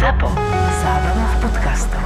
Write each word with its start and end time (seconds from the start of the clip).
ZAPO. 0.00 0.32
Zábrná 0.80 1.26
v 1.28 1.36
podcastov. 1.44 2.00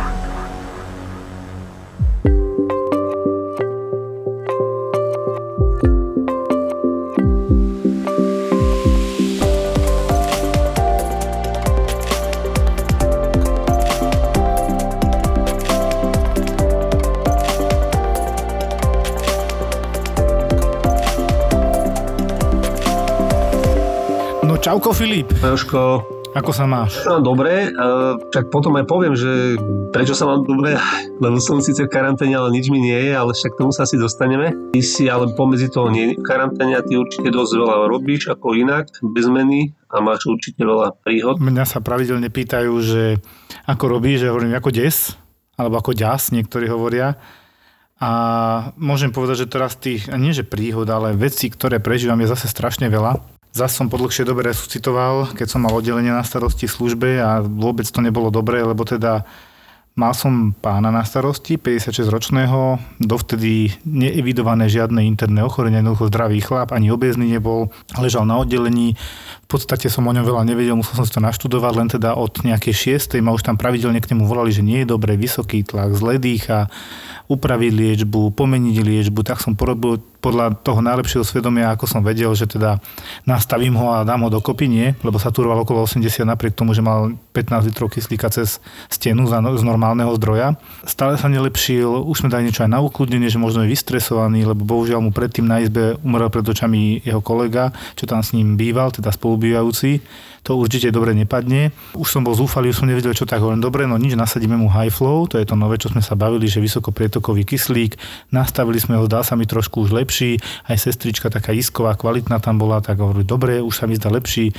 No 24.42 24.58
čauko 24.58 24.90
Filip, 24.90 25.30
Jožko, 25.38 26.02
ako 26.34 26.50
sa 26.50 26.66
máš? 26.66 26.98
no 27.06 27.22
dobre, 27.22 27.70
tak 28.34 28.50
potom 28.50 28.74
aj 28.74 28.84
poviem, 28.90 29.14
že 29.14 29.54
prečo 29.94 30.18
sa 30.18 30.26
mám 30.26 30.42
dobre, 30.42 30.74
lebo 31.22 31.38
som 31.38 31.62
síce 31.62 31.86
v 31.86 31.90
karanténe, 31.90 32.34
ale 32.34 32.50
nič 32.50 32.68
mi 32.68 32.82
nie 32.82 32.98
je, 32.98 33.12
ale 33.14 33.30
však 33.30 33.54
tomu 33.54 33.70
sa 33.70 33.86
asi 33.86 33.94
dostaneme. 33.94 34.50
Ty 34.74 34.80
si 34.82 35.06
ale 35.06 35.30
pomedzi 35.38 35.70
toho 35.70 35.88
nie 35.94 36.18
v 36.18 36.26
karanténe 36.26 36.74
a 36.74 36.82
ty 36.82 36.98
určite 36.98 37.30
dosť 37.30 37.52
veľa 37.54 37.76
robíš 37.86 38.34
ako 38.34 38.58
inak, 38.58 38.90
bez 39.00 39.30
zmeny 39.30 39.72
a 39.88 40.02
máš 40.02 40.26
určite 40.26 40.66
veľa 40.66 40.98
príhod. 41.06 41.38
Mňa 41.38 41.64
sa 41.64 41.78
pravidelne 41.78 42.28
pýtajú, 42.28 42.74
že 42.82 43.22
ako 43.70 43.84
robíš, 43.86 44.26
že 44.26 44.30
hovorím 44.34 44.58
ako 44.58 44.74
des, 44.74 45.14
alebo 45.54 45.78
ako 45.78 45.94
ďas, 45.94 46.34
niektorí 46.34 46.66
hovoria. 46.66 47.14
A 48.02 48.10
môžem 48.74 49.14
povedať, 49.14 49.46
že 49.46 49.52
teraz 49.54 49.78
tých, 49.78 50.10
nie 50.10 50.34
že 50.34 50.42
príhod, 50.42 50.84
ale 50.90 51.14
veci, 51.14 51.46
ktoré 51.46 51.78
prežívam 51.78 52.18
je 52.20 52.28
zase 52.34 52.50
strašne 52.50 52.90
veľa. 52.90 53.22
Zas 53.54 53.70
som 53.70 53.86
po 53.86 53.94
dlhšej 54.02 54.26
dobe 54.26 54.42
resuscitoval, 54.50 55.30
keď 55.30 55.46
som 55.46 55.62
mal 55.62 55.78
oddelenie 55.78 56.10
na 56.10 56.26
starosti 56.26 56.66
službe 56.66 57.22
a 57.22 57.38
vôbec 57.38 57.86
to 57.86 58.02
nebolo 58.02 58.26
dobré, 58.26 58.58
lebo 58.66 58.82
teda 58.82 59.22
Mal 59.94 60.10
som 60.10 60.50
pána 60.58 60.90
na 60.90 61.06
starosti, 61.06 61.54
56-ročného, 61.54 62.82
dovtedy 62.98 63.78
neevidované 63.86 64.66
žiadne 64.66 65.06
interné 65.06 65.46
ochorenie, 65.46 65.78
jednoducho 65.78 66.10
zdravý 66.10 66.42
chlap, 66.42 66.74
ani 66.74 66.90
obezný 66.90 67.30
nebol, 67.30 67.70
ležal 67.94 68.26
na 68.26 68.42
oddelení, 68.42 68.98
v 68.98 69.46
podstate 69.46 69.86
som 69.86 70.02
o 70.02 70.10
ňom 70.10 70.26
veľa 70.26 70.50
nevedel, 70.50 70.74
musel 70.74 70.98
som 70.98 71.06
si 71.06 71.14
to 71.14 71.22
naštudovať, 71.22 71.72
len 71.78 71.88
teda 71.94 72.18
od 72.18 72.42
nejakej 72.42 72.98
6. 72.98 73.22
ma 73.22 73.30
už 73.38 73.46
tam 73.46 73.54
pravidelne 73.54 74.02
k 74.02 74.10
nemu 74.10 74.26
volali, 74.26 74.50
že 74.50 74.66
nie 74.66 74.82
je 74.82 74.90
dobre, 74.90 75.14
vysoký 75.14 75.62
tlak, 75.62 75.94
zlé 75.94 76.18
dýcha, 76.18 76.66
upraviť 77.30 77.70
liečbu, 77.70 78.34
pomeniť 78.34 78.76
liečbu, 78.82 79.22
tak 79.22 79.38
som 79.38 79.54
porobil 79.54 80.02
podľa 80.24 80.56
toho 80.64 80.80
najlepšieho 80.80 81.20
svedomia, 81.20 81.68
ako 81.76 81.84
som 81.84 82.00
vedel, 82.00 82.32
že 82.32 82.48
teda 82.48 82.80
nastavím 83.28 83.76
ho 83.76 83.92
a 83.92 84.08
dám 84.08 84.24
ho 84.24 84.32
dokopy, 84.32 84.64
nie, 84.64 84.96
lebo 85.04 85.20
saturoval 85.20 85.68
okolo 85.68 85.84
80 85.84 86.24
napriek 86.24 86.56
tomu, 86.56 86.72
že 86.72 86.80
mal 86.80 87.12
15 87.36 87.68
litrov 87.68 87.92
kyslíka 87.92 88.32
cez 88.32 88.64
stenu 88.88 89.28
z 89.28 89.60
normálneho 89.60 90.16
zdroja. 90.16 90.56
Stále 90.88 91.20
sa 91.20 91.28
nelepšil, 91.28 92.08
už 92.08 92.24
sme 92.24 92.32
dali 92.32 92.48
niečo 92.48 92.64
aj 92.64 92.72
na 92.72 92.80
ukludnenie, 92.80 93.28
že 93.28 93.36
možno 93.36 93.68
je 93.68 93.76
vystresovaný, 93.76 94.48
lebo 94.48 94.64
bohužiaľ 94.64 95.04
mu 95.04 95.12
predtým 95.12 95.44
na 95.44 95.60
izbe 95.60 96.00
umrel 96.00 96.32
pred 96.32 96.48
očami 96.48 97.04
jeho 97.04 97.20
kolega, 97.20 97.76
čo 97.92 98.08
tam 98.08 98.24
s 98.24 98.32
ním 98.32 98.56
býval, 98.56 98.96
teda 98.96 99.12
spolubývajúci 99.12 100.00
to 100.44 100.60
určite 100.60 100.92
dobre 100.92 101.16
nepadne. 101.16 101.72
Už 101.96 102.04
som 102.04 102.20
bol 102.20 102.36
zúfalý, 102.36 102.68
už 102.68 102.84
som 102.84 102.88
nevedel, 102.88 103.16
čo 103.16 103.24
tak 103.24 103.40
hovorím. 103.40 103.64
Dobre, 103.64 103.88
no 103.88 103.96
nič, 103.96 104.12
nasadíme 104.12 104.60
mu 104.60 104.68
high 104.68 104.92
flow, 104.92 105.24
to 105.24 105.40
je 105.40 105.48
to 105.48 105.56
nové, 105.56 105.80
čo 105.80 105.88
sme 105.88 106.04
sa 106.04 106.12
bavili, 106.12 106.44
že 106.44 106.60
vysokoprietokový 106.60 107.48
kyslík. 107.48 107.96
Nastavili 108.28 108.76
sme 108.76 109.00
ho, 109.00 109.08
zdá 109.08 109.24
sa 109.24 109.40
mi 109.40 109.48
trošku 109.48 109.88
už 109.88 109.96
lepší. 109.96 110.36
Aj 110.68 110.76
sestrička 110.76 111.32
taká 111.32 111.56
isková, 111.56 111.96
kvalitná 111.96 112.44
tam 112.44 112.60
bola, 112.60 112.84
tak 112.84 113.00
hovorili, 113.00 113.24
dobre, 113.24 113.64
už 113.64 113.72
sa 113.72 113.88
mi 113.88 113.96
zdá 113.96 114.12
lepší. 114.12 114.52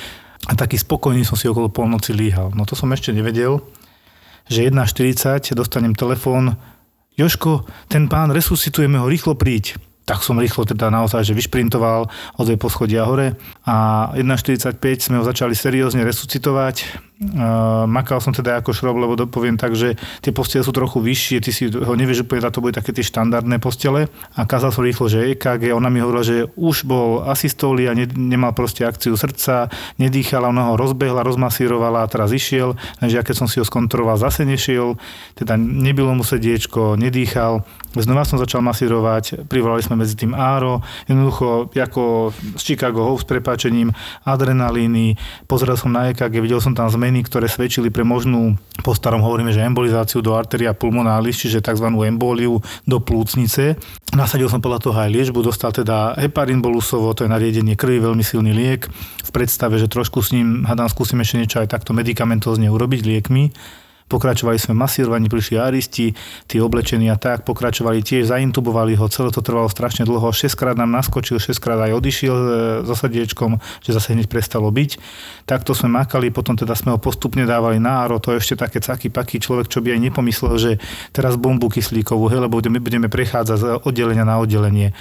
A 0.49 0.57
taký 0.57 0.81
spokojný 0.81 1.21
som 1.21 1.37
si 1.37 1.45
okolo 1.45 1.69
polnoci 1.69 2.17
líhal. 2.17 2.49
No 2.57 2.65
to 2.65 2.73
som 2.73 2.89
ešte 2.89 3.13
nevedel, 3.13 3.61
že 4.49 4.65
1.40 4.65 5.53
dostanem 5.53 5.93
telefón, 5.93 6.57
Joško, 7.15 7.63
ten 7.87 8.09
pán, 8.11 8.33
resuscitujeme 8.33 8.99
ho, 8.99 9.05
rýchlo 9.05 9.37
príď 9.37 9.77
tak 10.05 10.21
som 10.21 10.37
rýchlo 10.37 10.69
teda 10.69 10.93
naozaj, 10.93 11.25
že 11.25 11.33
vyšprintoval 11.33 12.05
o 12.37 12.41
dve 12.45 12.61
poschodia 12.61 13.09
hore 13.09 13.33
a 13.65 14.09
1.45 14.13 14.77
sme 15.01 15.17
ho 15.17 15.25
začali 15.25 15.57
seriózne 15.57 16.05
resuscitovať 16.05 17.01
Uh, 17.15 17.87
makal 17.87 18.19
som 18.19 18.35
teda 18.35 18.59
ako 18.59 18.75
šrob, 18.75 18.99
lebo 18.99 19.15
poviem 19.31 19.55
tak, 19.55 19.71
že 19.71 19.95
tie 20.19 20.35
postele 20.35 20.67
sú 20.67 20.75
trochu 20.75 20.99
vyššie, 20.99 21.37
ty 21.39 21.55
si 21.55 21.71
ho 21.71 21.93
nevieš 21.95 22.27
úplne, 22.27 22.51
to 22.51 22.59
boli 22.59 22.75
také 22.75 22.91
tie 22.91 23.07
štandardné 23.07 23.55
postele. 23.63 24.11
A 24.35 24.43
kázal 24.43 24.75
som 24.75 24.83
rýchlo, 24.83 25.07
že 25.07 25.31
EKG, 25.31 25.71
ona 25.71 25.87
mi 25.87 26.03
hovorila, 26.03 26.27
že 26.27 26.51
už 26.59 26.83
bol 26.83 27.23
asystoli 27.23 27.87
a 27.87 27.95
ne, 27.95 28.03
nemal 28.11 28.51
proste 28.51 28.83
akciu 28.83 29.15
srdca, 29.15 29.71
nedýchala, 29.95 30.51
ona 30.51 30.67
ho 30.67 30.73
rozbehla, 30.75 31.23
rozmasírovala 31.23 32.03
a 32.03 32.11
teraz 32.11 32.35
išiel, 32.35 32.75
takže 32.99 33.15
ja 33.15 33.23
keď 33.23 33.35
som 33.39 33.47
si 33.47 33.63
ho 33.63 33.65
skontroloval, 33.65 34.19
zase 34.19 34.43
nešiel, 34.43 34.99
teda 35.39 35.55
nebylo 35.55 36.19
mu 36.19 36.27
sediečko, 36.27 36.99
nedýchal, 36.99 37.63
znova 37.95 38.27
som 38.27 38.35
začal 38.35 38.59
masírovať, 38.59 39.47
privolali 39.47 39.79
sme 39.79 40.03
medzi 40.03 40.19
tým 40.19 40.35
áro, 40.35 40.83
jednoducho 41.07 41.71
ako 41.71 42.35
z 42.59 42.61
Chicago 42.75 43.07
Hope 43.07 43.23
s 43.23 43.27
prepáčením, 43.31 43.95
adrenalíny, 44.27 45.15
pozrel 45.47 45.79
som 45.79 45.95
na 45.95 46.11
EKG, 46.11 46.43
videl 46.43 46.59
som 46.59 46.75
tam 46.75 46.91
zmeny 46.91 47.04
zmeny, 47.05 47.21
ktoré 47.21 47.45
svedčili 47.45 47.93
pre 47.93 48.01
možnú, 48.01 48.57
po 48.81 48.97
starom 48.97 49.21
hovoríme, 49.21 49.53
že 49.53 49.61
embolizáciu 49.61 50.25
do 50.25 50.33
arteria 50.33 50.73
pulmonalis, 50.73 51.37
čiže 51.37 51.61
tzv. 51.61 51.85
emboliu 51.85 52.57
do 52.81 52.97
plúcnice. 52.97 53.77
Nasadil 54.17 54.49
som 54.49 54.57
podľa 54.57 54.89
toho 54.89 54.97
aj 54.97 55.13
liečbu, 55.13 55.45
dostal 55.45 55.69
teda 55.69 56.17
heparin 56.17 56.65
bolusovo, 56.65 57.13
to 57.13 57.21
je 57.21 57.29
nariedenie 57.29 57.77
krvi, 57.77 58.01
veľmi 58.01 58.25
silný 58.25 58.57
liek. 58.57 58.89
V 59.21 59.29
predstave, 59.29 59.77
že 59.77 59.85
trošku 59.85 60.25
s 60.25 60.33
ním, 60.33 60.65
hadám, 60.65 60.89
skúsim 60.89 61.21
ešte 61.21 61.37
niečo 61.37 61.61
aj 61.61 61.69
takto 61.69 61.93
medikamentozne 61.93 62.73
urobiť 62.73 63.05
liekmi 63.05 63.53
Pokračovali 64.05 64.61
sme 64.61 64.77
masírovaní, 64.77 65.25
prišli 65.25 65.57
aristi, 65.57 66.13
tí 66.45 66.61
oblečení 66.61 67.09
a 67.09 67.17
tak, 67.17 67.41
pokračovali 67.41 68.05
tiež, 68.05 68.29
zaintubovali 68.29 68.93
ho, 68.93 69.09
celé 69.09 69.33
to 69.33 69.41
trvalo 69.41 69.65
strašne 69.65 70.05
dlho, 70.05 70.29
6 70.29 70.53
krát 70.53 70.77
nám 70.77 70.93
naskočil, 70.93 71.41
6 71.41 71.57
krát 71.57 71.81
aj 71.81 71.97
odišiel 71.97 72.35
e, 72.37 72.47
so 72.85 72.93
srdiečkom, 72.93 73.57
že 73.81 73.97
zase 73.97 74.13
hneď 74.13 74.29
prestalo 74.29 74.69
byť. 74.69 75.01
Takto 75.49 75.73
sme 75.73 75.89
makali, 76.05 76.29
potom 76.29 76.53
teda 76.53 76.77
sme 76.77 76.93
ho 76.93 76.99
postupne 77.01 77.49
dávali 77.49 77.81
na 77.81 78.05
áro, 78.05 78.21
to 78.21 78.37
je 78.37 78.45
ešte 78.45 78.61
také 78.61 78.77
caky 78.77 79.09
paky 79.09 79.41
človek, 79.41 79.73
čo 79.73 79.81
by 79.81 79.97
aj 79.97 79.99
nepomyslel, 80.05 80.53
že 80.61 80.71
teraz 81.09 81.33
bombu 81.33 81.73
kyslíkovú, 81.73 82.29
hej, 82.29 82.45
lebo 82.45 82.61
budeme 82.61 83.09
prechádzať 83.09 83.57
z 83.57 83.65
oddelenia 83.89 84.21
na 84.21 84.37
oddelenie. 84.37 84.93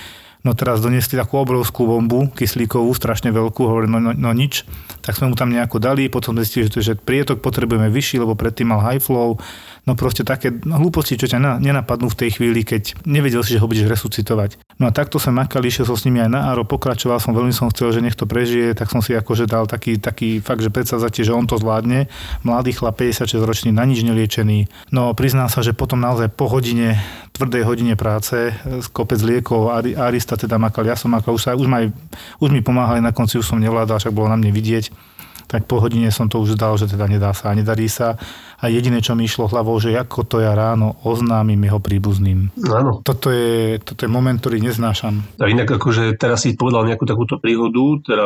No 0.45 0.53
teraz 0.53 0.85
doniesli 0.85 1.17
takú 1.17 1.41
obrovskú 1.41 1.89
bombu 1.89 2.29
kyslíkovú, 2.37 2.93
strašne 2.93 3.33
veľkú, 3.33 3.65
hovorím, 3.65 3.97
no, 3.97 4.01
no, 4.01 4.13
no 4.13 4.31
nič. 4.37 4.69
Tak 5.01 5.17
sme 5.17 5.33
mu 5.33 5.37
tam 5.41 5.49
nejako 5.49 5.81
dali, 5.81 6.13
potom 6.13 6.37
zistili, 6.37 6.69
že, 6.69 6.85
že 6.85 7.01
prietok 7.01 7.41
potrebujeme 7.41 7.89
vyšší, 7.89 8.21
lebo 8.21 8.37
predtým 8.37 8.69
mal 8.69 8.85
high 8.85 9.01
flow. 9.01 9.41
No 9.85 9.93
proste 9.93 10.25
také 10.25 10.49
hlúposti, 10.49 11.21
čo 11.21 11.29
ťa 11.29 11.61
nenapadnú 11.61 12.09
v 12.09 12.19
tej 12.25 12.41
chvíli, 12.41 12.65
keď 12.65 13.05
nevedel 13.05 13.45
si, 13.45 13.57
že 13.57 13.61
ho 13.61 13.69
budeš 13.69 13.85
resuscitovať. 13.85 14.57
No 14.81 14.89
a 14.89 14.97
takto 14.97 15.21
sme 15.21 15.45
makali, 15.45 15.69
išiel 15.69 15.85
som 15.85 15.97
s 16.01 16.09
nimi 16.09 16.25
aj 16.25 16.33
na 16.33 16.49
Aro, 16.49 16.65
pokračoval 16.65 17.21
som, 17.21 17.37
veľmi 17.37 17.53
som 17.53 17.69
chcel, 17.69 17.93
že 17.93 18.01
nech 18.01 18.17
to 18.17 18.25
prežije, 18.25 18.73
tak 18.73 18.89
som 18.89 19.05
si 19.05 19.13
akože 19.13 19.45
dal 19.45 19.69
taký, 19.69 20.01
taký 20.01 20.41
fakt, 20.41 20.65
že 20.65 20.73
predsadzate, 20.73 21.21
že 21.21 21.37
on 21.37 21.45
to 21.45 21.61
zvládne. 21.61 22.09
Mladý 22.49 22.73
chlap, 22.73 22.97
56 22.97 23.45
ročný, 23.45 23.71
na 23.77 23.85
nič 23.85 24.01
neliečený. 24.01 24.89
No 24.89 25.13
priznám 25.13 25.53
sa, 25.53 25.61
že 25.61 25.77
potom 25.77 26.01
naozaj 26.01 26.33
po 26.33 26.49
hodine, 26.49 26.97
tvrdej 27.37 27.69
hodine 27.69 27.95
práce, 27.95 28.57
kopec 28.97 29.21
liekov, 29.21 29.69
Arista 30.01 30.41
teda 30.41 30.57
makal, 30.57 30.89
ja 30.89 30.97
som 30.97 31.13
makal, 31.13 31.37
už, 31.37 31.45
sa, 31.45 31.53
už, 31.53 31.69
maj, 31.69 31.93
už 32.41 32.49
mi 32.49 32.65
pomáhali, 32.65 33.05
na 33.05 33.13
konci 33.13 33.37
už 33.37 33.45
som 33.45 33.61
nevládal, 33.61 34.01
však 34.01 34.17
bolo 34.17 34.33
na 34.33 34.41
mne 34.41 34.49
vidieť 34.49 35.13
tak 35.47 35.69
po 35.69 35.81
hodine 35.81 36.09
som 36.09 36.27
to 36.27 36.41
už 36.41 36.57
zdal, 36.57 36.77
že 36.81 36.89
teda 36.91 37.07
nedá 37.07 37.31
sa 37.37 37.53
a 37.53 37.57
nedarí 37.57 37.87
sa. 37.87 38.17
A 38.65 38.73
jediné, 38.73 39.05
čo 39.05 39.13
mi 39.13 39.29
išlo 39.29 39.51
hlavou, 39.51 39.77
že 39.77 39.93
ako 39.93 40.25
to 40.25 40.37
ja 40.41 40.57
ráno 40.57 40.97
oznámim 41.05 41.61
jeho 41.61 41.79
príbuzným. 41.79 42.49
Áno. 42.65 43.05
Toto 43.05 43.29
je, 43.29 43.77
toto 43.83 44.09
je 44.09 44.11
moment, 44.11 44.41
ktorý 44.41 44.65
neznášam. 44.65 45.21
A 45.37 45.53
inak 45.53 45.69
akože 45.69 46.17
teraz 46.17 46.49
si 46.49 46.57
povedal 46.57 46.89
nejakú 46.89 47.05
takúto 47.05 47.37
príhodu, 47.37 48.01
teda 48.09 48.25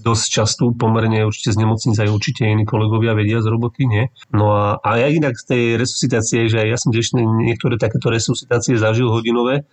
dosť 0.00 0.24
častú, 0.24 0.72
pomerne 0.72 1.28
určite 1.28 1.52
z 1.52 1.60
nemocnice 1.60 2.00
aj 2.00 2.10
určite 2.10 2.48
iní 2.48 2.64
kolegovia 2.64 3.12
vedia 3.12 3.44
z 3.44 3.52
roboty, 3.52 3.84
nie? 3.84 4.08
No 4.32 4.56
a, 4.56 4.80
a 4.80 4.96
ja 4.96 5.12
inak 5.12 5.36
z 5.36 5.44
tej 5.52 5.62
resuscitácie, 5.76 6.48
že 6.48 6.64
ja 6.64 6.80
som 6.80 6.88
tiež 6.88 7.12
niektoré 7.20 7.76
takéto 7.76 8.08
resuscitácie 8.08 8.80
zažil 8.80 9.12
hodinové, 9.12 9.68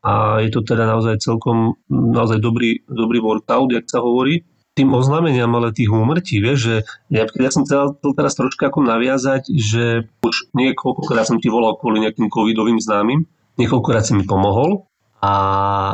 a 0.00 0.40
je 0.40 0.48
to 0.48 0.64
teda 0.64 0.88
naozaj 0.88 1.20
celkom 1.20 1.76
naozaj 1.92 2.40
dobrý, 2.40 2.80
dobrý 2.88 3.20
workout, 3.20 3.68
jak 3.68 3.84
sa 3.84 4.00
hovorí 4.00 4.40
tým 4.78 4.94
oznámeniam, 4.94 5.50
ale 5.58 5.74
tých 5.74 5.90
úmrtí, 5.90 6.38
vieš, 6.38 6.58
že 6.58 6.76
ja, 7.10 7.26
ja 7.26 7.50
som 7.50 7.66
chcel 7.66 7.98
teraz 8.14 8.38
troška 8.38 8.70
ako 8.70 8.86
naviazať, 8.86 9.50
že 9.50 10.06
už 10.22 10.54
niekoľkokrát 10.54 11.26
som 11.26 11.42
ti 11.42 11.50
volal 11.50 11.74
kvôli 11.74 12.00
nejakým 12.06 12.30
covidovým 12.30 12.78
známym, 12.78 13.26
niekoľkokrát 13.58 14.06
si 14.06 14.14
mi 14.14 14.22
pomohol 14.22 14.86
a 15.20 15.32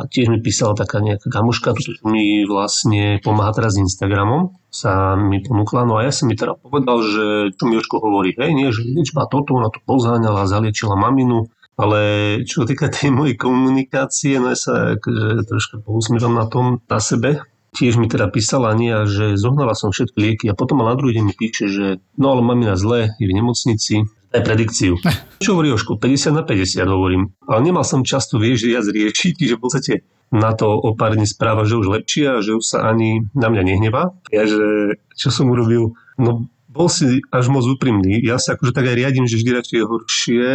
tiež 0.07 0.31
mi 0.31 0.39
písala 0.39 0.71
taká 0.71 1.03
nejaká 1.03 1.27
kamuška, 1.27 1.75
tu 1.75 1.91
mi 2.07 2.47
vlastne 2.47 3.19
pomáha 3.19 3.51
teraz 3.51 3.75
s 3.75 3.83
Instagramom, 3.83 4.55
sa 4.71 5.19
mi 5.19 5.43
ponúkla, 5.43 5.83
no 5.83 5.99
a 5.99 6.07
ja 6.07 6.15
som 6.15 6.31
mi 6.31 6.39
teda 6.39 6.55
povedal, 6.55 7.03
že 7.03 7.51
čo 7.59 7.67
mi 7.67 7.75
Jožko 7.75 7.99
hovorí, 7.99 8.31
hej, 8.39 8.55
nie, 8.55 8.71
že 8.71 8.87
liečba 8.87 9.27
toto, 9.27 9.59
ona 9.59 9.67
to 9.67 9.83
pozáňala, 9.83 10.47
zaliečila 10.47 10.95
maminu, 10.95 11.49
ale 11.75 11.99
čo 12.47 12.63
týka 12.63 12.87
tej 12.87 13.11
mojej 13.11 13.35
komunikácie, 13.35 14.39
no 14.39 14.53
ja 14.53 14.57
sa 14.57 14.95
akože 14.95 15.43
troška 15.43 15.75
pousmievam 15.83 16.33
na 16.39 16.47
tom, 16.47 16.79
na 16.87 17.03
sebe, 17.03 17.43
tiež 17.75 17.99
mi 17.99 18.07
teda 18.07 18.31
písala 18.31 18.71
Ania, 18.71 19.03
že 19.03 19.35
zohnala 19.35 19.75
som 19.75 19.91
všetky 19.91 20.17
lieky 20.17 20.45
a 20.51 20.57
potom 20.57 20.79
ma 20.79 20.91
na 20.91 20.95
druhý 20.95 21.19
deň 21.19 21.25
mi 21.27 21.35
píše, 21.35 21.65
že 21.67 21.85
no 22.15 22.35
ale 22.35 22.41
mamina 22.45 22.79
zle, 22.79 23.11
je 23.19 23.25
v 23.27 23.35
nemocnici, 23.35 24.07
aj 24.35 24.41
predikciu. 24.43 24.99
Čo 25.43 25.55
hovorí 25.55 25.71
Jožko? 25.71 25.95
50 25.95 26.35
na 26.35 26.43
50 26.43 26.83
hovorím. 26.87 27.31
Ale 27.47 27.63
nemal 27.63 27.87
som 27.87 28.03
často 28.03 28.37
vieš 28.37 28.67
viac 28.67 28.85
riečiť, 28.85 29.35
že 29.39 29.55
v 29.55 29.61
podstate 29.61 29.93
na 30.27 30.51
to 30.51 30.67
o 30.67 30.91
pár 30.91 31.15
dní 31.15 31.23
správa, 31.23 31.63
že 31.63 31.79
už 31.79 31.87
lepšie 31.87 32.25
a 32.27 32.43
že 32.43 32.51
už 32.51 32.65
sa 32.65 32.91
ani 32.91 33.23
na 33.31 33.47
mňa 33.47 33.63
nehnevá. 33.63 34.11
Ja, 34.27 34.43
že 34.43 34.99
čo 35.15 35.31
som 35.31 35.47
urobil? 35.47 35.95
No 36.19 36.51
bol 36.77 36.87
si 36.87 37.25
až 37.33 37.49
moc 37.49 37.65
úprimný. 37.65 38.21
Ja 38.21 38.37
sa 38.37 38.53
akože 38.53 38.71
tak 38.71 38.85
aj 38.85 38.95
riadím, 38.95 39.25
že 39.25 39.41
vždy 39.41 39.51
radšej 39.57 39.81
horšie 39.81 40.45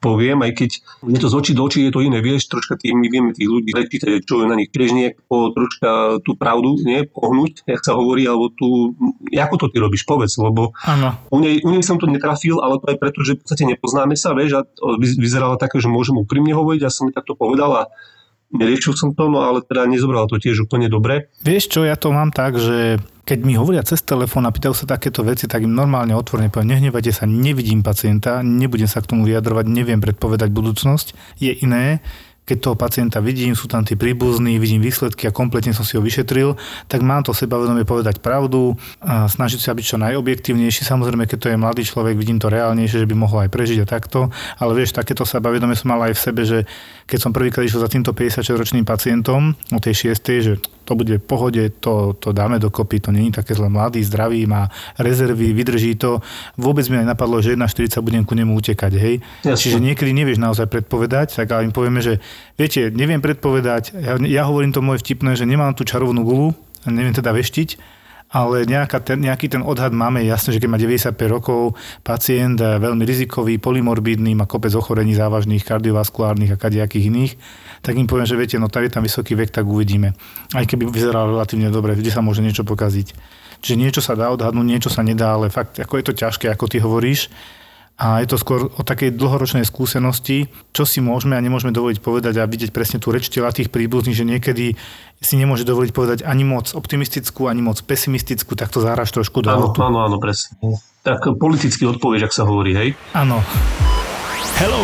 poviem, 0.00 0.40
aj 0.40 0.52
keď 0.56 0.70
je 1.04 1.18
to 1.20 1.28
z 1.28 1.34
očí 1.36 1.52
do 1.52 1.68
očí, 1.68 1.84
je 1.84 1.92
to 1.92 2.00
iné, 2.00 2.24
vieš, 2.24 2.48
troška 2.48 2.80
tým, 2.80 2.96
my 2.96 3.06
vieme 3.12 3.30
tých 3.36 3.46
ľudí 3.46 3.76
prečítať, 3.76 4.24
čo 4.24 4.48
na 4.48 4.56
nich 4.56 4.72
tiež 4.72 5.20
po 5.28 5.52
troška 5.52 6.22
tú 6.24 6.32
pravdu, 6.40 6.80
nie, 6.80 7.04
pohnúť, 7.04 7.68
jak 7.68 7.84
sa 7.84 7.92
hovorí, 7.92 8.24
alebo 8.24 8.48
tu, 8.48 8.96
ako 9.28 9.54
to 9.60 9.66
ty 9.68 9.76
robíš, 9.82 10.08
povedz, 10.08 10.40
lebo 10.40 10.72
Áno. 10.88 11.20
u 11.28 11.38
nej, 11.42 11.60
u 11.60 11.68
nej 11.74 11.84
som 11.84 12.00
to 12.00 12.08
netrafil, 12.08 12.64
ale 12.64 12.80
to 12.80 12.88
aj 12.88 12.96
preto, 12.96 13.20
že 13.20 13.36
v 13.36 13.44
podstate 13.44 13.68
nepoznáme 13.68 14.16
sa, 14.16 14.32
vieš, 14.32 14.64
a 14.64 14.66
vyzerala 14.96 15.60
také, 15.60 15.82
že 15.82 15.92
môžem 15.92 16.16
úprimne 16.16 16.56
hovoriť, 16.56 16.80
ja 16.80 16.88
som 16.88 17.10
mi 17.10 17.12
takto 17.12 17.36
povedal 17.36 17.70
a 17.74 17.82
neriešil 18.52 18.96
som 18.96 19.12
to, 19.12 19.28
no 19.28 19.44
ale 19.44 19.60
teda 19.64 19.84
nezobral 19.84 20.24
to 20.28 20.40
tiež 20.40 20.64
úplne 20.64 20.88
dobre. 20.88 21.28
Vieš 21.44 21.64
čo, 21.68 21.80
ja 21.84 21.96
to 22.00 22.12
mám 22.12 22.32
tak, 22.32 22.56
že 22.56 22.96
keď 23.28 23.38
mi 23.44 23.60
hovoria 23.60 23.84
cez 23.84 24.00
telefón 24.00 24.48
a 24.48 24.54
pýtajú 24.54 24.72
sa 24.72 24.88
takéto 24.88 25.20
veci, 25.20 25.44
tak 25.44 25.68
im 25.68 25.76
normálne 25.76 26.16
otvorene 26.16 26.48
poviem, 26.48 26.72
nehnevajte 26.72 27.12
sa, 27.12 27.28
nevidím 27.28 27.84
pacienta, 27.84 28.40
nebudem 28.40 28.88
sa 28.88 29.04
k 29.04 29.12
tomu 29.12 29.28
vyjadrovať, 29.28 29.68
neviem 29.68 30.00
predpovedať 30.00 30.48
budúcnosť. 30.48 31.36
Je 31.36 31.52
iné, 31.60 32.00
keď 32.48 32.58
toho 32.64 32.76
pacienta 32.80 33.20
vidím, 33.20 33.52
sú 33.52 33.68
tam 33.68 33.84
tí 33.84 33.92
príbuzní, 33.92 34.56
vidím 34.56 34.80
výsledky 34.80 35.28
a 35.28 35.36
kompletne 35.36 35.76
som 35.76 35.84
si 35.84 36.00
ho 36.00 36.02
vyšetril, 36.02 36.56
tak 36.88 37.04
mám 37.04 37.20
to 37.20 37.36
sebavedomie 37.36 37.84
povedať 37.84 38.24
pravdu 38.24 38.72
a 39.04 39.28
snažiť 39.28 39.60
sa 39.60 39.76
byť 39.76 39.84
čo 39.84 40.00
najobjektívnejší. 40.00 40.88
Samozrejme, 40.88 41.28
keď 41.28 41.38
to 41.44 41.48
je 41.52 41.60
mladý 41.60 41.84
človek, 41.84 42.16
vidím 42.16 42.40
to 42.40 42.48
reálnejšie, 42.48 43.04
že 43.04 43.10
by 43.10 43.12
mohol 43.12 43.44
aj 43.44 43.52
prežiť 43.52 43.84
a 43.84 43.86
takto, 43.86 44.32
ale 44.56 44.72
vieš, 44.72 44.96
takéto 44.96 45.28
sebavedomie 45.28 45.76
som 45.76 45.92
mal 45.92 46.08
aj 46.08 46.16
v 46.16 46.24
sebe, 46.24 46.42
že 46.48 46.64
keď 47.04 47.18
som 47.20 47.36
prvýkrát 47.36 47.68
išiel 47.68 47.84
za 47.84 47.92
týmto 47.92 48.16
56-ročným 48.16 48.88
pacientom 48.88 49.52
o 49.52 49.78
tej 49.78 50.16
6. 50.16 50.44
že 50.44 50.56
to 50.88 50.96
bude 50.96 51.20
v 51.20 51.24
pohode, 51.24 51.60
to, 51.84 52.16
to 52.16 52.32
dáme 52.32 52.56
dokopy, 52.56 52.96
to 52.96 53.12
není 53.12 53.28
také 53.28 53.52
zle 53.52 53.68
mladý, 53.68 54.00
zdravý, 54.00 54.48
má 54.48 54.72
rezervy, 54.96 55.52
vydrží 55.52 56.00
to. 56.00 56.24
Vôbec 56.56 56.88
mi 56.88 56.96
aj 56.96 57.12
napadlo, 57.12 57.44
že 57.44 57.52
1,40 57.60 58.00
budem 58.00 58.24
ku 58.24 58.32
nemu 58.32 58.56
utekať, 58.56 58.92
hej. 58.96 59.20
Jasne. 59.44 59.60
Čiže 59.60 59.84
niekedy 59.84 60.16
nevieš 60.16 60.40
naozaj 60.40 60.64
predpovedať, 60.72 61.36
tak 61.36 61.52
ale 61.52 61.68
im 61.68 61.76
povieme, 61.76 62.00
že 62.00 62.24
viete, 62.58 62.90
neviem 62.90 63.22
predpovedať, 63.22 63.94
ja, 63.96 64.14
ja 64.18 64.42
hovorím 64.46 64.74
to 64.74 64.84
moje 64.84 65.02
vtipné, 65.02 65.34
že 65.34 65.48
nemám 65.48 65.74
tú 65.74 65.86
čarovnú 65.86 66.22
gulu, 66.24 66.48
neviem 66.86 67.14
teda 67.14 67.30
veštiť, 67.34 67.98
ale 68.28 68.68
ten, 68.68 69.24
nejaký 69.24 69.48
ten 69.48 69.64
odhad 69.64 69.88
máme 69.96 70.20
jasne, 70.20 70.52
že 70.52 70.60
keď 70.60 70.68
má 70.68 70.76
95 70.76 71.16
rokov 71.32 71.80
pacient 72.04 72.60
veľmi 72.60 73.00
rizikový, 73.08 73.56
polymorbidný, 73.56 74.36
má 74.36 74.44
kopec 74.44 74.68
ochorení 74.76 75.16
závažných, 75.16 75.64
kardiovaskulárnych 75.64 76.52
a 76.52 76.60
kadejakých 76.60 77.08
iných, 77.08 77.32
tak 77.80 77.96
im 77.96 78.04
poviem, 78.04 78.28
že 78.28 78.36
viete, 78.36 78.60
no 78.60 78.68
tady 78.68 78.92
je 78.92 78.94
tam 79.00 79.04
vysoký 79.08 79.32
vek, 79.32 79.48
tak 79.48 79.64
uvidíme. 79.64 80.12
Aj 80.52 80.64
keby 80.68 80.92
vyzeral 80.92 81.32
relatívne 81.32 81.72
dobre, 81.72 81.96
vždy 81.96 82.12
sa 82.12 82.20
môže 82.20 82.44
niečo 82.44 82.68
pokaziť. 82.68 83.16
Čiže 83.64 83.80
niečo 83.80 84.00
sa 84.04 84.12
dá 84.12 84.28
odhadnúť, 84.28 84.66
niečo 84.66 84.90
sa 84.92 85.00
nedá, 85.00 85.32
ale 85.32 85.48
fakt, 85.48 85.80
ako 85.80 85.96
je 85.96 86.04
to 86.04 86.12
ťažké, 86.12 86.52
ako 86.52 86.68
ty 86.68 86.84
hovoríš. 86.84 87.32
A 87.98 88.22
je 88.22 88.30
to 88.30 88.38
skôr 88.38 88.70
o 88.70 88.82
takej 88.86 89.18
dlhoročnej 89.18 89.66
skúsenosti, 89.66 90.46
čo 90.70 90.86
si 90.86 91.02
môžeme 91.02 91.34
a 91.34 91.42
nemôžeme 91.42 91.74
dovoliť 91.74 91.98
povedať 91.98 92.38
a 92.38 92.46
vidieť 92.46 92.70
presne 92.70 93.02
tú 93.02 93.10
reč 93.10 93.26
tela 93.26 93.50
tých 93.50 93.74
príbuzných, 93.74 94.14
že 94.14 94.22
niekedy 94.22 94.78
si 95.18 95.34
nemôže 95.34 95.66
dovoliť 95.66 95.90
povedať 95.90 96.18
ani 96.22 96.46
moc 96.46 96.70
optimistickú, 96.78 97.50
ani 97.50 97.58
moc 97.58 97.82
pesimistickú, 97.82 98.54
tak 98.54 98.70
to 98.70 98.78
záraž 98.78 99.10
trošku 99.10 99.42
do 99.42 99.50
Áno, 99.50 99.74
áno, 99.74 99.98
áno, 100.06 100.16
presne. 100.22 100.54
Tak 101.02 101.26
politicky 101.42 101.90
odpovieš, 101.90 102.30
ak 102.30 102.36
sa 102.38 102.46
hovorí, 102.46 102.70
hej? 102.78 102.88
Áno. 103.18 103.42
Hello, 104.62 104.82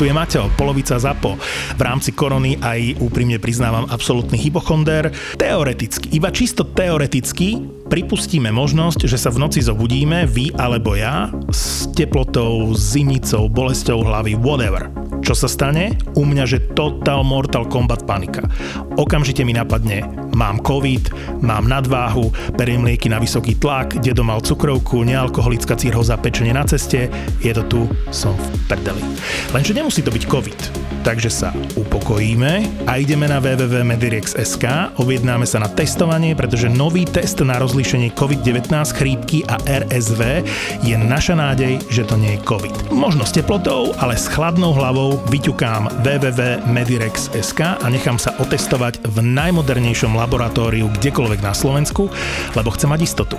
tu 0.00 0.04
je 0.08 0.12
Maťo, 0.12 0.52
polovica 0.56 0.96
ZAPO. 0.96 1.36
V 1.76 1.80
rámci 1.84 2.16
korony 2.16 2.56
aj 2.60 3.00
úprimne 3.00 3.40
priznávam 3.40 3.88
absolútny 3.92 4.40
hypochonder. 4.40 5.12
Teoreticky, 5.36 6.16
iba 6.16 6.32
čisto 6.32 6.64
teoreticky 6.64 7.60
pripustíme 7.92 8.48
možnosť, 8.48 9.04
že 9.04 9.20
sa 9.20 9.28
v 9.28 9.44
noci 9.44 9.60
zobudíme, 9.60 10.24
vy 10.24 10.56
alebo 10.56 10.96
ja, 10.96 11.28
s 11.52 11.84
teplotou, 11.92 12.72
zimnicou, 12.72 13.52
bolesťou 13.52 14.00
hlavy, 14.00 14.32
whatever. 14.40 14.88
Čo 15.20 15.36
sa 15.36 15.46
stane? 15.46 16.00
U 16.16 16.24
mňa, 16.24 16.44
že 16.48 16.64
total 16.72 17.20
mortal 17.20 17.68
combat 17.68 18.00
panika. 18.08 18.48
Okamžite 18.96 19.44
mi 19.44 19.52
napadne, 19.52 20.08
mám 20.32 20.64
covid, 20.64 21.12
mám 21.44 21.68
nadváhu, 21.68 22.32
beriem 22.56 22.80
lieky 22.80 23.12
na 23.12 23.20
vysoký 23.20 23.60
tlak, 23.60 24.00
dedo 24.00 24.24
mal 24.24 24.40
cukrovku, 24.40 25.04
nealkoholická 25.04 25.76
cirhoza, 25.76 26.16
pečenie 26.16 26.56
na 26.56 26.64
ceste, 26.64 27.12
je 27.44 27.52
to 27.52 27.62
tu, 27.68 27.80
som 28.08 28.32
v 28.32 28.72
prdeli. 28.72 29.04
Lenže 29.52 29.76
nemusí 29.76 30.00
to 30.00 30.08
byť 30.08 30.24
covid. 30.32 30.60
Takže 31.02 31.30
sa 31.34 31.50
upokojíme 31.74 32.86
a 32.86 32.92
ideme 32.94 33.26
na 33.26 33.42
www.medirex.sk, 33.42 34.94
objednáme 35.02 35.42
sa 35.42 35.58
na 35.58 35.66
testovanie, 35.66 36.38
pretože 36.38 36.70
nový 36.70 37.02
test 37.02 37.42
na 37.42 37.58
rozlíšenie 37.58 37.81
COVID-19, 38.14 38.70
chrípky 38.94 39.42
a 39.50 39.58
RSV 39.62 40.46
je 40.86 40.94
naša 40.94 41.34
nádej, 41.34 41.82
že 41.90 42.06
to 42.06 42.14
nie 42.14 42.38
je 42.38 42.44
COVID. 42.46 42.94
Možno 42.94 43.26
s 43.26 43.34
teplotou, 43.34 43.90
ale 43.98 44.14
s 44.14 44.30
chladnou 44.30 44.70
hlavou 44.70 45.18
vyťukám 45.28 46.06
www.medirex.sk 46.06 47.60
a 47.82 47.86
nechám 47.90 48.16
sa 48.16 48.34
otestovať 48.38 49.02
v 49.02 49.16
najmodernejšom 49.22 50.14
laboratóriu 50.14 50.86
kdekoľvek 51.00 51.40
na 51.42 51.50
Slovensku, 51.56 52.06
lebo 52.54 52.68
chcem 52.74 52.90
mať 52.90 53.00
istotu. 53.02 53.36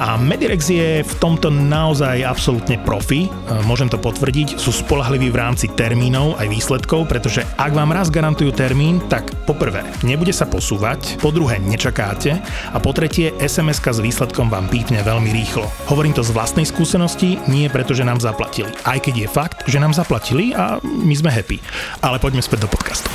A 0.00 0.18
Medirex 0.18 0.66
je 0.68 1.06
v 1.06 1.14
tomto 1.22 1.48
naozaj 1.52 2.26
absolútne 2.26 2.80
profi, 2.82 3.30
môžem 3.64 3.86
to 3.86 4.00
potvrdiť, 4.00 4.58
sú 4.58 4.74
spolahliví 4.74 5.30
v 5.30 5.40
rámci 5.40 5.70
termínov 5.72 6.36
aj 6.42 6.48
výsledkov, 6.50 7.06
pretože 7.06 7.46
ak 7.56 7.72
vám 7.72 7.94
raz 7.94 8.10
garantujú 8.10 8.50
termín, 8.52 8.98
tak 9.06 9.30
poprvé, 9.46 9.86
nebude 10.02 10.34
sa 10.34 10.48
posúvať, 10.48 11.20
po 11.22 11.30
druhé, 11.30 11.62
nečakáte 11.62 12.40
a 12.72 12.78
po 12.82 12.90
tretie, 12.90 13.30
sms 13.38 13.75
s 13.76 14.00
výsledkom 14.00 14.48
vám 14.48 14.72
pípne 14.72 15.04
veľmi 15.04 15.28
rýchlo. 15.32 15.68
Hovorím 15.92 16.16
to 16.16 16.24
z 16.24 16.32
vlastnej 16.32 16.64
skúsenosti, 16.64 17.36
nie 17.50 17.68
preto, 17.68 17.92
že 17.92 18.08
nám 18.08 18.18
zaplatili. 18.18 18.72
Aj 18.88 18.96
keď 18.96 19.14
je 19.24 19.28
fakt, 19.28 19.58
že 19.68 19.76
nám 19.76 19.92
zaplatili 19.92 20.56
a 20.56 20.80
my 20.82 21.12
sme 21.12 21.28
happy. 21.28 21.60
Ale 22.00 22.16
poďme 22.16 22.40
späť 22.40 22.64
do 22.64 22.72
podcastu. 22.72 23.08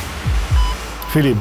Filip, 1.09 1.39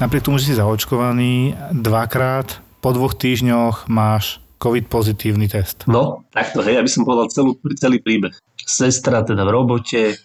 napriek 0.00 0.24
tomu, 0.24 0.40
že 0.40 0.50
si 0.50 0.58
zaočkovaný 0.58 1.54
dvakrát, 1.74 2.58
po 2.82 2.90
dvoch 2.90 3.14
týždňoch 3.14 3.86
máš 3.86 4.42
COVID 4.58 4.86
pozitívny 4.90 5.50
test. 5.50 5.86
No, 5.90 6.26
takto, 6.30 6.62
hej, 6.62 6.78
aby 6.78 6.90
som 6.90 7.02
povedal 7.02 7.30
celú, 7.30 7.58
celý 7.78 7.98
príbeh. 7.98 8.34
Sestra 8.62 9.26
teda 9.26 9.42
v 9.42 9.50
robote, 9.50 10.02
e, 10.10 10.16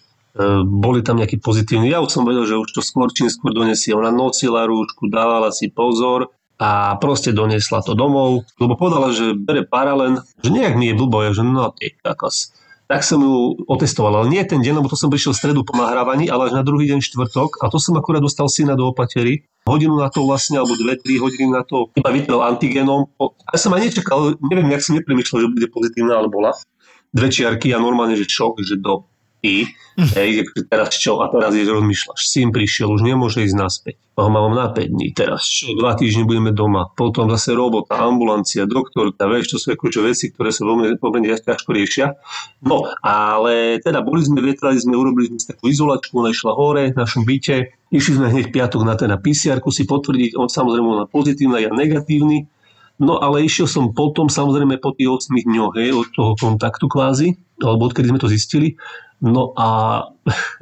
boli 0.62 1.02
tam 1.02 1.18
nejakí 1.18 1.42
pozitívni. 1.42 1.90
Ja 1.90 1.98
už 2.02 2.10
som 2.10 2.22
vedel, 2.22 2.46
že 2.46 2.54
už 2.54 2.70
to 2.70 2.82
skôr 2.82 3.10
čím 3.10 3.26
skôr 3.30 3.50
donesie. 3.50 3.94
Ona 3.94 4.14
nosila 4.14 4.66
rúšku, 4.66 5.10
dávala 5.10 5.50
si 5.50 5.70
pozor 5.70 6.30
a 6.58 6.98
proste 6.98 7.30
doniesla 7.30 7.86
to 7.86 7.94
domov, 7.94 8.42
lebo 8.58 8.74
povedala, 8.74 9.14
že 9.14 9.38
bere 9.38 9.62
paralen, 9.62 10.18
že 10.42 10.50
nejak 10.50 10.74
mi 10.74 10.90
je 10.90 10.98
blbo, 10.98 11.22
ja, 11.22 11.30
že 11.30 11.46
no 11.46 11.70
ty 11.70 11.94
kakos. 12.02 12.50
Tak 12.88 13.04
som 13.04 13.20
ju 13.20 13.68
otestoval, 13.68 14.24
ale 14.24 14.32
nie 14.32 14.40
ten 14.48 14.64
deň, 14.64 14.80
lebo 14.80 14.88
to 14.88 14.96
som 14.96 15.12
prišiel 15.12 15.36
v 15.36 15.40
stredu 15.44 15.60
po 15.60 15.76
nahrávaní, 15.76 16.32
ale 16.32 16.48
až 16.48 16.56
na 16.56 16.64
druhý 16.64 16.88
deň 16.88 17.04
štvrtok 17.04 17.60
a 17.60 17.68
to 17.68 17.76
som 17.76 17.94
akurát 18.00 18.24
dostal 18.24 18.48
syna 18.48 18.80
do 18.80 18.88
opatery. 18.88 19.44
Hodinu 19.68 20.00
na 20.00 20.08
to 20.08 20.24
vlastne, 20.24 20.56
alebo 20.56 20.72
dve, 20.72 20.96
tri 20.96 21.20
hodiny 21.20 21.52
na 21.52 21.68
to 21.68 21.92
iba 21.92 22.08
vytrel 22.08 22.40
antigenom. 22.40 23.12
Ja 23.52 23.60
som 23.60 23.76
aj 23.76 23.92
nečakal, 23.92 24.40
neviem, 24.40 24.72
jak 24.72 24.80
som 24.80 24.96
nepremýšľal, 24.96 25.38
že 25.44 25.52
bude 25.52 25.68
pozitívna, 25.68 26.16
ale 26.16 26.32
bola 26.32 26.56
dve 27.12 27.28
čiarky 27.28 27.76
a 27.76 27.78
normálne, 27.78 28.16
že 28.16 28.24
šok, 28.24 28.64
že 28.64 28.80
do 28.80 29.04
i, 29.42 29.70
hej, 30.18 30.50
teraz 30.66 30.98
čo, 30.98 31.22
a 31.22 31.30
teraz 31.30 31.54
je 31.54 31.62
rozmýšľaš, 31.62 32.20
syn 32.26 32.50
prišiel, 32.50 32.90
už 32.90 33.06
nemôže 33.06 33.46
ísť 33.46 33.54
naspäť, 33.54 33.94
ho 34.18 34.26
mám 34.26 34.50
na 34.50 34.66
5 34.66 34.90
dní, 34.90 35.14
teraz 35.14 35.46
čo, 35.46 35.78
dva 35.78 35.94
týždne 35.94 36.26
budeme 36.26 36.50
doma, 36.50 36.90
potom 36.98 37.30
zase 37.30 37.54
robota, 37.54 38.02
ambulancia, 38.02 38.66
doktorka, 38.66 39.30
vieš, 39.30 39.54
to 39.54 39.56
sú 39.62 39.78
akože 39.78 40.00
veci, 40.02 40.34
ktoré 40.34 40.50
sa 40.50 40.66
veľmi, 40.66 40.98
veľmi 40.98 41.30
ťažko 41.38 41.70
riešia. 41.70 42.18
No, 42.66 42.82
ale 42.98 43.78
teda 43.78 44.02
boli 44.02 44.26
sme, 44.26 44.42
vietrali 44.42 44.74
sme, 44.74 44.98
urobili 44.98 45.30
sme 45.30 45.54
takú 45.54 45.70
izolačku, 45.70 46.18
ona 46.18 46.34
išla 46.34 46.52
hore 46.58 46.90
v 46.90 46.98
našom 46.98 47.22
byte, 47.22 47.70
išli 47.94 48.18
sme 48.18 48.34
hneď 48.34 48.50
piatok 48.50 48.82
na 48.82 48.98
ten 48.98 49.14
pcr 49.14 49.62
si 49.70 49.86
potvrdiť, 49.86 50.34
on 50.34 50.50
samozrejme 50.50 50.88
ona 50.98 51.06
pozitívna, 51.06 51.62
ja 51.62 51.70
negatívny, 51.70 52.50
No 52.98 53.22
ale 53.22 53.46
išiel 53.46 53.70
som 53.70 53.94
potom, 53.94 54.26
samozrejme 54.26 54.82
po 54.82 54.90
tých 54.90 55.30
8 55.30 55.30
dňoch, 55.30 55.78
hej, 55.78 55.94
od 55.94 56.06
toho 56.10 56.32
kontaktu 56.34 56.90
kvázi, 56.90 57.38
alebo 57.62 57.90
odkedy 57.90 58.10
sme 58.10 58.22
to 58.22 58.30
zistili. 58.30 58.78
No 59.18 59.50
a 59.58 59.66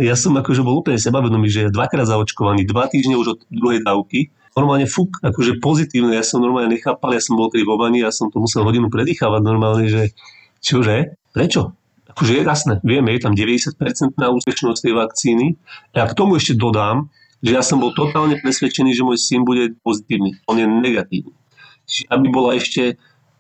ja 0.00 0.16
som 0.16 0.32
akože 0.36 0.64
bol 0.64 0.80
úplne 0.80 0.96
sebavedomý, 0.96 1.52
že 1.52 1.68
ja 1.68 1.70
dvakrát 1.72 2.08
zaočkovaný, 2.08 2.64
dva 2.64 2.88
týždne 2.88 3.20
už 3.20 3.26
od 3.36 3.40
druhej 3.52 3.84
dávky. 3.84 4.32
Normálne 4.56 4.88
fuk, 4.88 5.20
akože 5.20 5.60
pozitívne, 5.60 6.16
ja 6.16 6.24
som 6.24 6.40
normálne 6.40 6.72
nechápal, 6.72 7.12
ja 7.12 7.20
som 7.20 7.36
bol 7.36 7.52
tedy 7.52 7.68
vo 7.68 7.76
vani, 7.76 8.00
ja 8.00 8.08
som 8.08 8.32
to 8.32 8.40
musel 8.40 8.64
hodinu 8.64 8.88
predýchávať 8.88 9.42
normálne, 9.44 9.84
že 9.84 10.16
čože? 10.64 11.20
Prečo? 11.36 11.76
Akože 12.16 12.40
je 12.40 12.42
jasné, 12.48 12.80
vieme, 12.80 13.12
je 13.12 13.28
tam 13.28 13.36
90% 13.36 13.76
na 14.16 14.32
úspešnosť 14.32 14.80
tej 14.80 14.94
vakcíny. 14.96 15.46
A 15.92 16.08
k 16.08 16.16
tomu 16.16 16.40
ešte 16.40 16.56
dodám, 16.56 17.12
že 17.44 17.52
ja 17.52 17.60
som 17.60 17.76
bol 17.76 17.92
totálne 17.92 18.40
presvedčený, 18.40 18.96
že 18.96 19.04
môj 19.04 19.20
syn 19.20 19.44
bude 19.44 19.76
pozitívny. 19.84 20.40
On 20.48 20.56
je 20.56 20.64
negatívny. 20.64 21.36
Čiže 21.84 22.08
aby 22.08 22.26
bola 22.32 22.56
ešte 22.56 22.82
e, 22.90 22.94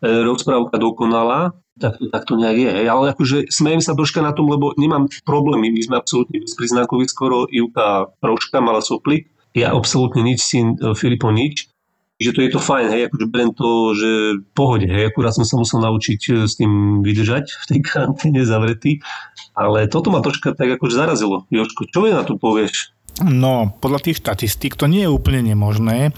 rozprávka 0.04 0.76
dokonalá, 0.76 1.56
tak, 1.76 2.00
tak 2.00 2.22
to 2.24 2.34
nejak 2.40 2.56
je. 2.56 2.72
Ale 2.88 3.12
akože 3.12 3.52
smejem 3.52 3.84
sa 3.84 3.92
troška 3.92 4.24
na 4.24 4.32
tom, 4.32 4.48
lebo 4.48 4.72
nemám 4.80 5.12
problémy. 5.28 5.68
My 5.68 5.80
sme 5.84 5.96
absolútne 6.00 6.40
bezpriznákoví 6.40 7.04
skoro. 7.08 7.44
Ivka 7.48 8.12
troška 8.24 8.64
mala 8.64 8.80
soplik. 8.80 9.28
Ja 9.56 9.72
absolútne 9.72 10.20
nič, 10.24 10.44
syn 10.44 10.76
e, 10.76 10.92
Filipo 10.92 11.32
nič. 11.32 11.68
Že 12.16 12.32
to 12.32 12.40
je 12.40 12.50
to 12.52 12.60
fajn, 12.60 12.86
hej, 12.88 13.02
akože 13.12 13.26
beriem 13.28 13.52
to, 13.52 13.92
že 13.92 14.10
pohode, 14.56 14.88
hej, 14.88 15.12
akurát 15.12 15.36
som 15.36 15.44
sa 15.44 15.60
musel 15.60 15.84
naučiť 15.84 16.20
e, 16.28 16.32
s 16.48 16.56
tým 16.56 17.04
vydržať 17.04 17.44
v 17.44 17.64
tej 17.68 17.80
karanténe 17.88 18.40
zavretý, 18.44 19.04
ale 19.52 19.88
toto 19.88 20.08
ma 20.08 20.24
troška 20.24 20.56
tak 20.56 20.80
akože 20.80 20.96
zarazilo. 20.96 21.44
Jožko, 21.52 21.88
čo 21.88 22.08
je 22.08 22.12
na 22.16 22.24
to 22.24 22.40
povieš? 22.40 22.96
No, 23.24 23.72
podľa 23.80 24.04
tých 24.04 24.20
štatistík 24.20 24.76
to 24.76 24.88
nie 24.88 25.08
je 25.08 25.12
úplne 25.12 25.40
nemožné. 25.40 26.12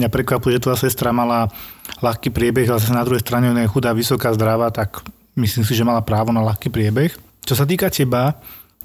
Mňa 0.00 0.08
prekvapuje, 0.08 0.56
že 0.56 0.64
tvoja 0.64 0.78
sestra 0.80 1.12
mala 1.12 1.52
ľahký 2.00 2.30
priebeh, 2.30 2.68
ale 2.68 2.80
na 2.92 3.04
druhej 3.06 3.24
strane 3.24 3.50
ona 3.50 3.64
je 3.64 3.72
chudá, 3.72 3.96
vysoká, 3.96 4.32
zdravá, 4.34 4.70
tak 4.70 5.02
myslím 5.38 5.64
si, 5.64 5.72
že 5.74 5.86
mala 5.86 6.04
právo 6.04 6.30
na 6.34 6.44
ľahký 6.44 6.68
priebeh. 6.68 7.14
Čo 7.44 7.54
sa 7.56 7.64
týka 7.64 7.88
teba, 7.88 8.36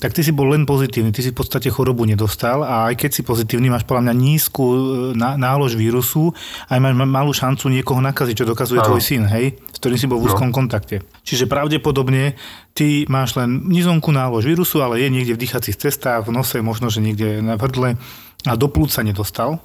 tak 0.03 0.11
ty 0.11 0.25
si 0.25 0.33
bol 0.33 0.51
len 0.51 0.65
pozitívny, 0.65 1.13
ty 1.13 1.21
si 1.21 1.31
v 1.31 1.37
podstate 1.37 1.69
chorobu 1.69 2.03
nedostal 2.03 2.65
a 2.65 2.91
aj 2.91 2.99
keď 2.99 3.11
si 3.13 3.21
pozitívny, 3.23 3.69
máš 3.69 3.85
podľa 3.85 4.09
mňa 4.09 4.15
nízku 4.17 4.63
e, 4.65 4.77
nálož 5.15 5.79
vírusu 5.79 6.33
a 6.67 6.75
aj 6.75 6.79
máš 6.81 6.95
malú 7.07 7.31
šancu 7.31 7.71
niekoho 7.71 8.01
nakaziť, 8.03 8.35
čo 8.43 8.49
dokazuje 8.49 8.83
tvoj 8.83 8.99
syn, 8.99 9.23
hej, 9.29 9.55
s 9.71 9.77
ktorým 9.79 9.99
si 10.01 10.09
bol 10.09 10.19
v 10.19 10.27
úzkom 10.27 10.49
no. 10.49 10.55
kontakte. 10.55 11.05
Čiže 11.23 11.47
pravdepodobne 11.47 12.35
ty 12.75 13.07
máš 13.07 13.37
len 13.39 13.63
nizonku 13.69 14.11
nálož 14.11 14.43
vírusu, 14.43 14.83
ale 14.83 14.99
je 14.99 15.07
niekde 15.07 15.37
v 15.37 15.41
dýchacích 15.45 15.77
cestách, 15.77 16.27
v 16.27 16.35
nose, 16.35 16.57
možno, 16.59 16.91
že 16.91 16.99
niekde 16.99 17.39
na 17.39 17.55
hrdle 17.55 17.95
a 18.43 18.53
do 18.59 18.67
plúca 18.67 19.05
nedostal. 19.05 19.61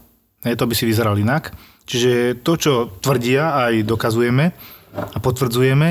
Hej, 0.46 0.54
to 0.54 0.70
by 0.70 0.74
si 0.76 0.86
vyzeral 0.86 1.18
inak. 1.18 1.50
Čiže 1.88 2.44
to, 2.44 2.52
čo 2.60 2.72
tvrdia, 3.00 3.64
aj 3.64 3.88
dokazujeme 3.88 4.52
a 4.92 5.16
potvrdzujeme. 5.16 5.88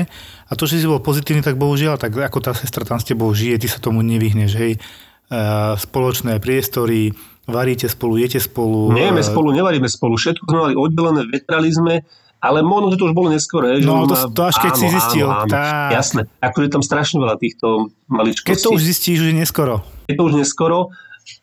A 0.48 0.52
to, 0.54 0.64
že 0.64 0.78
si 0.78 0.86
bol 0.86 1.02
pozitívny, 1.02 1.42
tak 1.42 1.58
bohužiaľ, 1.58 1.98
tak 1.98 2.14
ako 2.14 2.38
tá 2.38 2.54
sestra 2.54 2.86
tam 2.86 3.02
s 3.02 3.04
tebou 3.04 3.28
žije, 3.34 3.58
ty 3.58 3.66
sa 3.66 3.82
tomu 3.82 4.06
nevyhneš. 4.06 4.52
Hej. 4.54 4.72
Spoločné 5.76 6.40
priestory, 6.40 7.12
varíte 7.44 7.84
spolu, 7.90 8.16
jete 8.16 8.40
spolu. 8.40 8.94
Nejeme 8.94 9.20
spolu, 9.20 9.52
nevaríme 9.52 9.90
spolu. 9.90 10.16
Všetko 10.16 10.46
sme 10.46 10.58
mali 10.70 10.74
oddelené, 10.78 11.26
vetrali 11.28 11.68
sme, 11.68 12.06
ale 12.38 12.62
možno, 12.62 12.94
že 12.94 13.02
to 13.02 13.10
už 13.10 13.14
bolo 13.18 13.28
neskôr. 13.34 13.66
Že 13.76 13.84
no, 13.84 14.06
to, 14.06 14.14
to 14.30 14.42
až 14.46 14.56
keď 14.62 14.72
áno, 14.72 14.80
si 14.80 14.86
zistil. 14.88 15.26
Áno, 15.26 15.42
áno. 15.44 15.50
Tak. 15.50 15.90
Jasné. 15.90 16.20
Akože 16.38 16.68
tam 16.70 16.82
strašne 16.86 17.18
veľa 17.18 17.36
týchto 17.42 17.90
maličkostí. 18.06 18.54
Keď 18.54 18.58
to 18.62 18.70
už 18.72 18.82
zistíš, 18.86 19.18
že 19.26 19.34
neskoro. 19.34 19.82
Keď 20.06 20.14
to 20.14 20.22
už 20.22 20.34
neskoro, 20.38 20.94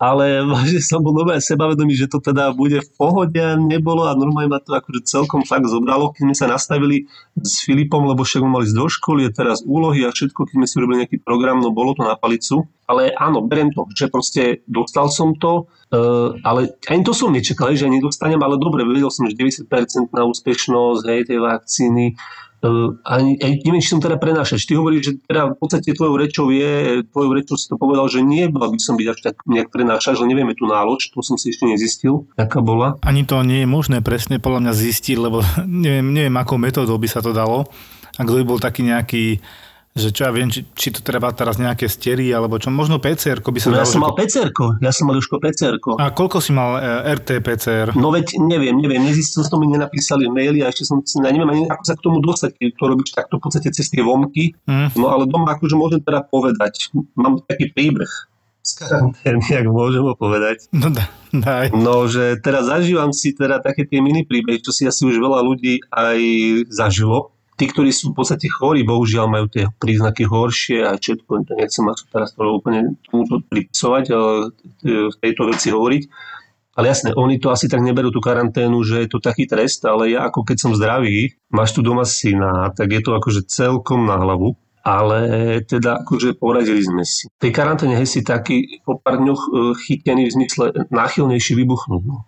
ale 0.02 0.42
vážne 0.44 0.82
som 0.82 1.00
bol 1.02 1.14
nové 1.14 1.38
sebavedomý, 1.40 1.94
že 1.96 2.10
to 2.10 2.20
teda 2.20 2.52
bude 2.52 2.82
v 2.82 2.90
pohode 2.98 3.46
nebolo 3.70 4.10
a 4.10 4.18
normálne 4.18 4.52
ma 4.52 4.60
to 4.60 4.76
akože 4.76 5.06
celkom 5.08 5.46
fakt 5.46 5.68
zobralo, 5.70 6.12
keď 6.12 6.22
sme 6.32 6.36
sa 6.36 6.48
nastavili 6.50 7.06
s 7.40 7.64
Filipom, 7.64 8.04
lebo 8.06 8.26
však 8.26 8.44
mali 8.44 8.68
ísť 8.68 8.78
do 8.78 8.88
školy, 8.88 9.20
je 9.28 9.32
teraz 9.32 9.62
úlohy 9.64 10.04
a 10.08 10.14
všetko, 10.14 10.50
keď 10.50 10.56
sme 10.56 10.68
si 10.68 10.76
robili 10.82 10.98
nejaký 11.06 11.18
program, 11.22 11.62
no 11.62 11.72
bolo 11.72 11.96
to 11.96 12.04
na 12.04 12.18
palicu. 12.18 12.68
Ale 12.86 13.10
áno, 13.18 13.42
beriem 13.42 13.74
to, 13.74 13.90
že 13.98 14.14
proste 14.14 14.62
dostal 14.70 15.10
som 15.10 15.34
to, 15.34 15.66
uh, 15.90 16.38
ale 16.46 16.78
ani 16.86 17.02
to 17.02 17.18
som 17.18 17.34
nečakal, 17.34 17.74
že 17.74 17.90
ani 17.90 17.98
nedostanem, 17.98 18.38
ale 18.38 18.62
dobre, 18.62 18.86
vedel 18.86 19.10
som, 19.10 19.26
že 19.26 19.34
90% 19.34 20.14
na 20.14 20.22
úspešnosť 20.30 21.02
hej, 21.10 21.22
tej 21.26 21.40
vakcíny, 21.42 22.14
ani, 23.06 23.38
ani 23.40 23.56
neviem, 23.64 23.84
či 23.84 23.94
som 23.96 24.02
teda 24.04 24.18
prenášať. 24.20 24.66
Ty 24.66 24.82
hovoríš, 24.82 25.02
že 25.02 25.12
teda 25.26 25.54
v 25.54 25.58
podstate 25.58 25.96
tvojou 25.96 26.16
rečou 26.20 26.48
je, 26.52 27.04
tvojou 27.10 27.32
rečou 27.34 27.56
si 27.56 27.68
to 27.70 27.76
povedal, 27.80 28.06
že 28.12 28.26
nie 28.26 28.48
by 28.52 28.78
som 28.82 28.96
byť 28.96 29.08
až 29.10 29.20
tak 29.22 29.36
nejak 29.46 29.70
prenášať, 29.70 30.22
že 30.22 30.30
nevieme 30.30 30.54
tú 30.58 30.68
nálož, 30.70 31.12
to 31.12 31.20
som 31.22 31.40
si 31.40 31.54
ešte 31.54 31.66
nezistil, 31.70 32.28
aká 32.36 32.60
bola. 32.60 33.00
Ani 33.06 33.24
to 33.24 33.42
nie 33.42 33.64
je 33.64 33.70
možné 33.70 34.00
presne 34.02 34.38
podľa 34.42 34.70
mňa 34.70 34.74
zistiť, 34.74 35.18
lebo 35.18 35.42
neviem, 35.66 36.08
neviem 36.12 36.36
akou 36.36 36.60
metódou 36.60 36.98
by 36.98 37.08
sa 37.10 37.24
to 37.24 37.32
dalo. 37.32 37.68
A 38.16 38.24
by 38.24 38.48
bol 38.48 38.64
taký 38.64 38.88
nejaký 38.88 39.44
že 39.96 40.12
čo 40.12 40.28
ja 40.28 40.32
viem, 40.36 40.52
či, 40.52 40.68
či 40.76 40.92
to 40.92 41.00
treba 41.00 41.32
teraz 41.32 41.56
nejaké 41.56 41.88
stery, 41.88 42.28
alebo 42.36 42.60
čo, 42.60 42.68
možno 42.68 43.00
PCR 43.00 43.40
by 43.40 43.60
sa 43.64 43.72
no. 43.72 43.80
Ja 43.80 43.88
som 43.88 44.04
mal 44.04 44.12
PCR, 44.12 44.52
ja 44.84 44.92
som 44.92 45.08
mal 45.08 45.16
už 45.16 45.32
PCR. 45.32 45.80
A 45.80 46.12
koľko 46.12 46.44
si 46.44 46.52
mal 46.52 46.84
e, 46.84 47.16
RT-PCR? 47.16 47.96
No 47.96 48.12
veď 48.12 48.36
neviem, 48.44 48.76
neviem, 48.76 49.00
nezistil 49.00 49.48
som, 49.48 49.56
mi 49.56 49.72
nenapísali 49.72 50.28
maily 50.28 50.68
a 50.68 50.68
ešte 50.68 50.84
som, 50.84 51.00
ja 51.00 51.32
neviem 51.32 51.48
ani 51.48 51.64
ako 51.72 51.84
sa 51.88 51.96
k 51.96 52.04
tomu 52.04 52.20
dostať, 52.20 52.60
keď 52.60 52.70
to 52.76 52.84
robíš 52.92 53.10
takto 53.16 53.40
v 53.40 53.42
podstate 53.48 53.72
cez 53.72 53.88
tie 53.88 54.04
vomky. 54.04 54.52
Mm. 54.68 54.92
No 55.00 55.16
ale 55.16 55.32
doma 55.32 55.56
akože 55.56 55.80
môžem 55.80 56.04
teda 56.04 56.28
povedať, 56.28 56.92
mám 57.16 57.40
taký 57.48 57.72
príbeh 57.72 58.12
z 58.66 58.72
karantény, 58.82 59.48
ak 59.64 59.68
môžem 59.72 60.04
ho 60.04 60.12
povedať. 60.18 60.68
No 60.76 60.92
da, 60.92 61.08
daj. 61.32 61.72
No, 61.72 62.10
že 62.12 62.36
teraz 62.44 62.68
zažívam 62.68 63.16
si 63.16 63.32
teda 63.32 63.64
také 63.64 63.88
tie 63.88 64.04
mini 64.04 64.28
príbehy, 64.28 64.60
čo 64.60 64.76
si 64.76 64.84
asi 64.84 65.08
už 65.08 65.22
veľa 65.24 65.40
ľudí 65.40 65.86
aj 65.88 66.20
zažilo 66.68 67.35
tí, 67.56 67.66
ktorí 67.72 67.92
sú 67.92 68.12
v 68.12 68.22
podstate 68.22 68.52
chorí, 68.52 68.84
bohužiaľ 68.84 69.26
majú 69.32 69.48
tie 69.48 69.72
príznaky 69.80 70.28
horšie 70.28 70.84
a 70.84 71.00
všetko, 71.00 71.56
nechcem 71.56 71.88
až 71.88 72.04
teraz 72.12 72.36
to 72.36 72.44
úplne 72.44 73.00
tomuto 73.08 73.40
pripisovať, 73.48 74.04
ale 74.12 74.32
e, 74.84 75.12
v 75.12 75.16
tejto 75.24 75.42
veci 75.50 75.72
hovoriť. 75.72 76.04
Ale 76.76 76.92
jasne, 76.92 77.16
oni 77.16 77.40
to 77.40 77.56
asi 77.56 77.72
tak 77.72 77.80
neberú 77.80 78.12
tú 78.12 78.20
karanténu, 78.20 78.84
že 78.84 79.08
je 79.08 79.10
to 79.10 79.24
taký 79.24 79.48
trest, 79.48 79.80
ale 79.88 80.12
ja 80.12 80.28
ako 80.28 80.44
keď 80.44 80.58
som 80.60 80.72
zdravý, 80.76 81.32
máš 81.48 81.72
tu 81.72 81.80
doma 81.80 82.04
syna, 82.04 82.76
tak 82.76 82.92
je 82.92 83.00
to 83.00 83.16
akože 83.16 83.48
celkom 83.48 84.04
na 84.04 84.20
hlavu. 84.20 84.60
Ale 84.86 85.18
teda 85.66 86.06
akože 86.06 86.38
poradili 86.38 86.78
sme 86.78 87.02
si. 87.02 87.26
V 87.26 87.42
tej 87.42 87.52
karanténe 87.58 87.98
si 88.06 88.22
taký 88.22 88.86
po 88.86 89.02
pár 89.02 89.18
dňoch 89.18 89.42
e, 89.42 89.50
chytený 89.82 90.30
v 90.30 90.36
zmysle 90.36 90.66
náchylnejší 90.94 91.58
vybuchnúť. 91.58 92.04
No. 92.06 92.28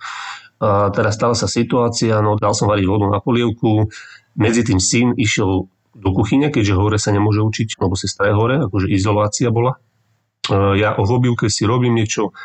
A 0.57 0.89
teraz 0.89 1.21
stala 1.21 1.37
sa 1.37 1.45
situácia, 1.45 2.17
no 2.17 2.33
dal 2.33 2.57
som 2.57 2.65
variť 2.65 2.87
vodu 2.89 3.05
na 3.13 3.21
polievku, 3.21 3.93
medzi 4.37 4.61
tým 4.63 4.77
syn 4.77 5.17
išiel 5.17 5.67
do 5.97 6.09
kuchyne, 6.13 6.53
keďže 6.53 6.77
hore 6.77 6.97
sa 7.01 7.09
nemôže 7.09 7.41
učiť, 7.41 7.81
lebo 7.81 7.97
sestra 7.97 8.29
je 8.29 8.37
hore, 8.37 8.55
akože 8.69 8.87
izolácia 8.93 9.49
bola. 9.49 9.81
E, 10.45 10.77
ja 10.77 10.93
o 10.93 11.03
hobivke 11.03 11.49
si 11.49 11.65
robím 11.65 11.97
niečo, 11.97 12.37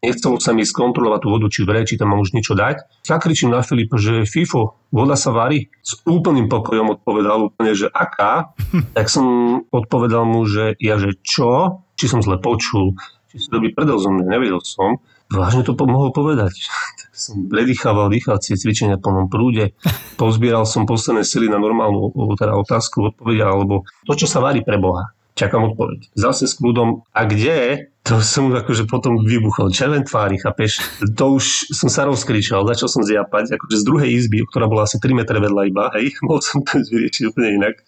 nechcelo 0.00 0.38
sa 0.38 0.54
mi 0.54 0.62
skontrolovať 0.62 1.20
tú 1.26 1.28
vodu, 1.28 1.46
či 1.50 1.60
vre, 1.66 1.82
či 1.82 1.98
tam 1.98 2.14
mám 2.14 2.22
už 2.22 2.32
niečo 2.32 2.54
dať. 2.54 3.02
Zakričím 3.02 3.50
na 3.50 3.66
Filipa, 3.66 3.98
že 3.98 4.24
FIFO, 4.24 4.78
voda 4.94 5.18
sa 5.18 5.34
varí. 5.34 5.68
S 5.82 5.98
úplným 6.06 6.46
pokojom 6.46 7.02
odpovedal 7.02 7.50
úplne, 7.50 7.74
že 7.74 7.90
aká. 7.90 8.54
Tak 8.96 9.10
som 9.10 9.26
odpovedal 9.74 10.22
mu, 10.22 10.46
že 10.46 10.78
ja, 10.78 10.96
že 10.96 11.18
čo? 11.20 11.82
Či 11.98 12.06
som 12.08 12.24
zle 12.24 12.40
počul, 12.40 12.96
či 13.28 13.42
si 13.42 13.48
robí 13.52 13.74
predel 13.74 13.98
mňa, 13.98 14.24
nevedel 14.24 14.62
som. 14.64 15.02
Vážne 15.30 15.62
to 15.62 15.78
mohol 15.78 16.10
povedať. 16.10 16.54
Tak 17.00 17.16
som 17.16 17.48
predýchával 17.48 18.12
dýchacie 18.12 18.60
cvičenia 18.60 19.00
v 19.00 19.04
plnom 19.08 19.26
prúde. 19.32 19.72
Pozbieral 20.20 20.68
som 20.68 20.84
posledné 20.84 21.24
sily 21.24 21.48
na 21.48 21.56
normálnu 21.56 22.12
teda 22.36 22.52
otázku, 22.58 23.14
odpovedia, 23.14 23.48
alebo 23.48 23.88
to, 24.04 24.12
čo 24.14 24.28
sa 24.28 24.44
varí 24.44 24.60
pre 24.60 24.76
Boha. 24.76 25.16
Čakám 25.38 25.72
odpoveď. 25.72 26.12
Zase 26.12 26.44
s 26.44 26.60
kľudom, 26.60 27.08
a 27.16 27.24
kde? 27.24 27.88
To 28.04 28.20
som 28.20 28.52
akože 28.52 28.84
potom 28.84 29.24
vybuchol. 29.24 29.72
Červen 29.72 30.04
tvári, 30.04 30.36
chápeš? 30.36 30.84
To 31.16 31.40
už 31.40 31.72
som 31.72 31.88
sa 31.88 32.04
rozkričal, 32.04 32.66
začal 32.68 32.88
som 32.92 33.02
zjapať, 33.06 33.56
akože 33.56 33.76
z 33.80 33.84
druhej 33.86 34.10
izby, 34.20 34.44
ktorá 34.44 34.68
bola 34.68 34.84
asi 34.84 35.00
3 35.00 35.16
metre 35.16 35.40
vedľa 35.40 35.62
iba, 35.68 35.88
hej, 35.96 36.12
mohol 36.26 36.44
som 36.44 36.60
to 36.60 36.80
vyriešiť 36.84 37.32
úplne 37.32 37.56
inak. 37.56 37.80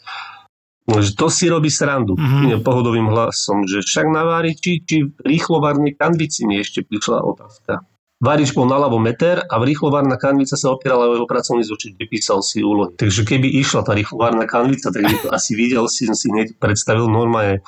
Že 0.83 1.15
to 1.15 1.27
si 1.31 1.47
robí 1.47 1.71
srandu 1.71 2.19
mm-hmm. 2.19 2.67
pohodovým 2.67 3.07
hlasom, 3.07 3.62
že 3.71 3.87
však 3.87 4.07
navári, 4.11 4.59
či, 4.59 4.83
či 4.83 5.07
rýchlovárne 5.23 5.95
kanvici 5.95 6.43
mi 6.43 6.59
ešte 6.59 6.83
prišla 6.83 7.23
otázka. 7.23 7.87
Váriš 8.23 8.55
bol 8.55 8.71
naľavo 8.71 9.03
meter 9.03 9.43
a 9.47 9.59
v 9.59 9.75
rýchlovárna 9.75 10.15
kanvica 10.15 10.55
sa 10.55 10.71
opierala 10.71 11.11
o 11.11 11.15
jeho 11.19 11.27
pracovný 11.27 11.67
zočit, 11.67 11.99
kde 11.99 12.07
písal 12.07 12.39
si 12.39 12.62
úlohy. 12.62 12.95
Takže 12.95 13.27
keby 13.27 13.51
išla 13.62 13.83
tá 13.83 13.99
rýchlovárna 13.99 14.47
kanvica, 14.47 14.95
tak 14.95 15.03
by 15.03 15.17
to 15.23 15.29
asi 15.35 15.59
videl, 15.59 15.91
si 15.91 16.07
som 16.07 16.15
si 16.15 16.31
hneď 16.31 16.55
predstavil 16.59 17.11
normálne. 17.11 17.67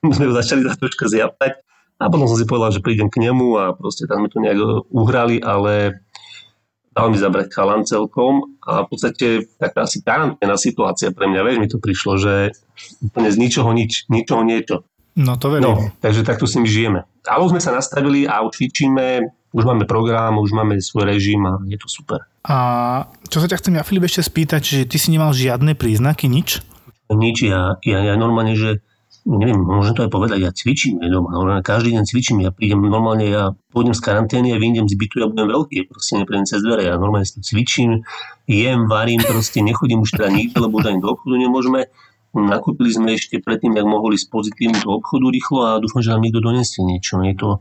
Sme 0.00 0.30
ho 0.30 0.34
začali 0.34 0.62
za 0.62 0.78
troška 0.78 1.10
zjapať 1.10 1.58
a 2.00 2.08
potom 2.08 2.30
som 2.30 2.38
si 2.38 2.46
povedal, 2.46 2.70
že 2.72 2.80
prídem 2.80 3.10
k 3.10 3.20
nemu 3.28 3.46
a 3.58 3.64
proste 3.74 4.06
tam 4.06 4.24
sme 4.24 4.28
to 4.30 4.38
nejak 4.38 4.58
uhrali, 4.94 5.42
ale 5.42 6.06
dal 6.90 7.06
mi 7.10 7.18
zabrať 7.18 7.54
chalan 7.54 7.86
celkom 7.86 8.58
a 8.66 8.82
v 8.82 8.88
podstate 8.90 9.26
taká 9.56 9.86
asi 9.86 10.02
karanténna 10.02 10.58
situácia 10.58 11.14
pre 11.14 11.30
mňa, 11.30 11.40
vieš, 11.46 11.58
mi 11.62 11.68
to 11.70 11.78
prišlo, 11.78 12.18
že 12.18 12.34
úplne 13.02 13.30
z 13.30 13.36
ničoho 13.38 13.70
nič, 13.70 14.10
ničoho 14.10 14.42
niečo. 14.42 14.82
No 15.14 15.38
to 15.38 15.50
verím. 15.54 15.66
No, 15.66 15.72
takže 16.02 16.26
takto 16.26 16.46
s 16.46 16.54
nimi 16.58 16.70
žijeme. 16.70 17.06
Ale 17.26 17.46
už 17.46 17.54
sme 17.54 17.62
sa 17.62 17.74
nastavili 17.74 18.26
a 18.26 18.42
cvičíme, 18.42 19.26
už 19.50 19.62
máme 19.66 19.84
program, 19.86 20.38
už 20.38 20.54
máme 20.54 20.78
svoj 20.78 21.10
režim 21.10 21.42
a 21.46 21.58
je 21.66 21.78
to 21.78 21.90
super. 21.90 22.22
A 22.46 22.56
čo 23.26 23.42
sa 23.42 23.50
ťa 23.50 23.58
chcem 23.58 23.74
ja, 23.78 23.82
Filip, 23.82 24.06
ešte 24.06 24.26
spýtať, 24.26 24.62
že 24.62 24.78
ty 24.86 24.96
si 24.96 25.10
nemal 25.10 25.34
žiadne 25.34 25.74
príznaky, 25.74 26.30
nič? 26.30 26.62
Nič, 27.10 27.42
ja, 27.42 27.74
ja, 27.82 27.98
ja 28.06 28.14
normálne, 28.14 28.54
že 28.54 28.86
neviem, 29.28 29.60
môžem 29.60 29.92
to 29.96 30.04
aj 30.04 30.10
povedať, 30.12 30.38
ja 30.40 30.50
cvičím 30.52 31.00
aj 31.04 31.08
doma, 31.12 31.28
normálne 31.34 31.64
každý 31.64 31.96
deň 31.96 32.04
cvičím, 32.08 32.36
ja 32.40 32.50
prídem 32.52 32.80
normálne, 32.84 33.26
ja 33.28 33.52
pôjdem 33.72 33.92
z 33.92 34.00
karantény 34.00 34.54
a 34.54 34.60
vyjdem 34.60 34.88
z 34.88 34.96
bytu, 34.96 35.20
ja 35.20 35.26
budem 35.28 35.48
veľký, 35.48 35.76
proste 35.92 36.20
neprejdem 36.20 36.46
cez 36.48 36.60
dvere, 36.64 36.88
ja 36.88 36.96
normálne 36.96 37.28
si 37.28 37.40
cvičím, 37.40 38.04
jem, 38.48 38.88
varím, 38.88 39.20
proste 39.24 39.60
nechodím 39.60 40.04
už 40.04 40.16
teda 40.16 40.32
nikde, 40.32 40.56
lebo 40.56 40.80
ani 40.80 41.00
do 41.00 41.12
obchodu 41.12 41.36
nemôžeme. 41.36 41.80
Nakúpili 42.30 42.94
sme 42.94 43.18
ešte 43.18 43.42
predtým, 43.42 43.74
jak 43.74 43.86
mohli 43.90 44.14
ísť 44.14 44.30
pozitívne 44.30 44.78
do 44.78 45.02
obchodu 45.02 45.26
rýchlo 45.34 45.58
a 45.66 45.82
dúfam, 45.82 45.98
že 45.98 46.14
nám 46.14 46.22
niekto 46.22 46.38
donesie 46.38 46.86
niečo. 46.86 47.18
Je 47.26 47.34
to 47.34 47.58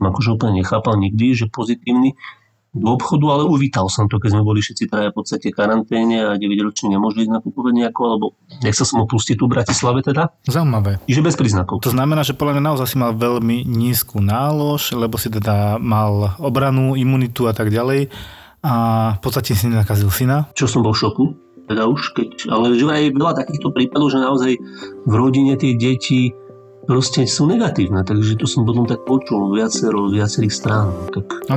som 0.00 0.08
akože 0.08 0.28
úplne 0.32 0.64
nechápal 0.64 0.96
nikdy, 0.96 1.36
že 1.36 1.52
pozitívny 1.52 2.16
do 2.70 2.86
obchodu, 2.94 3.26
ale 3.34 3.42
uvítal 3.50 3.90
som 3.90 4.06
to, 4.06 4.22
keď 4.22 4.38
sme 4.38 4.46
boli 4.46 4.62
všetci 4.62 4.86
traja 4.86 5.10
v 5.10 5.16
podstate 5.18 5.50
karanténe 5.50 6.22
a 6.22 6.38
9 6.38 6.46
roční 6.62 6.94
nemôžu 6.94 7.26
ísť 7.26 7.34
nakupovať 7.34 7.72
nejako, 7.74 8.02
alebo 8.06 8.26
nechcel 8.62 8.86
som 8.86 9.02
opustiť 9.02 9.34
tu 9.34 9.50
v 9.50 9.58
Bratislave 9.58 10.06
teda. 10.06 10.30
Zaujímavé. 10.46 11.02
Čiže 11.10 11.26
bez 11.26 11.34
príznakov. 11.34 11.82
To 11.82 11.90
znamená, 11.90 12.22
že 12.22 12.38
podľa 12.38 12.58
mňa 12.58 12.64
naozaj 12.70 12.86
si 12.94 12.96
mal 13.02 13.10
veľmi 13.18 13.66
nízku 13.66 14.22
nálož, 14.22 14.94
lebo 14.94 15.18
si 15.18 15.34
teda 15.34 15.82
mal 15.82 16.38
obranú, 16.38 16.94
imunitu 16.94 17.50
a 17.50 17.52
tak 17.52 17.74
ďalej 17.74 18.06
a 18.62 18.74
v 19.18 19.20
podstate 19.24 19.58
si 19.58 19.66
nenakazil 19.66 20.12
syna. 20.12 20.46
Čo 20.54 20.70
som 20.70 20.86
bol 20.86 20.94
v 20.94 21.02
šoku, 21.02 21.24
teda 21.66 21.90
už 21.90 22.14
keď, 22.14 22.54
ale 22.54 22.78
že 22.78 22.86
aj 22.86 23.14
veľa 23.18 23.34
takýchto 23.34 23.74
prípadov, 23.74 24.14
že 24.14 24.22
naozaj 24.22 24.52
v 25.06 25.14
rodine 25.14 25.58
tie 25.58 25.74
deti 25.74 26.30
proste 26.86 27.26
sú 27.26 27.46
negatívne, 27.46 28.02
takže 28.02 28.34
to 28.38 28.46
som 28.46 28.66
potom 28.66 28.86
tak 28.86 29.06
počul 29.06 29.54
viacero, 29.54 30.10
viacerých 30.10 30.54
strán. 30.54 30.90
Tak. 31.14 31.50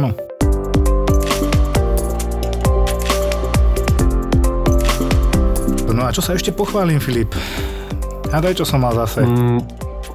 No 6.03 6.11
a 6.11 6.11
čo 6.11 6.19
sa 6.19 6.35
ešte 6.35 6.51
pochválim, 6.51 6.99
Filip? 6.99 7.31
A 8.27 8.43
daj, 8.43 8.59
čo 8.59 8.67
som 8.67 8.83
mal 8.83 8.91
zase. 8.93 9.23
mm, 9.23 9.63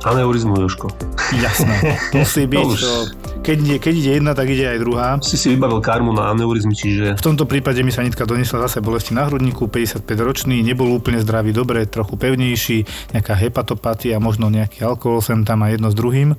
aneurizmu, 0.04 0.52
Joško. 0.58 0.92
Jasné. 1.32 1.96
Musí 2.12 2.44
byť. 2.44 2.60
už- 2.60 2.82
To, 2.82 2.92
keď, 3.40 3.56
ide, 3.58 3.76
keď 3.80 3.94
ide 3.96 4.10
jedna, 4.20 4.32
tak 4.32 4.52
ide 4.52 4.68
aj 4.68 4.78
druhá. 4.78 5.16
Si 5.24 5.34
si 5.34 5.48
vybavil 5.48 5.80
karmu 5.80 6.12
na 6.12 6.28
aneurizmy, 6.28 6.76
čiže 6.76 7.16
V 7.16 7.24
tomto 7.24 7.48
prípade 7.48 7.80
mi 7.80 7.88
sa 7.88 8.04
nitka 8.04 8.22
doniesla 8.22 8.68
zase 8.68 8.78
bolesti 8.78 9.16
na 9.16 9.24
hrudníku, 9.24 9.64
55 9.64 10.04
ročný, 10.20 10.60
nebol 10.60 10.92
úplne 10.92 11.16
zdravý, 11.18 11.56
dobre, 11.56 11.88
trochu 11.88 12.14
pevnejší, 12.14 12.84
nejaká 13.10 13.32
hepatopatia, 13.32 14.20
možno 14.20 14.48
nejaký 14.48 14.84
alkohol 14.84 15.24
sem 15.24 15.40
tam 15.40 15.64
a 15.64 15.72
jedno 15.72 15.88
s 15.88 15.96
druhým. 15.96 16.36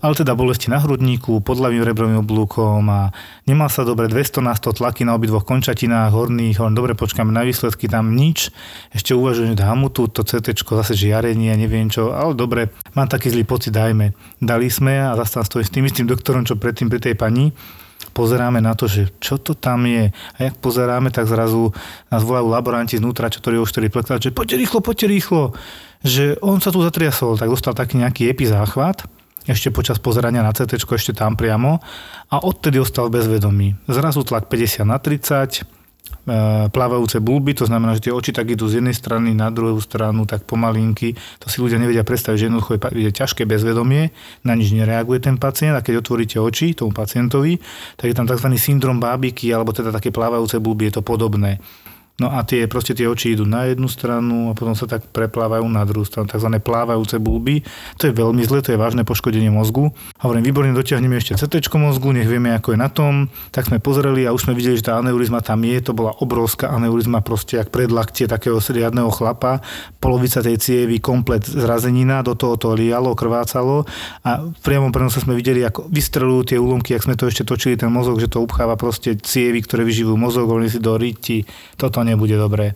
Ale 0.00 0.16
teda 0.16 0.32
bolesti 0.32 0.72
na 0.72 0.80
hrudníku, 0.80 1.44
pod 1.44 1.60
ľavým 1.60 1.84
rebrovým 1.84 2.24
oblúkom 2.24 2.80
a 2.88 3.12
nemal 3.44 3.68
sa 3.68 3.84
dobre 3.84 4.08
200 4.08 4.40
na 4.40 4.56
100 4.56 4.80
tlaky 4.80 5.04
na 5.04 5.12
obidvoch 5.12 5.44
končatinách 5.44 6.16
horných, 6.16 6.56
len 6.56 6.72
dobre 6.72 6.96
počkáme 6.96 7.28
na 7.28 7.44
výsledky, 7.44 7.84
tam 7.84 8.16
nič. 8.16 8.48
Ešte 8.96 9.12
uvažujem, 9.12 9.52
že 9.52 9.64
mu 9.76 9.92
tu 9.92 10.08
to 10.08 10.24
CT, 10.24 10.56
zase 10.56 10.96
žiarenie, 10.96 11.52
neviem 11.52 11.92
čo, 11.92 12.16
ale 12.16 12.32
dobre, 12.32 12.72
mám 12.96 13.12
taký 13.12 13.28
zlý 13.28 13.44
pocit, 13.44 13.76
dajme. 13.76 14.16
Dali 14.40 14.72
sme 14.72 15.04
a 15.04 15.12
zase 15.20 15.36
tam 15.36 15.44
stojím 15.44 15.68
s 15.68 15.74
tým 15.76 15.84
istým 15.84 16.06
doktorom, 16.08 16.48
čo 16.48 16.56
predtým 16.56 16.88
pri 16.88 17.00
tej 17.04 17.14
pani 17.20 17.52
pozeráme 18.10 18.58
na 18.58 18.74
to, 18.74 18.88
že 18.90 19.12
čo 19.22 19.36
to 19.38 19.54
tam 19.54 19.86
je. 19.86 20.10
A 20.10 20.38
jak 20.40 20.56
pozeráme, 20.58 21.12
tak 21.12 21.28
zrazu 21.28 21.70
nás 22.10 22.24
volajú 22.24 22.50
laboranti 22.50 22.98
znútra, 22.98 23.30
čo 23.30 23.44
to 23.44 23.52
už 23.52 23.70
ktorý 23.70 23.92
prekladať, 23.92 24.32
že 24.32 24.34
poďte 24.34 24.56
rýchlo, 24.58 24.78
poďte 24.82 25.06
rýchlo. 25.06 25.42
Že 26.00 26.40
on 26.40 26.58
sa 26.64 26.72
tu 26.72 26.80
zatriasol, 26.80 27.36
tak 27.36 27.52
dostal 27.52 27.76
taký 27.76 28.00
nejaký 28.00 28.32
epizáchvat 28.32 29.19
ešte 29.48 29.72
počas 29.72 29.96
pozerania 29.96 30.44
na 30.44 30.52
CT, 30.52 30.76
ešte 30.76 31.16
tam 31.16 31.38
priamo 31.38 31.80
a 32.28 32.36
odtedy 32.44 32.76
ostal 32.76 33.08
bez 33.08 33.24
vedomí. 33.24 33.72
Zrazu 33.88 34.20
tlak 34.26 34.52
50 34.52 34.84
na 34.84 35.00
30, 35.00 35.60
e, 35.60 36.68
plávajúce 36.68 37.18
bulby, 37.24 37.56
to 37.56 37.64
znamená, 37.64 37.96
že 37.96 38.10
tie 38.10 38.12
oči 38.12 38.36
tak 38.36 38.52
idú 38.52 38.68
z 38.68 38.84
jednej 38.84 38.92
strany 38.92 39.32
na 39.32 39.48
druhú 39.48 39.80
stranu, 39.80 40.28
tak 40.28 40.44
pomalinky. 40.44 41.16
To 41.40 41.48
si 41.48 41.64
ľudia 41.64 41.80
nevedia 41.80 42.04
predstaviť, 42.04 42.36
že 42.36 42.46
jednoducho 42.52 42.70
je 42.92 43.10
ťažké 43.12 43.48
bezvedomie, 43.48 44.12
na 44.44 44.52
nič 44.52 44.76
nereaguje 44.76 45.24
ten 45.24 45.40
pacient 45.40 45.72
a 45.72 45.84
keď 45.84 46.04
otvoríte 46.04 46.36
oči 46.36 46.76
tomu 46.76 46.92
pacientovi, 46.92 47.56
tak 47.96 48.12
je 48.12 48.16
tam 48.16 48.28
tzv. 48.28 48.48
syndrom 48.60 49.00
bábiky, 49.00 49.48
alebo 49.50 49.72
teda 49.72 49.88
také 49.88 50.12
plávajúce 50.12 50.60
bulby, 50.60 50.92
je 50.92 51.00
to 51.00 51.02
podobné. 51.02 51.58
No 52.20 52.28
a 52.28 52.44
tie, 52.44 52.68
proste 52.68 52.92
tie 52.92 53.08
oči 53.08 53.32
idú 53.32 53.48
na 53.48 53.64
jednu 53.64 53.88
stranu 53.88 54.52
a 54.52 54.56
potom 54.56 54.76
sa 54.76 54.84
tak 54.84 55.08
preplávajú 55.08 55.64
na 55.64 55.88
druhú 55.88 56.04
stranu, 56.04 56.28
tzv. 56.28 56.52
plávajúce 56.60 57.16
bulby. 57.16 57.64
To 57.96 58.06
je 58.06 58.12
veľmi 58.12 58.44
zle, 58.44 58.60
to 58.60 58.76
je 58.76 58.78
vážne 58.78 59.08
poškodenie 59.08 59.48
mozgu. 59.48 59.88
Hovorím, 60.20 60.44
výborne 60.44 60.76
dotiahneme 60.76 61.16
ešte 61.16 61.40
CT 61.40 61.72
mozgu, 61.80 62.12
nech 62.12 62.28
vieme, 62.28 62.52
ako 62.52 62.76
je 62.76 62.78
na 62.78 62.92
tom. 62.92 63.32
Tak 63.48 63.72
sme 63.72 63.80
pozreli 63.80 64.28
a 64.28 64.36
už 64.36 64.44
sme 64.44 64.52
videli, 64.52 64.76
že 64.76 64.92
tá 64.92 65.00
aneurizma 65.00 65.40
tam 65.40 65.64
je. 65.64 65.80
To 65.80 65.96
bola 65.96 66.12
obrovská 66.20 66.68
aneurizma, 66.68 67.24
proste 67.24 67.56
jak 67.56 67.72
predlaktie 67.72 68.28
takého 68.28 68.60
riadného 68.60 69.08
chlapa. 69.08 69.64
Polovica 69.96 70.44
tej 70.44 70.60
cievy 70.60 71.00
komplet 71.00 71.48
zrazenina, 71.48 72.20
do 72.20 72.36
toho 72.36 72.60
to 72.60 72.76
lialo, 72.76 73.16
krvácalo 73.16 73.88
a 74.28 74.44
v 74.44 74.60
priamom 74.60 74.92
prenose 74.92 75.24
sme 75.24 75.32
videli, 75.32 75.64
ako 75.64 75.88
vystrelujú 75.88 76.52
tie 76.52 76.58
úlomky, 76.60 76.92
ak 76.92 77.08
sme 77.08 77.16
to 77.16 77.24
ešte 77.24 77.48
točili 77.48 77.80
ten 77.80 77.88
mozog, 77.88 78.20
že 78.20 78.28
to 78.28 78.44
upcháva 78.44 78.76
proste 78.76 79.16
cievy, 79.16 79.64
ktoré 79.64 79.88
vyživujú 79.88 80.16
mozog, 80.20 80.52
hovorili 80.52 80.68
si 80.68 80.80
do 80.82 80.94
riti, 81.00 81.48
toto 81.80 82.02
nebude 82.10 82.34
dobré 82.34 82.74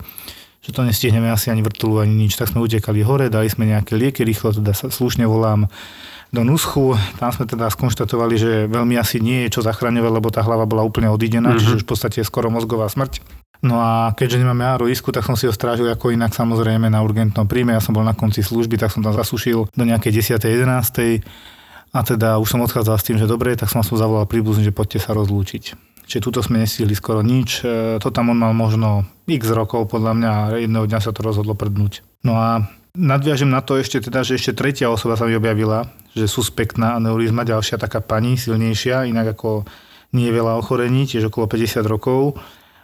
že 0.65 0.73
to 0.73 0.81
nestihneme 0.81 1.29
asi 1.29 1.53
ani 1.53 1.61
vrtulu, 1.61 2.01
ani 2.01 2.25
nič. 2.25 2.41
Tak 2.41 2.49
sme 2.49 2.65
utekali 2.65 3.05
hore, 3.05 3.29
dali 3.29 3.45
sme 3.45 3.69
nejaké 3.69 3.93
lieky, 3.93 4.25
rýchlo 4.25 4.49
teda 4.49 4.73
sa 4.73 4.89
slušne 4.89 5.29
volám 5.29 5.69
do 6.33 6.41
Nuschu. 6.41 6.97
Tam 7.21 7.29
sme 7.29 7.45
teda 7.45 7.69
skonštatovali, 7.69 8.33
že 8.33 8.51
veľmi 8.65 8.97
asi 8.97 9.21
nie 9.21 9.45
je 9.45 9.53
čo 9.53 9.61
zachraňovať, 9.61 10.11
lebo 10.11 10.33
tá 10.33 10.41
hlava 10.41 10.65
bola 10.65 10.81
úplne 10.81 11.13
odidená, 11.13 11.53
mm-hmm. 11.53 11.61
čiže 11.61 11.77
už 11.77 11.85
v 11.85 11.89
podstate 11.93 12.17
je 12.21 12.25
skoro 12.25 12.49
mozgová 12.49 12.89
smrť. 12.89 13.21
No 13.61 13.77
a 13.77 14.13
keďže 14.17 14.41
nemáme 14.41 14.65
aroisku, 14.65 15.13
tak 15.13 15.25
som 15.25 15.37
si 15.37 15.45
ho 15.45 15.53
strážil 15.53 15.85
ako 15.89 16.11
inak 16.11 16.33
samozrejme 16.33 16.89
na 16.89 17.01
urgentnom 17.05 17.45
príjme. 17.45 17.77
Ja 17.77 17.81
som 17.81 17.93
bol 17.93 18.03
na 18.03 18.17
konci 18.17 18.41
služby, 18.41 18.81
tak 18.81 18.89
som 18.89 19.05
tam 19.05 19.13
zasušil 19.13 19.69
do 19.69 19.83
nejakej 19.85 20.37
10. 20.37 20.65
11. 20.65 21.21
A 21.95 21.99
teda 22.03 22.41
už 22.41 22.51
som 22.51 22.59
odchádzal 22.65 22.97
s 22.99 23.05
tým, 23.07 23.17
že 23.21 23.29
dobre, 23.29 23.55
tak 23.55 23.71
som 23.71 23.85
som 23.85 23.95
zavolal 23.95 24.27
príbuzný, 24.27 24.67
že 24.67 24.75
poďte 24.75 24.99
sa 24.99 25.15
rozlúčiť. 25.15 25.94
Čiže 26.05 26.23
túto 26.23 26.39
sme 26.45 26.61
nestihli 26.61 26.93
skoro 26.93 27.25
nič. 27.25 27.65
E, 27.65 27.97
To 27.97 28.09
tam 28.13 28.29
on 28.31 28.39
mal 28.39 28.53
možno 28.53 29.05
x 29.25 29.49
rokov, 29.49 29.89
podľa 29.89 30.13
mňa, 30.13 30.31
a 30.31 30.41
jedného 30.61 30.85
dňa 30.85 30.99
sa 31.01 31.11
to 31.11 31.25
rozhodlo 31.25 31.57
prdnúť. 31.57 32.05
No 32.21 32.37
a 32.37 32.69
nadviažem 32.95 33.49
na 33.49 33.61
to 33.61 33.75
ešte 33.77 33.99
teda, 33.99 34.21
že 34.23 34.39
ešte 34.39 34.55
tretia 34.55 34.87
osoba 34.87 35.19
sa 35.19 35.27
mi 35.27 35.35
objavila, 35.35 35.89
že 36.15 36.29
suspektná 36.29 36.95
aneurizma, 36.97 37.43
ďalšia 37.43 37.81
taká 37.81 37.99
pani, 37.99 38.39
silnejšia, 38.39 39.09
inak 39.09 39.35
ako 39.35 39.67
nie 40.15 40.31
veľa 40.31 40.55
ochorení, 40.55 41.03
tiež 41.03 41.27
okolo 41.27 41.51
50 41.51 41.83
rokov 41.85 42.39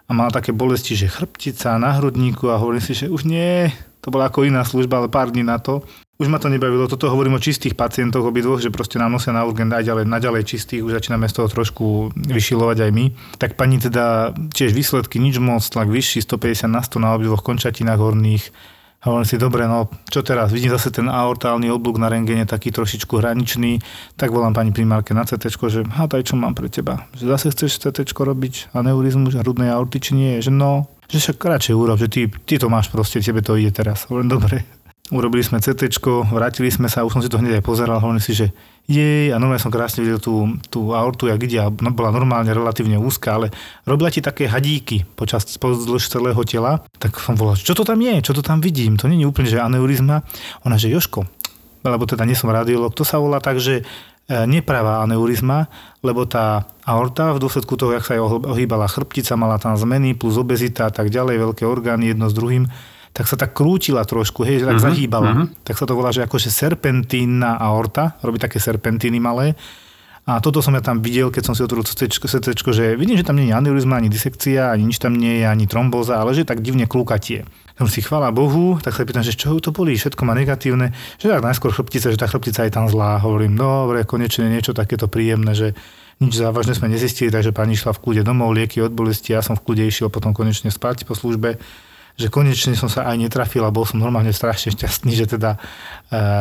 a 0.06 0.12
mala 0.12 0.28
také 0.34 0.52
bolesti, 0.52 1.00
že 1.00 1.08
chrbtica 1.08 1.80
na 1.80 1.96
hrudníku 1.96 2.52
a 2.52 2.60
hovorím 2.60 2.84
si, 2.84 2.92
že 2.92 3.08
už 3.08 3.24
nie, 3.24 3.72
to 4.04 4.12
bola 4.12 4.28
ako 4.28 4.44
iná 4.44 4.68
služba, 4.68 5.00
ale 5.00 5.08
pár 5.08 5.32
dní 5.32 5.48
na 5.48 5.62
to. 5.62 5.88
Už 6.22 6.30
ma 6.30 6.38
to 6.38 6.54
nebavilo, 6.54 6.86
toto 6.86 7.10
hovorím 7.10 7.42
o 7.42 7.42
čistých 7.42 7.74
pacientoch 7.74 8.22
obidvoch, 8.22 8.62
že 8.62 8.70
proste 8.70 9.02
nám 9.02 9.18
nosia 9.18 9.34
na 9.34 9.42
urgent 9.42 9.74
aj 9.74 9.82
ďalej, 9.82 10.06
naďalej 10.06 10.44
čistých, 10.46 10.86
už 10.86 11.02
začíname 11.02 11.26
z 11.26 11.34
toho 11.34 11.50
trošku 11.50 12.14
vyšilovať 12.14 12.78
aj 12.78 12.92
my. 12.94 13.06
Tak 13.42 13.58
pani 13.58 13.82
teda 13.82 14.30
tiež 14.54 14.78
výsledky, 14.78 15.18
nič 15.18 15.42
moc, 15.42 15.66
tlak 15.66 15.90
vyšší, 15.90 16.22
150 16.22 16.70
na 16.70 16.86
100 16.86 17.02
na 17.02 17.18
obidvoch 17.18 17.42
končatinách 17.42 17.98
horných. 17.98 18.54
Hovorím 19.02 19.26
si, 19.26 19.42
dobre, 19.42 19.66
no 19.66 19.90
čo 20.14 20.22
teraz? 20.22 20.54
Vidím 20.54 20.70
zase 20.78 20.94
ten 20.94 21.10
aortálny 21.10 21.74
oblúk 21.74 21.98
na 21.98 22.06
rengene, 22.06 22.46
taký 22.46 22.70
trošičku 22.70 23.18
hraničný, 23.18 23.82
tak 24.14 24.30
volám 24.30 24.54
pani 24.54 24.70
primárke 24.70 25.18
na 25.18 25.26
CT, 25.26 25.50
že 25.74 25.82
ha, 25.90 26.06
taj, 26.06 26.22
čo 26.22 26.38
mám 26.38 26.54
pre 26.54 26.70
teba? 26.70 27.10
Že 27.18 27.34
zase 27.34 27.48
chceš 27.50 27.82
CT 27.82 28.14
robiť 28.14 28.70
aneurizmu 28.78 29.34
hrudnej 29.42 29.74
aorty, 29.74 29.98
či 29.98 30.14
nie? 30.14 30.38
Že 30.38 30.54
no, 30.54 30.86
že 31.10 31.18
však 31.18 31.42
radšej 31.42 31.74
urob, 31.74 31.98
že 31.98 32.14
ty, 32.14 32.30
ty 32.30 32.62
to 32.62 32.70
máš 32.70 32.94
proste, 32.94 33.26
tebe 33.26 33.42
to 33.42 33.58
ide 33.58 33.74
teraz. 33.74 34.06
Hovorím, 34.06 34.38
dobre. 34.38 34.81
Urobili 35.12 35.44
sme 35.44 35.60
CT, 35.60 35.92
vrátili 36.32 36.72
sme 36.72 36.88
sa, 36.88 37.04
už 37.04 37.20
som 37.20 37.22
si 37.22 37.28
to 37.28 37.36
hneď 37.36 37.60
aj 37.60 37.68
pozeral, 37.68 38.00
hovorím 38.00 38.24
si, 38.24 38.32
že 38.32 38.56
jej, 38.88 39.28
a 39.28 39.36
normálne 39.36 39.60
som 39.60 39.68
krásne 39.68 40.08
videl 40.08 40.24
tú, 40.24 40.56
tú 40.72 40.96
aortu, 40.96 41.28
jak 41.28 41.44
ide, 41.44 41.60
a 41.60 41.68
no, 41.68 41.92
bola 41.92 42.16
normálne 42.16 42.48
relatívne 42.48 42.96
úzka, 42.96 43.36
ale 43.36 43.52
robila 43.84 44.08
ti 44.08 44.24
také 44.24 44.48
hadíky 44.48 45.04
počas 45.20 45.44
pozdĺž 45.60 46.08
celého 46.08 46.40
tela, 46.48 46.80
tak 46.96 47.20
som 47.20 47.36
volal, 47.36 47.60
čo 47.60 47.76
to 47.76 47.84
tam 47.84 48.00
je, 48.00 48.24
čo 48.24 48.32
to 48.32 48.40
tam 48.40 48.64
vidím, 48.64 48.96
to 48.96 49.12
nie 49.12 49.20
je 49.20 49.28
úplne, 49.28 49.52
že 49.52 49.60
aneurizma. 49.60 50.24
Ona, 50.64 50.80
že 50.80 50.88
Joško, 50.88 51.28
lebo 51.84 52.08
teda 52.08 52.24
nie 52.24 52.40
som 52.40 52.48
radiolog, 52.48 52.96
to 52.96 53.04
sa 53.04 53.20
volá 53.20 53.44
tak, 53.44 53.60
že 53.60 53.84
e, 53.84 53.84
nepravá 54.48 55.04
aneurizma, 55.04 55.68
lebo 56.00 56.24
tá 56.24 56.72
aorta 56.88 57.36
v 57.36 57.42
dôsledku 57.44 57.76
toho, 57.76 58.00
jak 58.00 58.08
sa 58.08 58.16
jej 58.16 58.24
ohýbala 58.24 58.88
chrbtica, 58.88 59.36
mala 59.36 59.60
tam 59.60 59.76
zmeny 59.76 60.16
plus 60.16 60.40
obezita 60.40 60.88
a 60.88 60.94
tak 60.96 61.12
ďalej, 61.12 61.52
veľké 61.52 61.64
orgány 61.68 62.16
jedno 62.16 62.32
s 62.32 62.38
druhým, 62.38 62.72
tak 63.12 63.28
sa 63.28 63.36
tak 63.36 63.52
krútila 63.52 64.08
trošku, 64.08 64.48
hej, 64.48 64.64
tak 64.64 64.80
uh-huh, 64.80 64.88
zahýbala. 64.88 65.30
Uh-huh. 65.36 65.48
Tak 65.68 65.76
sa 65.76 65.84
to 65.84 65.94
volá, 66.00 66.16
že 66.16 66.24
akože 66.24 66.48
serpentínna 66.48 67.60
aorta, 67.60 68.16
robí 68.24 68.40
také 68.40 68.58
serpentíny 68.58 69.20
malé. 69.20 69.56
A 70.22 70.38
toto 70.38 70.62
som 70.62 70.72
ja 70.78 70.86
tam 70.86 71.02
videl, 71.02 71.34
keď 71.34 71.50
som 71.50 71.54
si 71.58 71.66
otvoril 71.66 71.84
CT, 71.84 72.54
že 72.62 72.94
vidím, 72.94 73.18
že 73.18 73.26
tam 73.26 73.42
nie 73.42 73.50
je 73.50 73.58
aneurizma, 73.58 73.98
ani 73.98 74.08
disekcia, 74.08 74.70
ani 74.70 74.86
nič 74.86 75.02
tam 75.02 75.18
nie 75.18 75.42
je, 75.42 75.46
ani 75.50 75.66
trombóza, 75.66 76.22
ale 76.22 76.38
že 76.38 76.46
tak 76.46 76.62
divne 76.62 76.86
klúkatie. 76.86 77.44
Som 77.76 77.90
si 77.90 78.06
chvála 78.06 78.30
Bohu, 78.30 78.78
tak 78.78 78.94
sa 78.94 79.02
pýtam, 79.02 79.26
že 79.26 79.34
čo 79.34 79.58
to 79.58 79.74
boli, 79.74 79.98
všetko 79.98 80.22
má 80.22 80.38
negatívne, 80.38 80.94
že 81.18 81.26
tak 81.26 81.42
najskôr 81.42 81.74
chrbtica, 81.74 82.14
že 82.14 82.22
tá 82.22 82.30
chrbtica 82.30 82.64
je 82.64 82.72
tam 82.72 82.86
zlá. 82.86 83.18
Hovorím, 83.18 83.58
dobre, 83.58 84.06
konečne 84.06 84.46
niečo 84.46 84.78
takéto 84.78 85.10
príjemné, 85.10 85.58
že 85.58 85.74
nič 86.22 86.38
závažné 86.38 86.78
sme 86.78 86.94
nezistili, 86.94 87.34
takže 87.34 87.50
pani 87.50 87.74
išla 87.74 87.98
v 87.98 88.02
kľude 88.06 88.22
domov, 88.22 88.54
lieky 88.54 88.78
od 88.86 88.94
bolesti, 88.94 89.34
ja 89.34 89.42
som 89.42 89.58
v 89.58 89.66
kľude 89.66 89.90
išiel 89.90 90.14
potom 90.14 90.38
konečne 90.38 90.70
spať 90.70 91.10
po 91.10 91.18
službe 91.18 91.58
že 92.16 92.28
konečne 92.32 92.74
som 92.74 92.90
sa 92.90 93.06
aj 93.12 93.18
netrafil 93.20 93.62
a 93.62 93.74
bol 93.74 93.86
som 93.86 94.00
normálne 94.00 94.34
strašne 94.34 94.74
šťastný, 94.74 95.12
že 95.14 95.26
teda 95.38 95.56
e, 95.56 95.60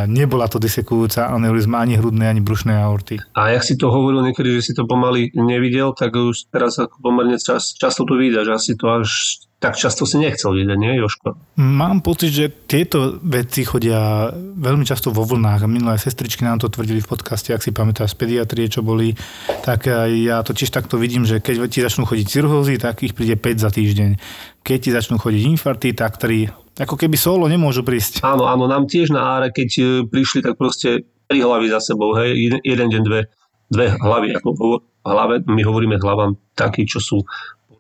nebola 0.09 0.47
to 0.47 0.63
disekujúca 0.63 1.29
aneurizma 1.29 1.83
ani 1.83 1.99
hrudnej, 1.99 2.31
ani 2.31 2.41
brušnej 2.41 2.79
aorty. 2.79 3.19
A 3.35 3.53
jak 3.53 3.67
si 3.67 3.75
to 3.75 3.91
hovoril 3.91 4.25
niekedy, 4.25 4.57
že 4.61 4.71
si 4.71 4.73
to 4.73 4.87
pomaly 4.87 5.35
nevidel, 5.37 5.93
tak 5.93 6.15
už 6.15 6.49
teraz 6.49 6.79
ako 6.79 7.03
pomerne 7.03 7.37
čas, 7.37 7.75
často 7.75 8.07
to 8.07 8.15
že 8.21 8.53
asi 8.55 8.73
to 8.79 8.87
až 8.89 9.43
tak 9.61 9.77
často 9.77 10.09
si 10.09 10.17
nechcel 10.17 10.57
vidieť, 10.57 10.81
nie 10.81 10.97
Joško? 10.97 11.37
Mám 11.61 12.01
pocit, 12.01 12.33
že 12.33 12.49
tieto 12.49 13.21
veci 13.21 13.61
chodia 13.69 14.33
veľmi 14.57 14.89
často 14.89 15.13
vo 15.13 15.29
vlnách. 15.29 15.69
Minulé 15.69 16.01
sestričky 16.01 16.49
nám 16.49 16.65
to 16.65 16.73
tvrdili 16.73 17.05
v 17.05 17.11
podcaste, 17.13 17.53
ak 17.53 17.61
si 17.61 17.69
pamätáš 17.69 18.17
z 18.17 18.25
pediatrie, 18.25 18.73
čo 18.73 18.81
boli. 18.81 19.13
Tak 19.61 19.85
ja 20.09 20.41
to 20.41 20.57
tiež 20.57 20.73
takto 20.73 20.97
vidím, 20.97 21.29
že 21.29 21.45
keď 21.45 21.69
ti 21.69 21.85
začnú 21.85 22.09
chodiť 22.09 22.27
cirhózy, 22.27 22.81
tak 22.81 23.05
ich 23.05 23.13
príde 23.13 23.37
5 23.37 23.61
za 23.61 23.69
týždeň. 23.69 24.17
Keď 24.65 24.79
ti 24.81 24.91
začnú 24.97 25.21
chodiť 25.21 25.43
infarty, 25.53 25.93
tak 25.93 26.17
3. 26.17 26.81
Ako 26.81 26.97
keby 26.97 27.21
solo 27.21 27.45
nemôžu 27.45 27.85
prísť. 27.85 28.25
Áno, 28.25 28.49
áno, 28.49 28.65
nám 28.65 28.89
tiež 28.89 29.13
na 29.13 29.37
áre, 29.37 29.53
keď 29.53 29.69
e, 29.77 29.83
prišli, 30.09 30.41
tak 30.41 30.57
proste 30.57 31.05
tri 31.29 31.45
hlavy 31.45 31.69
za 31.69 31.85
sebou, 31.85 32.17
hej, 32.17 32.33
jeden, 32.33 32.61
jeden 32.65 32.89
deň 32.89 33.03
dve, 33.05 33.21
dve 33.69 33.93
hlavy, 34.01 34.41
ako 34.41 34.81
hlave, 35.05 35.45
my 35.45 35.63
hovoríme 35.65 35.97
hlavám 36.01 36.37
takí, 36.57 36.89
čo 36.89 37.01
sú 37.01 37.21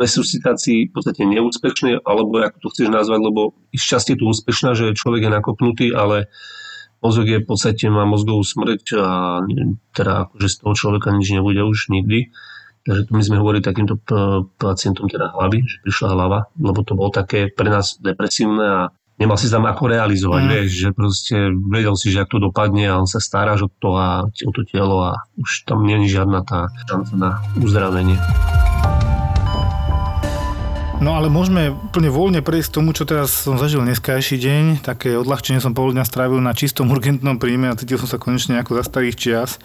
resuscitácii 0.00 0.88
v 0.88 0.92
podstate 0.96 1.28
neúspešné, 1.28 2.00
alebo 2.08 2.40
ako 2.40 2.58
to 2.64 2.68
chceš 2.72 2.88
nazvať, 2.88 3.20
lebo 3.20 3.52
šťastie 3.76 4.16
tu 4.16 4.32
úspešná, 4.32 4.72
že 4.72 4.96
človek 4.96 5.28
je 5.28 5.30
nakopnutý, 5.30 5.86
ale 5.92 6.32
mozog 7.04 7.28
je 7.28 7.38
v 7.40 7.46
podstate 7.46 7.84
má 7.92 8.08
mozgovú 8.08 8.40
smrť 8.40 8.84
a 8.96 9.08
teda 9.92 10.12
akože 10.28 10.48
z 10.48 10.56
toho 10.64 10.74
človeka 10.76 11.12
nič 11.12 11.36
nebude 11.36 11.60
už 11.60 11.92
nikdy. 11.92 12.32
Takže 12.80 13.12
my 13.12 13.20
sme 13.20 13.40
hovorili 13.44 13.60
takýmto 13.60 14.00
pacientom 14.56 15.04
teda 15.04 15.36
hlavy, 15.36 15.60
že 15.68 15.84
prišla 15.84 16.16
hlava, 16.16 16.48
lebo 16.56 16.80
to 16.80 16.96
bolo 16.96 17.12
také 17.12 17.52
pre 17.52 17.68
nás 17.68 18.00
depresívne 18.00 18.64
a 18.64 18.80
nemal 19.20 19.36
si 19.36 19.52
tam 19.52 19.68
ako 19.68 19.84
realizovať, 19.92 20.42
mm. 20.42 20.48
vieš, 20.48 20.68
že 20.72 20.88
proste 20.96 21.36
vedel 21.68 21.92
si, 22.00 22.08
že 22.08 22.24
ak 22.24 22.32
to 22.32 22.40
dopadne 22.40 22.88
a 22.88 22.96
on 22.96 23.04
sa 23.04 23.20
staráš 23.20 23.68
o 23.68 23.70
to 23.70 24.00
a 24.00 24.24
o 24.24 24.50
to 24.56 24.64
telo 24.64 25.12
a 25.12 25.28
už 25.36 25.68
tam 25.68 25.84
je 25.84 26.08
žiadna 26.08 26.40
tá 26.40 26.72
šanca 26.88 27.12
na 27.20 27.30
uzdravenie. 27.60 28.16
No 31.00 31.16
ale 31.16 31.32
môžeme 31.32 31.72
úplne 31.72 32.12
voľne 32.12 32.44
prejsť 32.44 32.68
k 32.68 32.76
tomu, 32.76 32.92
čo 32.92 33.08
teraz 33.08 33.32
som 33.32 33.56
zažil 33.56 33.80
dneskajší 33.80 34.36
deň. 34.36 34.64
Také 34.84 35.16
odľahčenie 35.16 35.56
som 35.56 35.72
pol 35.72 35.96
dňa 35.96 36.04
strávil 36.04 36.44
na 36.44 36.52
čistom 36.52 36.92
urgentnom 36.92 37.40
príjme 37.40 37.72
a 37.72 37.78
cítil 37.80 37.96
som 37.96 38.04
sa 38.04 38.20
konečne 38.20 38.60
ako 38.60 38.76
za 38.76 38.84
starých 38.84 39.16
čias 39.16 39.56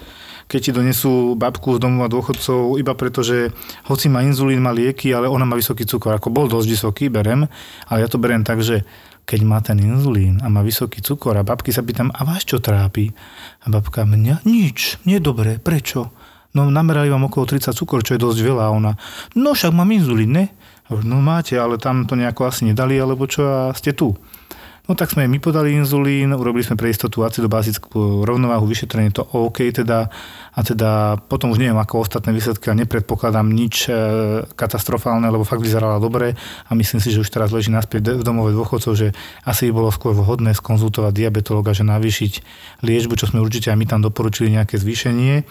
keď 0.46 0.60
ti 0.62 0.72
donesú 0.72 1.34
babku 1.34 1.74
z 1.78 1.82
domova 1.82 2.06
dôchodcov 2.06 2.78
iba 2.78 2.94
preto, 2.94 3.26
že 3.26 3.50
hoci 3.90 4.14
má 4.14 4.22
inzulín, 4.22 4.62
má 4.62 4.70
lieky, 4.70 5.10
ale 5.10 5.26
ona 5.26 5.42
má 5.42 5.58
vysoký 5.58 5.90
cukor. 5.90 6.14
Ako 6.14 6.30
bol 6.30 6.46
dosť 6.46 6.70
vysoký, 6.70 7.10
berem, 7.10 7.50
ale 7.90 8.06
ja 8.06 8.08
to 8.10 8.22
berem 8.22 8.46
tak, 8.46 8.62
že 8.62 8.86
keď 9.26 9.42
má 9.42 9.58
ten 9.66 9.82
inzulín 9.82 10.38
a 10.46 10.48
má 10.54 10.62
vysoký 10.62 11.02
cukor 11.02 11.34
a 11.34 11.42
babky 11.42 11.74
sa 11.74 11.82
pýtam, 11.82 12.14
a 12.14 12.22
vás 12.22 12.46
čo 12.46 12.62
trápi? 12.62 13.10
A 13.66 13.74
babka, 13.74 14.06
mňa? 14.06 14.46
Nič, 14.46 15.02
dobré, 15.18 15.58
prečo? 15.58 16.14
No 16.54 16.70
namerali 16.70 17.10
vám 17.10 17.26
okolo 17.26 17.50
30 17.50 17.74
cukor, 17.74 18.06
čo 18.06 18.14
je 18.14 18.22
dosť 18.22 18.40
veľa. 18.46 18.64
A 18.70 18.72
ona, 18.72 18.92
no 19.34 19.58
však 19.58 19.74
mám 19.74 19.90
inzulín, 19.90 20.30
ne? 20.30 20.46
No 20.90 21.18
máte, 21.18 21.58
ale 21.58 21.82
tam 21.82 22.06
to 22.06 22.14
nejako 22.14 22.46
asi 22.46 22.70
nedali, 22.70 23.02
alebo 23.02 23.26
čo? 23.26 23.42
A 23.42 23.74
ste 23.74 23.98
tu. 23.98 24.14
No 24.86 24.94
tak 24.94 25.10
sme 25.10 25.26
my 25.26 25.42
podali 25.42 25.74
inzulín, 25.74 26.30
urobili 26.38 26.62
sme 26.62 26.78
pre 26.78 26.94
istotu 26.94 27.26
acidobázickú 27.26 28.22
rovnováhu, 28.22 28.70
vyšetrenie 28.70 29.10
to 29.10 29.26
OK 29.26 29.74
teda. 29.74 30.14
A 30.54 30.60
teda 30.62 31.18
potom 31.26 31.50
už 31.50 31.58
neviem 31.58 31.76
ako 31.82 32.06
ostatné 32.06 32.30
výsledky 32.30 32.70
a 32.70 32.78
nepredpokladám 32.78 33.50
nič 33.50 33.90
e, 33.90 33.92
katastrofálne, 34.54 35.26
lebo 35.26 35.42
fakt 35.42 35.66
vyzerala 35.66 35.98
dobre. 35.98 36.38
A 36.70 36.72
myslím 36.78 37.02
si, 37.02 37.10
že 37.10 37.26
už 37.26 37.34
teraz 37.34 37.50
leží 37.50 37.74
naspäť 37.74 38.14
v 38.14 38.24
domove 38.24 38.54
dôchodcov, 38.54 38.94
že 38.94 39.10
asi 39.42 39.68
by 39.68 39.72
bolo 39.74 39.90
skôr 39.90 40.14
vhodné 40.14 40.54
skonzultovať 40.54 41.18
diabetologa, 41.18 41.74
že 41.74 41.82
navýšiť 41.82 42.34
liečbu, 42.86 43.18
čo 43.18 43.26
sme 43.26 43.42
určite 43.42 43.74
aj 43.74 43.78
my 43.82 43.86
tam 43.90 44.06
doporučili 44.06 44.54
nejaké 44.54 44.78
zvýšenie, 44.78 45.50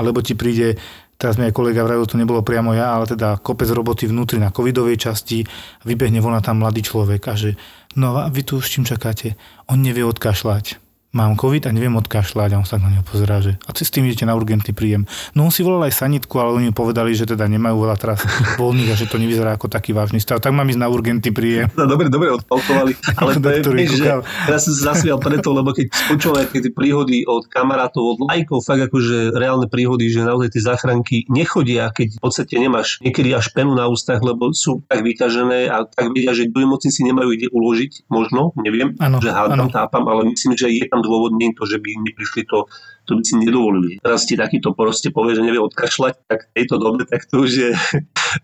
alebo 0.00 0.24
ti 0.24 0.32
príde 0.32 0.80
teraz 1.20 1.36
mi 1.36 1.44
aj 1.44 1.52
kolega 1.52 1.84
vravil, 1.84 2.08
to 2.08 2.16
nebolo 2.16 2.40
priamo 2.40 2.72
ja, 2.72 2.96
ale 2.96 3.04
teda 3.04 3.36
kopec 3.44 3.68
roboty 3.68 4.08
vnútri 4.08 4.40
na 4.40 4.48
covidovej 4.48 4.96
časti, 4.96 5.44
vybehne 5.84 6.24
von 6.24 6.32
tam 6.40 6.64
mladý 6.64 6.80
človek 6.80 7.20
a 7.28 7.36
že 7.36 7.60
no 8.00 8.16
a 8.16 8.32
vy 8.32 8.40
tu 8.40 8.56
s 8.56 8.72
čím 8.72 8.88
čakáte? 8.88 9.36
On 9.68 9.76
nevie 9.76 10.00
odkašľať 10.08 10.79
mám 11.10 11.34
COVID 11.34 11.66
a 11.66 11.74
neviem 11.74 11.94
odkašľať 11.98 12.54
a 12.54 12.60
on 12.62 12.66
sa 12.66 12.78
na 12.78 12.86
neho 12.86 13.02
pozerá, 13.02 13.42
že 13.42 13.58
a 13.66 13.74
si 13.74 13.82
s 13.82 13.90
tým 13.90 14.06
idete 14.06 14.22
na 14.22 14.38
urgentný 14.38 14.70
príjem. 14.70 15.10
No 15.34 15.50
on 15.50 15.52
si 15.52 15.66
volal 15.66 15.90
aj 15.90 16.06
sanitku, 16.06 16.38
ale 16.38 16.54
oni 16.54 16.70
povedali, 16.70 17.10
že 17.18 17.26
teda 17.26 17.50
nemajú 17.50 17.82
veľa 17.82 17.96
teraz 17.98 18.22
voľných 18.62 18.90
a 18.94 18.98
že 18.98 19.10
to 19.10 19.18
nevyzerá 19.18 19.58
ako 19.58 19.66
taký 19.66 19.90
vážny 19.90 20.22
stav. 20.22 20.38
Tak 20.38 20.54
mám 20.54 20.70
ísť 20.70 20.80
na 20.80 20.88
urgentný 20.88 21.30
príjem. 21.34 21.66
No 21.74 21.90
dobre, 21.90 22.06
dobre 22.06 22.30
odpalkovali, 22.30 22.94
ale 23.20 23.30
to 23.42 23.48
je, 23.50 23.60
vieš, 23.74 23.90
že 23.98 24.06
teraz 24.46 24.60
som 24.70 24.74
sa 24.78 24.82
zasmial 24.94 25.18
preto, 25.18 25.50
lebo 25.50 25.74
keď 25.74 25.90
počúvam 26.06 26.38
nejaké 26.46 26.58
tie 26.62 26.72
príhody 26.72 27.18
od 27.26 27.50
kamarátov, 27.50 28.02
od 28.16 28.18
lajkov, 28.30 28.62
fakt 28.62 28.82
akože 28.86 29.34
reálne 29.34 29.66
príhody, 29.66 30.14
že 30.14 30.22
naozaj 30.22 30.54
tie 30.54 30.62
záchranky 30.62 31.26
nechodia, 31.26 31.90
keď 31.90 32.18
v 32.18 32.22
podstate 32.22 32.54
nemáš 32.54 33.02
niekedy 33.02 33.34
až 33.34 33.50
penu 33.50 33.74
na 33.74 33.90
ústach, 33.90 34.22
lebo 34.22 34.54
sú 34.54 34.86
tak 34.86 35.02
vyťažené 35.02 35.66
a 35.74 35.82
tak 35.90 36.14
vedia, 36.14 36.30
že 36.38 36.46
do 36.46 36.62
nemocnici 36.62 37.02
nemajú 37.02 37.34
kde 37.34 37.46
uložiť, 37.50 38.06
možno, 38.06 38.54
neviem, 38.62 38.94
ano, 39.02 39.18
že 39.18 39.34
hádam, 39.34 39.72
tápam, 39.74 40.06
ale 40.06 40.30
myslím, 40.30 40.54
že 40.54 40.70
je 40.70 40.86
tam 40.86 40.99
dôvod 41.02 41.36
nie 41.36 41.52
to, 41.56 41.66
že 41.66 41.80
by 41.80 41.90
mi 42.00 42.12
prišli 42.14 42.44
to 42.48 42.68
to 43.10 43.18
by 43.18 43.26
si 43.26 43.34
nedovolili. 43.42 43.98
Teraz 43.98 44.22
ti 44.22 44.38
takýto 44.38 44.70
proste 44.70 45.10
povie, 45.10 45.34
že 45.34 45.42
nevie 45.42 45.58
odkašľať, 45.58 46.30
tak 46.30 46.46
v 46.46 46.62
tejto 46.62 46.78
dobe, 46.78 47.02
tak 47.02 47.26
to 47.26 47.42
už 47.42 47.50
je, 47.50 47.70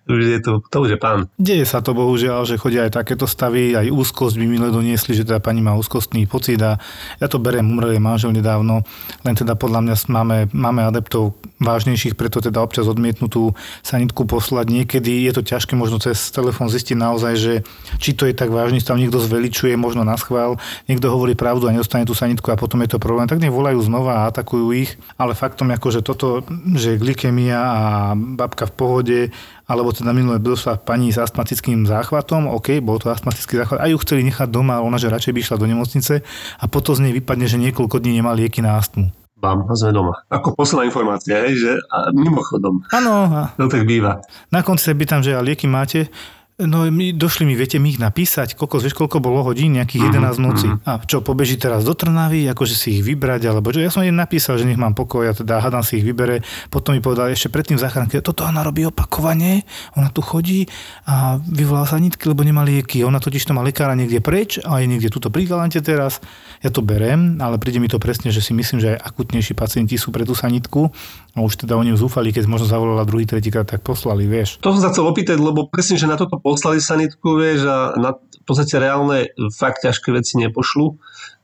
už 0.08 0.20
je, 0.22 0.38
to, 0.42 0.52
to 0.66 0.76
už 0.82 0.90
je 0.94 0.98
pán. 0.98 1.28
Deje 1.36 1.64
sa 1.68 1.82
to 1.82 1.92
bohužiaľ, 1.92 2.46
že 2.46 2.60
chodia 2.60 2.86
aj 2.86 2.98
takéto 2.98 3.28
stavy, 3.28 3.74
aj 3.74 3.92
úzkosť 3.92 4.34
by 4.38 4.46
mi 4.46 4.58
doniesli, 4.58 5.12
že 5.14 5.26
teda 5.26 5.38
pani 5.42 5.62
má 5.62 5.74
úzkostný 5.76 6.26
pocit 6.26 6.58
a 6.62 6.78
ja 7.20 7.26
to 7.26 7.38
beriem, 7.42 7.66
umrel 7.66 7.96
manžel 7.96 8.34
nedávno, 8.34 8.84
len 9.24 9.34
teda 9.34 9.54
podľa 9.56 9.80
mňa 9.82 9.94
máme, 10.10 10.38
máme 10.52 10.82
adeptov 10.84 11.38
vážnejších, 11.56 12.14
preto 12.14 12.44
teda 12.44 12.60
občas 12.60 12.84
odmietnutú 12.84 13.56
sanitku 13.80 14.28
poslať. 14.28 14.68
Niekedy 14.68 15.24
je 15.24 15.32
to 15.32 15.42
ťažké 15.42 15.72
možno 15.72 15.96
cez 15.96 16.28
telefón 16.28 16.68
zistiť 16.68 16.96
naozaj, 16.96 17.34
že 17.36 17.54
či 17.96 18.12
to 18.12 18.28
je 18.28 18.36
tak 18.36 18.52
vážny 18.52 18.82
stav, 18.82 19.00
niekto 19.00 19.16
zveličuje, 19.16 19.72
možno 19.80 20.04
na 20.04 20.20
schvál, 20.20 20.60
niekto 20.84 21.08
hovorí 21.08 21.32
pravdu 21.32 21.68
a 21.68 21.74
nedostane 21.74 22.04
tú 22.04 22.12
sanitku 22.12 22.52
a 22.52 22.60
potom 22.60 22.84
je 22.84 22.96
to 22.96 22.98
problém, 23.00 23.24
tak 23.24 23.40
nech 23.40 23.52
volajú 23.52 23.80
znova 23.80 24.24
a 24.24 24.26
atakujú 24.28 24.66
ich, 24.76 25.00
ale 25.16 25.32
faktom 25.32 25.72
je, 25.72 25.78
že 25.96 26.02
toto, 26.04 26.44
že 26.76 27.00
glykemia 27.00 27.60
a 27.60 27.82
babka 28.16 28.68
v 28.68 28.74
pohode, 28.74 29.20
alebo 29.66 29.90
teda 29.90 30.14
minulé 30.14 30.38
došla 30.38 30.78
pani 30.82 31.10
s 31.10 31.18
astmatickým 31.18 31.84
záchvatom, 31.84 32.46
OK, 32.50 32.78
bol 32.78 33.02
to 33.02 33.10
astmatický 33.10 33.58
záchvat, 33.58 33.82
a 33.82 33.90
ju 33.90 33.98
chceli 34.02 34.22
nechať 34.30 34.48
doma, 34.50 34.78
ona 34.78 34.96
že 34.96 35.10
radšej 35.10 35.34
by 35.34 35.40
išla 35.42 35.60
do 35.60 35.66
nemocnice 35.66 36.22
a 36.56 36.64
potom 36.70 36.94
z 36.94 37.10
nej 37.10 37.12
vypadne, 37.18 37.46
že 37.50 37.58
niekoľko 37.58 37.98
dní 37.98 38.22
nemá 38.22 38.32
lieky 38.32 38.62
na 38.62 38.78
astmu. 38.78 39.10
Bam, 39.36 39.68
a 39.68 39.74
sme 39.76 39.92
doma. 39.92 40.16
Ako 40.32 40.56
posledná 40.56 40.88
informácia, 40.88 41.36
hej, 41.44 41.60
že 41.60 41.72
a 41.92 42.08
mimochodom. 42.08 42.80
Áno. 42.88 43.28
No 43.60 43.64
tak 43.68 43.84
býva. 43.84 44.24
Na 44.48 44.64
konci 44.64 44.88
sa 44.88 44.96
pýtam, 44.96 45.20
že 45.20 45.36
a 45.36 45.44
lieky 45.44 45.68
máte? 45.68 46.08
No 46.56 46.88
my, 46.88 47.12
došli 47.12 47.44
mi, 47.44 47.52
viete 47.52 47.76
mi 47.76 47.92
ich 47.92 48.00
napísať, 48.00 48.56
koľko, 48.56 48.80
vieš, 48.80 48.96
koľko 48.96 49.20
bolo 49.20 49.44
hodín, 49.44 49.76
nejakých 49.76 50.08
11 50.08 50.16
mm-hmm. 50.16 50.40
noci. 50.40 50.68
A 50.88 51.04
čo, 51.04 51.20
pobeží 51.20 51.60
teraz 51.60 51.84
do 51.84 51.92
Trnavy, 51.92 52.48
akože 52.48 52.72
si 52.72 52.96
ich 52.96 53.04
vybrať, 53.04 53.52
alebo 53.52 53.68
čo, 53.76 53.84
ja 53.84 53.92
som 53.92 54.00
im 54.00 54.16
napísal, 54.16 54.56
že 54.56 54.64
nech 54.64 54.80
mám 54.80 54.96
pokoj, 54.96 55.28
a 55.28 55.36
teda 55.36 55.60
hádam 55.60 55.84
si 55.84 56.00
ich 56.00 56.06
vybere. 56.08 56.40
Potom 56.72 56.96
mi 56.96 57.04
povedal 57.04 57.28
ešte 57.28 57.52
predtým 57.52 57.76
záchranke, 57.76 58.24
toto 58.24 58.48
ona 58.48 58.64
robí 58.64 58.88
opakovane, 58.88 59.68
ona 60.00 60.08
tu 60.08 60.24
chodí 60.24 60.64
a 61.04 61.36
vyvolala 61.44 61.84
sa 61.84 62.00
nitky, 62.00 62.24
lebo 62.24 62.40
nemá 62.40 62.64
lieky. 62.64 63.04
Ona 63.04 63.20
totiž 63.20 63.44
to 63.44 63.52
má 63.52 63.60
lekára 63.60 63.92
niekde 63.92 64.24
preč 64.24 64.56
a 64.64 64.80
je 64.80 64.88
niekde 64.88 65.12
tuto 65.12 65.28
pri 65.28 65.44
Galante 65.44 65.84
teraz. 65.84 66.24
Ja 66.64 66.72
to 66.72 66.80
berem, 66.80 67.36
ale 67.36 67.60
príde 67.60 67.84
mi 67.84 67.92
to 67.92 68.00
presne, 68.00 68.32
že 68.32 68.40
si 68.40 68.56
myslím, 68.56 68.80
že 68.80 68.96
aj 68.96 69.12
akutnejší 69.12 69.52
pacienti 69.52 70.00
sú 70.00 70.08
pre 70.08 70.24
tú 70.24 70.32
sanitku 70.32 70.88
a 71.36 71.44
už 71.44 71.68
teda 71.68 71.76
oni 71.76 71.92
zúfali, 72.00 72.32
keď 72.32 72.48
možno 72.48 72.64
zavolala 72.64 73.04
druhý, 73.04 73.28
tretíkrát, 73.28 73.68
tak 73.68 73.84
poslali, 73.84 74.24
vieš. 74.24 74.56
To 74.64 74.72
som 74.72 74.80
sa 74.80 74.88
chcel 74.88 75.04
opýtať, 75.04 75.36
lebo 75.36 75.68
presne, 75.68 76.00
že 76.00 76.08
na 76.08 76.16
toto 76.16 76.40
poslali 76.46 76.78
sanitku, 76.78 77.34
vieš, 77.34 77.66
a 77.66 77.98
na 77.98 78.14
v 78.14 78.44
podstate 78.46 78.78
reálne 78.78 79.34
fakt 79.50 79.82
ťažké 79.82 80.14
veci 80.14 80.38
nepošlu 80.38 80.94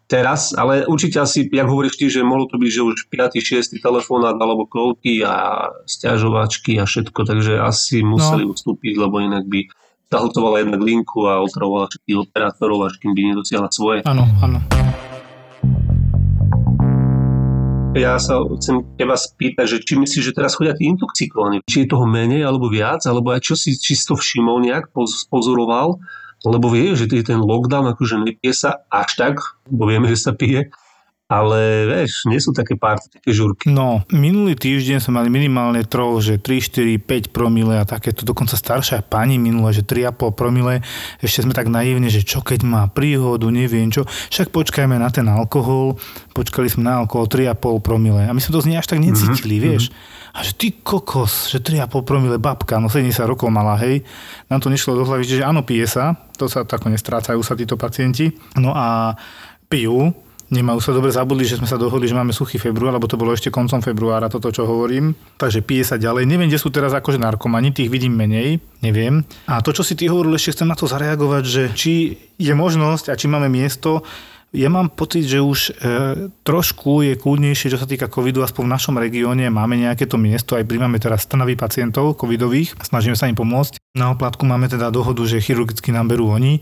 teraz, 0.07 0.55
ale 0.55 0.87
určite 0.87 1.19
asi, 1.19 1.49
jak 1.49 1.67
hovoríš 1.67 1.99
ty, 1.99 2.07
že 2.07 2.23
mohlo 2.23 2.47
to 2.47 2.61
byť, 2.61 2.71
že 2.71 2.83
už 2.85 2.99
5. 3.11 3.43
6. 3.43 3.83
telefonát 3.83 4.37
alebo 4.39 4.69
kolky 4.69 5.25
a 5.25 5.67
stiažovačky 5.89 6.79
a 6.79 6.85
všetko, 6.85 7.25
takže 7.25 7.59
asi 7.59 8.05
museli 8.05 8.47
no. 8.47 8.53
ustúpiť, 8.53 8.95
lebo 9.01 9.19
inak 9.19 9.49
by 9.49 9.67
zahltovala 10.13 10.69
jednak 10.69 10.85
linku 10.85 11.25
a 11.27 11.41
otravovala 11.41 11.89
všetkých 11.89 12.19
operátorov, 12.29 12.93
až 12.93 13.01
kým 13.01 13.17
by 13.17 13.21
nedosiahla 13.33 13.73
svoje. 13.73 14.05
Áno, 14.05 14.29
áno. 14.45 14.61
Ja 17.93 18.17
sa 18.17 18.41
chcem 18.57 18.89
teba 18.97 19.21
spýtať, 19.21 19.67
že 19.69 19.79
či 19.85 20.01
myslíš, 20.01 20.33
že 20.33 20.37
teraz 20.37 20.57
chodia 20.57 20.73
tí 20.73 20.89
intoxikovaní? 20.89 21.61
Či 21.69 21.85
je 21.85 21.93
toho 21.93 22.09
menej 22.09 22.41
alebo 22.41 22.73
viac? 22.73 23.05
Alebo 23.05 23.37
aj 23.37 23.45
čo 23.45 23.53
si 23.53 23.77
čisto 23.77 24.17
všimol 24.17 24.65
nejak, 24.65 24.97
pozoroval? 25.29 26.01
Lebo 26.41 26.73
vie, 26.73 26.97
že 26.97 27.05
ten 27.05 27.37
lockdown 27.37 27.93
akože 27.93 28.25
nepije 28.25 28.57
sa 28.57 28.89
až 28.89 29.11
tak, 29.21 29.35
bo 29.69 29.85
vieme, 29.85 30.09
že 30.09 30.25
sa 30.25 30.33
pije, 30.33 30.73
ale 31.33 31.89
vieš, 31.89 32.29
nie 32.29 32.37
sú 32.37 32.53
také 32.53 32.77
pár 32.77 33.01
také 33.01 33.33
žurky. 33.33 33.73
No, 33.73 34.05
minulý 34.13 34.53
týždeň 34.53 35.01
sme 35.01 35.25
mali 35.25 35.33
minimálne 35.33 35.81
troch, 35.89 36.21
že 36.21 36.37
3, 36.37 37.01
4, 37.01 37.01
5 37.01 37.33
promile 37.33 37.81
a 37.81 37.89
takéto 37.89 38.29
dokonca 38.29 38.53
staršia 38.53 39.01
pani 39.01 39.41
minula, 39.41 39.73
že 39.73 39.81
3,5 39.81 40.37
promile. 40.37 40.85
Ešte 41.25 41.49
sme 41.49 41.57
tak 41.57 41.73
naivne, 41.73 42.13
že 42.13 42.21
čo 42.21 42.45
keď 42.45 42.69
má 42.69 42.83
príhodu, 42.93 43.49
neviem 43.49 43.89
čo. 43.89 44.05
Však 44.05 44.53
počkajme 44.53 45.01
na 45.01 45.09
ten 45.09 45.25
alkohol. 45.25 45.97
Počkali 46.37 46.69
sme 46.69 46.85
na 46.85 47.01
alkohol 47.01 47.25
3,5 47.33 47.81
promile. 47.81 48.29
A 48.29 48.37
my 48.37 48.41
sme 48.45 48.53
to 48.53 48.61
z 48.61 48.69
nej 48.69 48.77
až 48.77 48.93
tak 48.93 49.01
necítili, 49.01 49.57
mm-hmm. 49.57 49.69
vieš. 49.73 49.85
A 50.33 50.41
že 50.41 50.53
ty 50.57 50.73
kokos, 50.73 51.49
že 51.49 51.61
3,5 51.61 52.09
promile 52.09 52.37
babka, 52.37 52.77
no 52.81 52.89
70 52.89 53.25
rokov 53.25 53.49
mala, 53.49 53.77
hej. 53.81 54.05
Nám 54.49 54.65
to 54.65 54.73
nešlo 54.73 54.97
do 54.97 55.05
hlavy, 55.05 55.25
že 55.25 55.45
áno, 55.45 55.65
pije 55.65 55.85
sa, 55.89 56.17
to 56.37 56.49
sa 56.49 56.65
tako 56.65 56.89
nestrácajú 56.89 57.41
sa 57.45 57.53
títo 57.57 57.77
pacienti. 57.77 58.33
No 58.57 58.73
a 58.73 59.17
pijú, 59.69 60.13
Nemajú 60.53 60.85
sa 60.85 60.93
dobre 60.93 61.09
zabudli, 61.09 61.49
že 61.49 61.57
sme 61.57 61.65
sa 61.65 61.81
dohodli, 61.81 62.05
že 62.05 62.13
máme 62.13 62.37
suchý 62.37 62.61
február, 62.61 62.93
lebo 62.93 63.09
to 63.09 63.17
bolo 63.17 63.33
ešte 63.33 63.49
koncom 63.49 63.81
februára, 63.81 64.29
toto, 64.29 64.53
čo 64.53 64.69
hovorím. 64.69 65.17
Takže 65.41 65.65
pije 65.65 65.81
sa 65.81 65.97
ďalej. 65.97 66.29
Neviem, 66.29 66.53
kde 66.53 66.61
sú 66.61 66.69
teraz 66.69 66.93
akože 66.93 67.17
narkomani, 67.17 67.73
tých 67.73 67.89
vidím 67.89 68.13
menej, 68.13 68.61
neviem. 68.85 69.25
A 69.49 69.65
to, 69.65 69.73
čo 69.73 69.81
si 69.81 69.97
ty 69.97 70.13
hovoril, 70.13 70.37
ešte 70.37 70.61
chcem 70.61 70.69
na 70.69 70.77
to 70.77 70.85
zareagovať, 70.85 71.45
že 71.49 71.63
či 71.73 72.21
je 72.37 72.53
možnosť 72.53 73.09
a 73.09 73.17
či 73.17 73.33
máme 73.33 73.49
miesto, 73.49 74.05
ja 74.53 74.69
mám 74.69 74.93
pocit, 74.93 75.25
že 75.25 75.41
už 75.41 75.59
e, 75.61 75.71
trošku 76.45 77.01
je 77.01 77.17
kľudnejšie, 77.17 77.73
čo 77.73 77.81
sa 77.81 77.89
týka 77.89 78.13
covidu, 78.13 78.45
aspoň 78.45 78.69
v 78.69 78.75
našom 78.77 78.97
regióne 79.01 79.49
máme 79.49 79.81
nejaké 79.81 80.05
to 80.05 80.21
miesto, 80.21 80.61
aj 80.61 80.69
príjmame 80.69 81.01
teraz 81.01 81.25
stanovy 81.25 81.57
pacientov 81.57 82.21
covidových, 82.21 82.77
snažíme 82.85 83.17
sa 83.17 83.33
im 83.33 83.37
pomôcť. 83.37 83.81
Na 83.97 84.13
oplatku 84.13 84.45
máme 84.45 84.69
teda 84.69 84.93
dohodu, 84.93 85.25
že 85.25 85.41
chirurgicky 85.41 85.89
nám 85.89 86.13
berú 86.13 86.29
oni, 86.29 86.61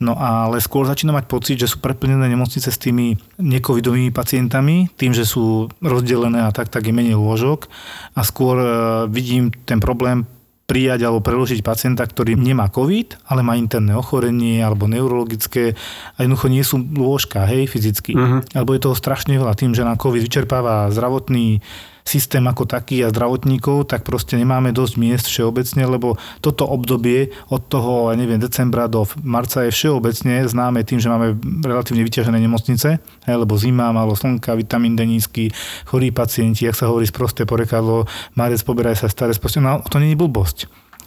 No 0.00 0.16
ale 0.16 0.64
skôr 0.64 0.88
začína 0.88 1.12
mať 1.12 1.28
pocit, 1.28 1.60
že 1.60 1.68
sú 1.68 1.76
preplnené 1.76 2.24
nemocnice 2.24 2.72
s 2.72 2.80
tými 2.80 3.20
necovidovými 3.36 4.08
pacientami, 4.16 4.88
tým, 4.96 5.12
že 5.12 5.28
sú 5.28 5.68
rozdelené 5.84 6.40
a 6.40 6.50
tak, 6.56 6.72
tak 6.72 6.88
je 6.88 6.96
menej 6.96 7.20
lôžok. 7.20 7.68
A 8.16 8.24
skôr 8.24 8.56
e, 8.56 8.68
vidím 9.12 9.52
ten 9.68 9.76
problém 9.76 10.24
prijať 10.70 11.02
alebo 11.02 11.18
preložiť 11.18 11.66
pacienta, 11.66 12.06
ktorý 12.06 12.38
nemá 12.38 12.70
COVID, 12.70 13.26
ale 13.26 13.42
má 13.42 13.58
interné 13.58 13.98
ochorenie 13.98 14.62
alebo 14.62 14.86
neurologické 14.86 15.74
a 16.14 16.22
jednoducho 16.22 16.46
nie 16.46 16.62
sú 16.62 16.78
lôžka, 16.78 17.42
hej, 17.50 17.66
fyzicky. 17.66 18.14
Uh-huh. 18.14 18.38
Alebo 18.54 18.78
je 18.78 18.86
toho 18.86 18.94
strašne 18.94 19.34
veľa 19.34 19.58
tým, 19.58 19.74
že 19.74 19.82
na 19.82 19.98
COVID 19.98 20.22
vyčerpáva 20.22 20.86
zdravotný 20.94 21.58
systém 22.04 22.42
ako 22.46 22.66
taký 22.66 23.04
a 23.04 23.12
zdravotníkov, 23.12 23.88
tak 23.88 24.02
proste 24.06 24.36
nemáme 24.36 24.72
dosť 24.74 24.94
miest 24.98 25.26
všeobecne, 25.28 25.82
lebo 25.86 26.16
toto 26.40 26.66
obdobie 26.66 27.32
od 27.52 27.62
toho, 27.66 28.12
neviem, 28.16 28.40
decembra 28.40 28.90
do 28.90 29.06
marca 29.22 29.64
je 29.66 29.70
všeobecne 29.72 30.44
známe 30.48 30.82
tým, 30.82 30.98
že 30.98 31.12
máme 31.12 31.36
relatívne 31.62 32.02
vyťažené 32.04 32.38
nemocnice, 32.40 32.88
hej, 33.00 33.36
lebo 33.36 33.54
zima, 33.60 33.92
malo 33.94 34.16
slnka, 34.16 34.56
vitamín 34.56 34.96
D 34.96 35.06
nízky, 35.06 35.52
chorí 35.86 36.10
pacienti, 36.10 36.66
jak 36.66 36.76
sa 36.76 36.88
hovorí 36.90 37.06
sprosté 37.06 37.46
porekadlo, 37.46 38.08
marec 38.34 38.60
poberaj 38.64 38.98
sa 39.00 39.08
staré, 39.08 39.32
proste, 39.36 39.62
no 39.62 39.80
to 39.86 40.02
nie 40.02 40.12
je 40.12 40.20
blbosť. 40.20 40.58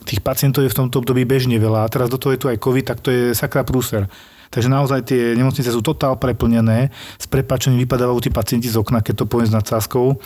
Tých 0.04 0.20
pacientov 0.20 0.68
je 0.68 0.72
v 0.72 0.78
tomto 0.84 1.00
období 1.00 1.24
bežne 1.24 1.56
veľa 1.56 1.88
a 1.88 1.92
teraz 1.92 2.12
do 2.12 2.20
toho 2.20 2.36
je 2.36 2.42
tu 2.44 2.48
aj 2.52 2.60
COVID, 2.60 2.86
tak 2.86 3.00
to 3.00 3.10
je 3.10 3.24
sakra 3.32 3.64
prúser. 3.64 4.12
Takže 4.54 4.70
naozaj 4.70 5.10
tie 5.10 5.34
nemocnice 5.34 5.74
sú 5.74 5.82
totál 5.82 6.14
preplnené, 6.22 6.94
s 7.18 7.26
prepačením 7.26 7.82
vypadávajú 7.90 8.20
tí 8.22 8.30
pacienti 8.30 8.70
z 8.70 8.78
okna, 8.78 9.02
keď 9.02 9.24
to 9.24 9.26
poviem 9.26 9.50
s 9.50 9.56
nadsázkou 9.58 10.22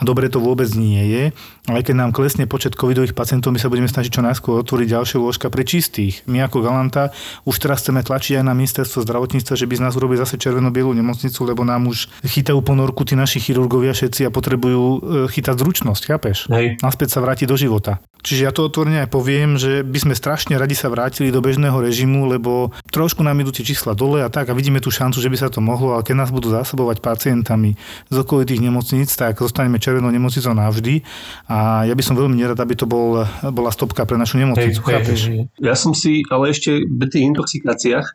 a 0.00 0.02
dobre 0.02 0.32
to 0.32 0.40
vôbec 0.40 0.72
nie 0.72 1.04
je. 1.12 1.24
Ale 1.68 1.84
keď 1.84 1.94
nám 1.94 2.16
klesne 2.16 2.48
počet 2.48 2.72
covidových 2.72 3.12
pacientov, 3.12 3.52
my 3.52 3.60
sa 3.60 3.68
budeme 3.68 3.86
snažiť 3.86 4.08
čo 4.08 4.24
najskôr 4.24 4.64
otvoriť 4.64 4.96
ďalšie 4.96 5.20
lôžka 5.20 5.52
pre 5.52 5.62
čistých. 5.68 6.24
My 6.24 6.48
ako 6.48 6.64
Galanta 6.64 7.12
už 7.44 7.60
teraz 7.60 7.84
chceme 7.84 8.00
tlačiť 8.00 8.40
aj 8.40 8.44
na 8.48 8.56
ministerstvo 8.56 9.04
zdravotníctva, 9.04 9.54
že 9.60 9.68
by 9.68 9.74
z 9.76 9.84
nás 9.84 9.94
urobili 9.94 10.16
zase 10.16 10.40
červeno-bielú 10.40 10.96
nemocnicu, 10.96 11.44
lebo 11.44 11.68
nám 11.68 11.92
už 11.92 12.08
chytajú 12.24 12.64
ponorku 12.64 13.04
tí 13.04 13.12
naši 13.12 13.44
chirurgovia 13.44 13.92
všetci 13.92 14.24
a 14.24 14.30
potrebujú 14.32 14.82
e, 14.82 14.98
chytať 15.28 15.56
zručnosť, 15.60 16.02
chápeš? 16.08 16.48
Hej. 16.48 16.80
Naspäť 16.80 17.14
sa 17.14 17.20
vráti 17.20 17.44
do 17.44 17.60
života. 17.60 18.00
Čiže 18.20 18.44
ja 18.44 18.52
to 18.52 18.68
otvorene 18.68 19.04
aj 19.04 19.10
poviem, 19.12 19.56
že 19.56 19.80
by 19.80 19.98
sme 20.00 20.14
strašne 20.16 20.56
radi 20.60 20.76
sa 20.76 20.92
vrátili 20.92 21.32
do 21.32 21.40
bežného 21.40 21.80
režimu, 21.80 22.28
lebo 22.28 22.68
trošku 22.92 23.24
nám 23.24 23.40
idú 23.40 23.48
tie 23.52 23.64
čísla 23.64 23.96
dole 23.96 24.20
a 24.20 24.28
tak 24.28 24.52
a 24.52 24.56
vidíme 24.56 24.80
tú 24.80 24.92
šancu, 24.92 25.24
že 25.24 25.32
by 25.32 25.36
sa 25.40 25.48
to 25.48 25.64
mohlo, 25.64 25.96
ale 25.96 26.04
keď 26.04 26.16
nás 26.24 26.30
budú 26.30 26.52
zásobovať 26.52 27.00
pacientami 27.00 27.80
z 28.12 28.16
okolitých 28.20 28.60
nemocníc, 28.60 29.08
tak 29.16 29.40
zostaneme 29.40 29.80
červenou 29.90 30.14
nemocnicou 30.14 30.54
navždy 30.54 31.02
a 31.50 31.82
ja 31.82 31.94
by 31.98 32.02
som 32.06 32.14
veľmi 32.14 32.38
nerad, 32.38 32.54
aby 32.62 32.78
to 32.78 32.86
bol, 32.86 33.26
bola 33.50 33.74
stopka 33.74 34.06
pre 34.06 34.14
našu 34.14 34.38
nemocnicu. 34.38 34.78
Hej, 34.86 35.02
hej, 35.02 35.18
hej. 35.18 35.40
Ja 35.58 35.74
som 35.74 35.90
si 35.98 36.22
ale 36.30 36.54
ešte 36.54 36.86
pri 36.86 37.10
tých 37.10 37.26
intoxikáciách 37.34 38.06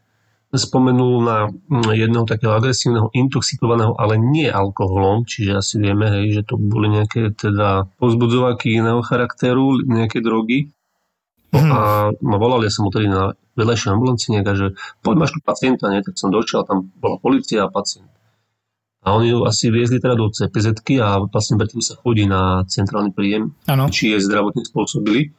spomenul 0.55 1.19
na 1.19 1.37
mm, 1.51 1.91
jedného 1.91 2.23
takého 2.23 2.55
agresívneho 2.55 3.11
intoxikovaného, 3.11 3.91
ale 3.99 4.15
nie 4.15 4.47
alkoholom, 4.47 5.27
čiže 5.27 5.59
asi 5.59 5.75
vieme, 5.83 6.07
hej, 6.07 6.39
že 6.39 6.41
to 6.47 6.55
boli 6.55 6.87
nejaké 6.87 7.35
teda 7.35 7.91
pozbudzovaky 7.99 8.79
iného 8.79 9.03
charakteru, 9.03 9.83
nejaké 9.83 10.23
drogy. 10.23 10.71
Hmm. 11.51 11.71
A 11.71 11.79
ma 12.19 12.37
volali, 12.39 12.67
ja 12.67 12.73
som 12.73 12.87
tedy 12.87 13.11
na 13.11 13.35
vedľajšej 13.55 13.91
ambulancii 13.95 14.29
nejaká, 14.39 14.53
že 14.55 14.67
poď 15.03 15.15
máš 15.15 15.31
tu 15.35 15.39
pacienta, 15.39 15.87
nie? 15.87 16.03
tak 16.03 16.19
som 16.19 16.31
došiel, 16.31 16.67
tam 16.67 16.91
bola 16.99 17.15
policia 17.19 17.63
a 17.63 17.71
pacient. 17.71 18.07
A 19.05 19.13
oni 19.13 19.29
ju 19.29 19.45
asi 19.45 19.69
viezli 19.69 20.01
teda 20.01 20.17
do 20.17 20.33
cpz 20.33 20.81
a 20.97 21.21
vlastne 21.29 21.61
predtým 21.61 21.77
sa 21.77 21.93
chodí 22.01 22.25
na 22.25 22.65
centrálny 22.65 23.13
príjem, 23.13 23.53
ano. 23.69 23.85
či 23.93 24.17
je 24.17 24.25
zdravotne 24.25 24.65
spôsobili. 24.65 25.29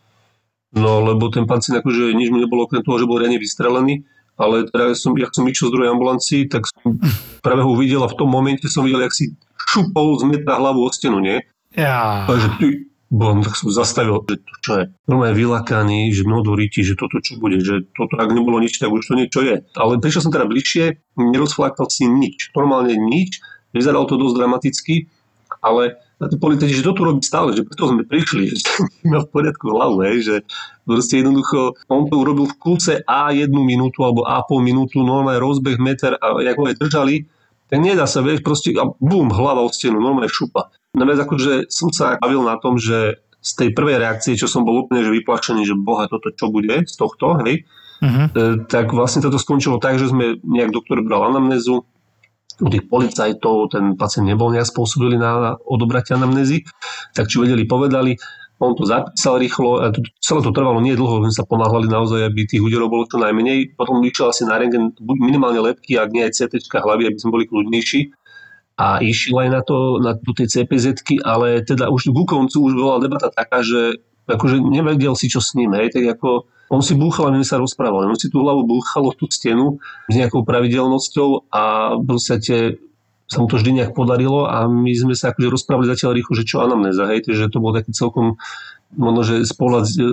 No 0.78 1.02
lebo 1.02 1.26
ten 1.34 1.50
pacient 1.50 1.82
akože 1.82 2.14
nič 2.14 2.30
mu 2.30 2.38
nebolo 2.38 2.70
okrem 2.70 2.86
toho, 2.86 3.02
že 3.02 3.10
bol 3.10 3.18
riadne 3.18 3.42
vystrelený, 3.42 4.06
ale 4.38 4.70
teda 4.70 4.94
som, 4.94 5.18
jak 5.18 5.34
som 5.34 5.42
išiel 5.50 5.72
z 5.72 5.74
druhej 5.74 5.90
ambulancii, 5.98 6.42
tak 6.46 6.68
som 6.70 7.00
práve 7.42 7.66
ho 7.66 7.72
videl 7.74 8.06
a 8.06 8.12
v 8.12 8.14
tom 8.14 8.30
momente 8.30 8.70
som 8.70 8.86
videl, 8.86 9.02
jak 9.02 9.14
si 9.16 9.34
šupol 9.66 10.14
z 10.20 10.30
metra 10.30 10.62
hlavu 10.62 10.86
o 10.86 10.90
stenu, 10.92 11.18
nie? 11.18 11.42
Ja. 11.74 12.28
Takže 12.30 12.48
ty, 12.62 12.66
bom, 13.10 13.42
tak 13.42 13.58
som 13.58 13.72
zastavil, 13.72 14.22
že 14.30 14.36
to 14.38 14.54
čo 14.62 14.72
je. 14.78 14.84
Normálne 15.10 15.34
vylakaný, 15.34 16.14
že 16.14 16.22
mnohodorí 16.22 16.70
ti, 16.70 16.86
že 16.86 16.94
toto 16.94 17.18
čo 17.18 17.40
bude, 17.42 17.58
že 17.58 17.82
toto 17.98 18.14
ak 18.14 18.30
nebolo 18.30 18.62
nič, 18.62 18.78
tak 18.78 18.94
už 18.94 19.10
to 19.10 19.18
niečo 19.18 19.42
je. 19.42 19.64
Ale 19.74 19.98
prišiel 19.98 20.28
som 20.28 20.32
teda 20.34 20.46
bližšie, 20.46 21.02
nerozflákal 21.18 21.90
si 21.90 22.06
nič. 22.06 22.54
Normálne 22.54 22.94
nič 22.94 23.42
Vyzeralo 23.76 24.08
to 24.08 24.16
dosť 24.16 24.34
dramaticky, 24.40 24.94
ale 25.60 26.00
na 26.16 26.32
tí 26.32 26.40
policajti, 26.40 26.80
že 26.80 26.86
to 26.86 26.96
tu 26.96 27.02
robí 27.04 27.20
stále, 27.20 27.52
že 27.52 27.60
preto 27.60 27.92
sme 27.92 28.08
prišli, 28.08 28.48
že 28.48 28.56
mal 29.12 29.28
v 29.28 29.32
poriadku 29.36 29.68
hlavu, 29.68 30.00
hej, 30.08 30.16
že 30.24 30.34
proste 30.88 31.20
jednoducho, 31.20 31.76
on 31.92 32.08
to 32.08 32.16
urobil 32.16 32.48
v 32.48 32.56
kúse 32.56 33.04
A 33.04 33.36
jednu 33.36 33.60
minútu 33.60 34.00
alebo 34.00 34.24
A 34.24 34.40
pol 34.48 34.64
minútu, 34.64 35.04
normálne 35.04 35.36
rozbeh 35.36 35.76
meter 35.76 36.16
a 36.16 36.40
jak 36.40 36.56
ho 36.56 36.64
aj 36.64 36.76
držali, 36.80 37.28
tak 37.66 37.82
nedá 37.82 38.06
sa, 38.06 38.22
vieš, 38.22 38.40
proste 38.46 38.72
a 38.78 38.88
bum, 38.96 39.28
hlava 39.28 39.60
od 39.60 39.74
stenu, 39.74 39.98
normálne 39.98 40.30
šupa. 40.30 40.70
Naviac 40.96 41.26
akože 41.26 41.68
som 41.68 41.90
sa 41.92 42.16
bavil 42.16 42.46
na 42.46 42.56
tom, 42.56 42.78
že 42.78 43.20
z 43.42 43.52
tej 43.54 43.68
prvej 43.76 44.02
reakcie, 44.02 44.34
čo 44.34 44.50
som 44.50 44.66
bol 44.66 44.86
úplne 44.86 45.06
že 45.06 45.12
vyplačený, 45.12 45.62
že 45.66 45.74
boha, 45.78 46.10
toto 46.10 46.34
čo 46.34 46.50
bude 46.50 46.82
z 46.82 46.94
tohto, 46.98 47.38
hej, 47.46 47.62
uh-huh. 48.02 48.26
e, 48.34 48.42
tak 48.66 48.90
vlastne 48.90 49.22
toto 49.22 49.38
skončilo 49.38 49.78
tak, 49.78 50.02
že 50.02 50.10
sme 50.10 50.42
nejak 50.42 50.74
doktor 50.74 50.98
bral 51.06 51.30
anamnézu, 51.30 51.86
u 52.60 52.68
tých 52.72 52.88
policajtov 52.88 53.76
ten 53.76 53.84
pacient 54.00 54.24
nebol 54.24 54.48
nejak 54.48 54.68
spôsobili 54.68 55.20
na 55.20 55.56
odobratia 55.68 56.16
anamnézy, 56.16 56.64
tak 57.12 57.28
či 57.28 57.40
vedeli, 57.42 57.68
povedali, 57.68 58.16
on 58.56 58.72
to 58.72 58.88
zapísal 58.88 59.36
rýchlo, 59.36 59.84
a 59.84 59.92
to, 59.92 60.00
celé 60.16 60.40
to 60.40 60.48
trvalo 60.48 60.80
nie 60.80 60.96
dlho, 60.96 61.20
sme 61.28 61.32
sa 61.32 61.44
ponáhľali 61.44 61.92
naozaj, 61.92 62.24
aby 62.24 62.48
tých 62.48 62.64
úderov 62.64 62.88
bolo 62.88 63.04
čo 63.04 63.20
najmenej. 63.20 63.76
Potom 63.76 64.00
išiel 64.00 64.32
asi 64.32 64.48
na 64.48 64.56
rengen 64.56 64.96
minimálne 65.20 65.60
lepky, 65.60 66.00
ak 66.00 66.08
nie 66.08 66.24
aj 66.24 66.40
CT 66.40 66.64
hlavy, 66.72 67.12
aby 67.12 67.18
sme 67.20 67.36
boli 67.36 67.44
kľudnejší. 67.44 68.16
A 68.80 69.00
išiel 69.04 69.44
aj 69.44 69.48
na 69.52 69.60
to, 69.60 70.00
na 70.00 70.12
to 70.16 70.32
tie 70.36 70.48
cpz 70.48 71.00
ale 71.24 71.64
teda 71.64 71.88
už 71.92 72.12
ku 72.12 72.24
koncu 72.28 72.56
už 72.60 72.72
bola 72.76 73.00
debata 73.00 73.28
taká, 73.28 73.60
že 73.60 74.00
akože 74.24 74.60
nevedel 74.60 75.12
si, 75.16 75.28
čo 75.28 75.40
s 75.40 75.52
ním, 75.56 75.76
hej, 75.76 75.92
tak 75.92 76.16
ako 76.16 76.48
on 76.66 76.82
si 76.82 76.98
búchal 76.98 77.30
a 77.30 77.34
my 77.34 77.46
sa 77.46 77.62
rozprávali. 77.62 78.10
On 78.10 78.18
si 78.18 78.26
tú 78.26 78.42
hlavu 78.42 78.66
búchalo 78.66 79.14
tú 79.14 79.30
stenu 79.30 79.78
s 80.10 80.14
nejakou 80.14 80.42
pravidelnosťou 80.42 81.50
a 81.54 81.94
v 81.94 82.04
podstate 82.04 82.56
sa 83.26 83.42
mu 83.42 83.50
to 83.50 83.58
vždy 83.58 83.82
nejak 83.82 83.92
podarilo 83.94 84.46
a 84.46 84.70
my 84.70 84.90
sme 84.94 85.14
sa 85.18 85.34
akože 85.34 85.50
rozprávali 85.50 85.90
zatiaľ 85.90 86.14
rýchlo, 86.14 86.32
že 86.38 86.46
čo 86.46 86.62
anamnéza, 86.62 87.10
hej, 87.10 87.26
že 87.26 87.50
to 87.50 87.58
bol 87.58 87.74
taký 87.74 87.90
celkom 87.90 88.38
možno, 88.94 89.26
že 89.26 89.34
z 89.42 89.52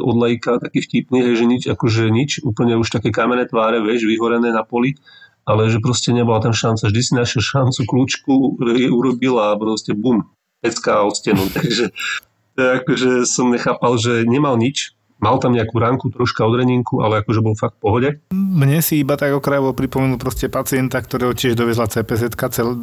od 0.01 0.15
lajka 0.17 0.57
taký 0.57 0.81
vtipný, 0.81 1.21
hej, 1.21 1.35
že 1.37 1.45
nič, 1.45 1.63
akože 1.69 2.09
nič, 2.09 2.41
úplne 2.41 2.73
už 2.81 2.89
také 2.89 3.13
kamenné 3.13 3.45
tváre, 3.45 3.85
vieš, 3.85 4.09
vyhorené 4.09 4.49
na 4.49 4.65
poli, 4.65 4.97
ale 5.45 5.69
že 5.69 5.77
proste 5.77 6.09
nebola 6.09 6.41
tam 6.41 6.57
šanca. 6.57 6.89
Vždy 6.89 7.01
si 7.05 7.13
našiel 7.13 7.41
šancu, 7.45 7.85
kľúčku 7.85 8.33
urobil 8.89 9.37
a 9.37 9.53
proste 9.61 9.93
bum, 9.93 10.25
pecka 10.65 11.05
od 11.05 11.13
stenu. 11.13 11.45
Takže 11.57 11.93
akože 12.57 13.29
som 13.29 13.53
nechápal, 13.53 14.01
že 14.01 14.25
nemal 14.25 14.57
nič, 14.57 14.97
Mal 15.23 15.39
tam 15.39 15.55
nejakú 15.55 15.79
ránku, 15.79 16.11
troška 16.11 16.43
odreninku, 16.43 16.99
ale 16.99 17.23
akože 17.23 17.39
bol 17.39 17.55
fakt 17.55 17.79
v 17.79 17.81
pohode. 17.81 18.09
Mne 18.35 18.83
si 18.83 18.99
iba 18.99 19.15
tak 19.15 19.31
okrajovo 19.31 19.71
pripomenul 19.71 20.19
proste 20.19 20.51
pacienta, 20.51 20.99
ktorého 20.99 21.31
tiež 21.31 21.55
dovezla 21.55 21.87
CPZ, 21.87 22.35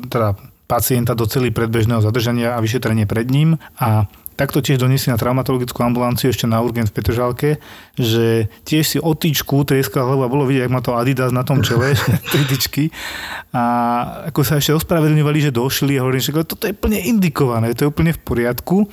teda 0.09 0.41
pacienta 0.65 1.13
do 1.13 1.29
celý 1.29 1.53
predbežného 1.53 2.01
zadržania 2.01 2.57
a 2.57 2.63
vyšetrenie 2.65 3.05
pred 3.05 3.29
ním 3.29 3.61
a 3.77 4.09
takto 4.41 4.65
tiež 4.65 4.81
doniesli 4.81 5.13
na 5.13 5.21
traumatologickú 5.21 5.85
ambulanciu 5.85 6.33
ešte 6.33 6.49
na 6.49 6.65
urgent 6.65 6.89
v 6.89 6.97
Petržalke, 6.97 7.51
že 7.93 8.49
tiež 8.65 8.85
si 8.87 8.97
o 8.97 9.13
tyčku 9.13 9.69
trieskal 9.69 10.09
hlavu 10.09 10.25
a 10.25 10.33
bolo 10.33 10.49
vidieť, 10.49 10.65
ak 10.65 10.73
má 10.73 10.81
to 10.81 10.97
Adidas 10.97 11.29
na 11.29 11.45
tom 11.45 11.61
čele, 11.61 11.93
tri 12.33 12.43
tyčky. 12.49 12.89
A 13.53 13.63
ako 14.33 14.41
sa 14.41 14.57
ešte 14.57 14.73
ospravedlňovali, 14.81 15.39
že 15.45 15.53
došli 15.53 16.01
a 16.01 16.09
hovorím, 16.09 16.25
že 16.25 16.33
toto 16.41 16.65
je 16.65 16.73
plne 16.73 17.05
indikované, 17.05 17.77
to 17.77 17.85
je 17.85 17.93
úplne 17.93 18.17
v 18.17 18.21
poriadku. 18.25 18.89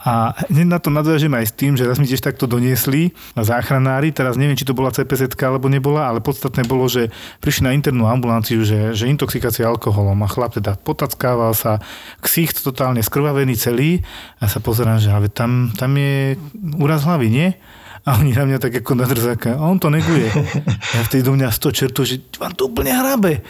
A 0.00 0.32
hneď 0.48 0.66
na 0.66 0.78
to 0.80 0.88
nadviažem 0.88 1.32
aj 1.36 1.52
s 1.52 1.56
tým, 1.56 1.76
že 1.76 1.84
raz 1.84 2.00
mi 2.00 2.08
tiež 2.08 2.24
takto 2.24 2.48
doniesli 2.48 3.12
záchranári, 3.36 4.16
teraz 4.16 4.40
neviem, 4.40 4.56
či 4.56 4.64
to 4.64 4.72
bola 4.72 4.88
CPZ 4.88 5.36
alebo 5.44 5.68
nebola, 5.68 6.08
ale 6.08 6.24
podstatné 6.24 6.64
bolo, 6.64 6.88
že 6.88 7.12
prišli 7.44 7.68
na 7.68 7.76
internú 7.76 8.08
ambulanciu, 8.08 8.64
že, 8.64 8.96
že 8.96 9.12
intoxikácia 9.12 9.68
alkoholom 9.68 10.16
a 10.24 10.28
chlap 10.28 10.56
teda 10.56 10.80
potackával 10.80 11.52
sa, 11.52 11.84
ksicht 12.24 12.64
totálne 12.64 13.04
skrvavený 13.04 13.54
celý. 13.60 14.00
A 14.40 14.48
sa 14.48 14.64
pozerám, 14.64 14.96
že 14.96 15.12
ale 15.12 15.28
tam, 15.28 15.72
tam 15.76 15.92
je 16.00 16.40
úraz 16.80 17.04
hlavy, 17.04 17.28
nie? 17.28 17.48
A 18.00 18.16
oni 18.16 18.32
na 18.32 18.48
mňa 18.48 18.58
tak 18.58 18.72
ako 18.80 18.96
na 18.96 19.04
drzáka. 19.04 19.60
A 19.60 19.62
on 19.68 19.76
to 19.76 19.92
neguje. 19.92 20.32
Ja 20.96 21.04
vtedy 21.04 21.20
do 21.20 21.36
mňa 21.36 21.52
100 21.52 21.76
čertov, 21.76 22.08
že 22.08 22.16
vám 22.40 22.56
to 22.56 22.72
úplne 22.72 22.96
hrabe. 22.96 23.44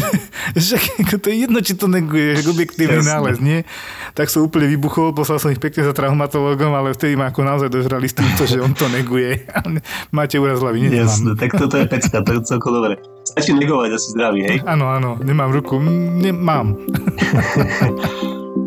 že 0.56 0.76
ako 0.76 1.16
to 1.24 1.26
je 1.32 1.36
jedno, 1.48 1.58
či 1.64 1.72
to 1.72 1.88
neguje, 1.88 2.36
že 2.36 2.52
objektívny 2.52 3.00
nález, 3.00 3.40
nie? 3.40 3.64
Tak 4.12 4.28
som 4.28 4.44
úplne 4.44 4.68
vybuchol, 4.68 5.16
poslal 5.16 5.40
som 5.40 5.48
ich 5.48 5.58
pekne 5.58 5.88
za 5.88 5.96
traumatologom, 5.96 6.76
ale 6.76 6.92
vtedy 6.92 7.16
ma 7.16 7.32
ako 7.32 7.40
naozaj 7.48 7.72
dožrali 7.72 8.04
s 8.04 8.14
týmto, 8.14 8.44
že 8.44 8.60
on 8.60 8.76
to 8.76 8.92
neguje. 8.92 9.48
Máte 10.16 10.36
úraz 10.36 10.60
hlavy, 10.60 10.84
nie? 10.84 11.00
Jasne, 11.00 11.32
tak 11.34 11.56
toto 11.56 11.80
je 11.80 11.88
pecka, 11.88 12.20
to 12.20 12.36
je 12.36 12.40
celko 12.44 12.68
dobre. 12.76 13.00
Stačí 13.24 13.56
negovať 13.56 13.90
asi 13.96 14.08
zdravý, 14.12 14.40
hej? 14.44 14.56
Áno, 14.68 14.92
áno, 14.92 15.16
nemám 15.24 15.48
ruku, 15.48 15.80
nemám. 15.80 16.76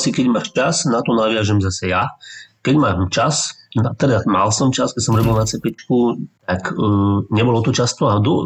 si, 0.00 0.10
keď 0.10 0.26
máš 0.32 0.48
čas, 0.56 0.88
na 0.88 1.04
to 1.04 1.12
naviažem 1.12 1.60
zase 1.60 1.92
ja. 1.92 2.16
Keď 2.64 2.74
mám 2.76 3.08
čas, 3.12 3.60
teda 3.72 4.26
mal 4.26 4.50
som 4.50 4.74
čas, 4.74 4.90
keď 4.90 5.02
som 5.06 5.14
robil 5.14 5.38
na 5.38 5.46
CP, 5.46 5.78
tak 6.42 6.74
uh, 6.74 7.22
nebolo 7.30 7.62
to 7.62 7.70
často 7.70 8.10
a 8.10 8.18
do, 8.18 8.32
uh, 8.42 8.44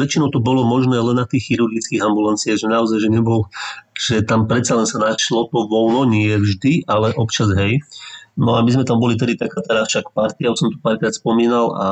väčšinou 0.00 0.32
to 0.32 0.40
bolo 0.40 0.64
možné 0.64 0.96
len 0.96 1.20
na 1.20 1.28
tých 1.28 1.52
chirurgických 1.52 2.00
ambulanciách, 2.00 2.56
že 2.56 2.66
naozaj, 2.72 3.04
že 3.04 3.08
nebol, 3.12 3.52
že 3.92 4.24
tam 4.24 4.48
predsa 4.48 4.80
len 4.80 4.88
sa 4.88 4.96
našlo 4.96 5.52
to 5.52 5.68
voľno, 5.68 6.08
nie 6.08 6.32
vždy, 6.40 6.88
ale 6.88 7.12
občas 7.12 7.52
hej. 7.52 7.84
No 8.32 8.56
a 8.56 8.64
my 8.64 8.70
sme 8.72 8.88
tam 8.88 8.96
boli 8.96 9.20
tedy 9.20 9.36
taká 9.36 9.60
teda 9.60 9.84
však 9.84 10.16
partia, 10.16 10.48
už 10.48 10.56
som 10.56 10.68
tu 10.72 10.80
párkrát 10.80 11.12
spomínal 11.12 11.68
a 11.76 11.88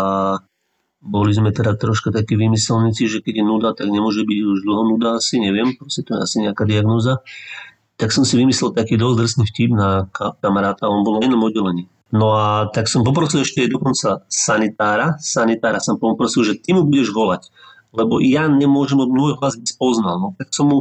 boli 1.04 1.36
sme 1.36 1.52
teda 1.52 1.76
troška 1.76 2.12
takí 2.12 2.36
vymyselníci, 2.36 3.08
že 3.08 3.20
keď 3.20 3.40
je 3.40 3.44
nuda, 3.44 3.68
tak 3.76 3.92
nemôže 3.92 4.24
byť 4.24 4.38
už 4.40 4.58
dlho 4.64 4.82
nuda 4.88 5.20
asi, 5.20 5.40
neviem, 5.40 5.76
proste 5.76 6.00
to 6.04 6.16
je 6.16 6.20
asi 6.24 6.36
nejaká 6.44 6.64
diagnóza 6.64 7.20
tak 8.00 8.16
som 8.16 8.24
si 8.24 8.40
vymyslel 8.40 8.72
taký 8.72 8.96
dosť 8.96 9.16
drsný 9.20 9.44
vtip 9.44 9.70
na 9.76 10.08
kamaráta, 10.40 10.88
on 10.88 11.04
bol 11.04 11.20
na 11.20 11.28
jednom 11.28 11.44
oddelení. 11.44 11.84
No 12.10 12.34
a 12.34 12.66
tak 12.72 12.88
som 12.88 13.06
poprosil 13.06 13.44
ešte 13.44 13.68
dokonca 13.68 14.26
sanitára, 14.26 15.20
sanitára 15.22 15.78
som 15.78 16.00
poprosil, 16.00 16.42
že 16.42 16.58
ty 16.58 16.74
mu 16.74 16.88
budeš 16.88 17.12
volať, 17.12 17.52
lebo 17.94 18.18
ja 18.18 18.50
nemôžem 18.50 18.98
od 18.98 19.12
môj 19.12 19.38
hlas 19.38 19.54
byť 19.60 19.68
spoznal. 19.76 20.16
No, 20.18 20.28
tak 20.34 20.50
som 20.50 20.66
mu, 20.66 20.78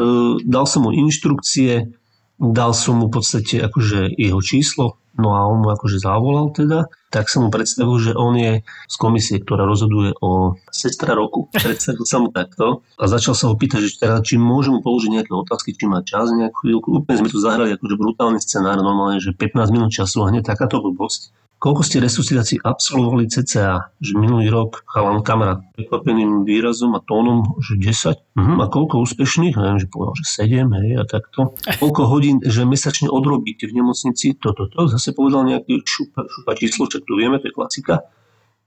e, 0.00 0.42
dal 0.42 0.66
som 0.66 0.88
mu 0.88 0.90
inštrukcie, 0.90 1.92
dal 2.40 2.72
som 2.74 2.98
mu 2.98 3.06
v 3.06 3.14
podstate 3.20 3.62
akože 3.62 4.18
jeho 4.18 4.40
číslo, 4.42 4.98
No 5.22 5.38
a 5.38 5.46
on 5.46 5.62
mu 5.62 5.70
akože 5.70 6.02
zavolal 6.02 6.50
teda, 6.50 6.90
tak 7.14 7.30
som 7.30 7.46
mu 7.46 7.48
predstavil, 7.54 7.94
že 8.02 8.12
on 8.18 8.34
je 8.34 8.66
z 8.66 8.96
komisie, 8.98 9.38
ktorá 9.38 9.62
rozhoduje 9.62 10.18
o 10.18 10.58
sestra 10.74 11.14
roku. 11.14 11.46
Predstavil 11.54 12.02
sa 12.02 12.18
mu 12.18 12.34
takto 12.34 12.82
a 12.98 13.04
začal 13.06 13.38
sa 13.38 13.46
ho 13.46 13.54
pýtať, 13.54 13.86
že 13.86 14.02
teda, 14.02 14.18
či 14.26 14.34
môžem 14.34 14.74
mu 14.74 14.80
položiť 14.82 15.22
nejaké 15.22 15.30
otázky, 15.30 15.78
či 15.78 15.86
má 15.86 16.02
čas 16.02 16.34
nejakú 16.34 16.66
chvíľku. 16.66 16.90
Úplne 17.06 17.22
sme 17.22 17.30
tu 17.30 17.38
zahrali 17.38 17.70
akože 17.78 17.94
brutálny 17.94 18.42
scenár, 18.42 18.82
normálne, 18.82 19.22
že 19.22 19.30
15 19.30 19.70
minút 19.70 19.94
času 19.94 20.26
a 20.26 20.34
hneď 20.34 20.42
takáto 20.50 20.82
blbosť. 20.82 21.30
Koľko 21.62 21.86
ste 21.86 22.02
resuscitácií 22.02 22.58
absolvovali 22.58 23.30
CCA? 23.30 23.94
Že 24.02 24.18
minulý 24.18 24.50
rok 24.50 24.82
chalan 24.90 25.22
kamarát 25.22 25.62
prekvapeným 25.78 26.42
výrazom 26.42 26.98
a 26.98 27.00
tónom, 27.06 27.54
že 27.62 27.78
10. 27.78 28.18
Mhm. 28.34 28.58
A 28.58 28.66
koľko 28.66 28.98
úspešných? 29.06 29.54
Neviem, 29.54 29.78
že 29.78 29.86
povedal, 29.86 30.18
že 30.18 30.26
7, 30.26 30.66
hej, 30.82 30.98
a 30.98 31.06
takto. 31.06 31.54
Koľko 31.78 32.10
hodín, 32.10 32.42
že 32.42 32.66
mesačne 32.66 33.06
odrobíte 33.06 33.70
v 33.70 33.78
nemocnici? 33.78 34.34
Toto, 34.34 34.66
to. 34.66 34.90
Zase 34.90 35.14
povedal 35.14 35.46
nejaký 35.46 35.86
šupa, 35.86 36.26
šupa 36.26 36.58
číslo, 36.58 36.90
čo 36.90 36.98
tu 36.98 37.14
vieme, 37.14 37.38
to 37.38 37.46
je 37.46 37.54
klasika. 37.54 38.10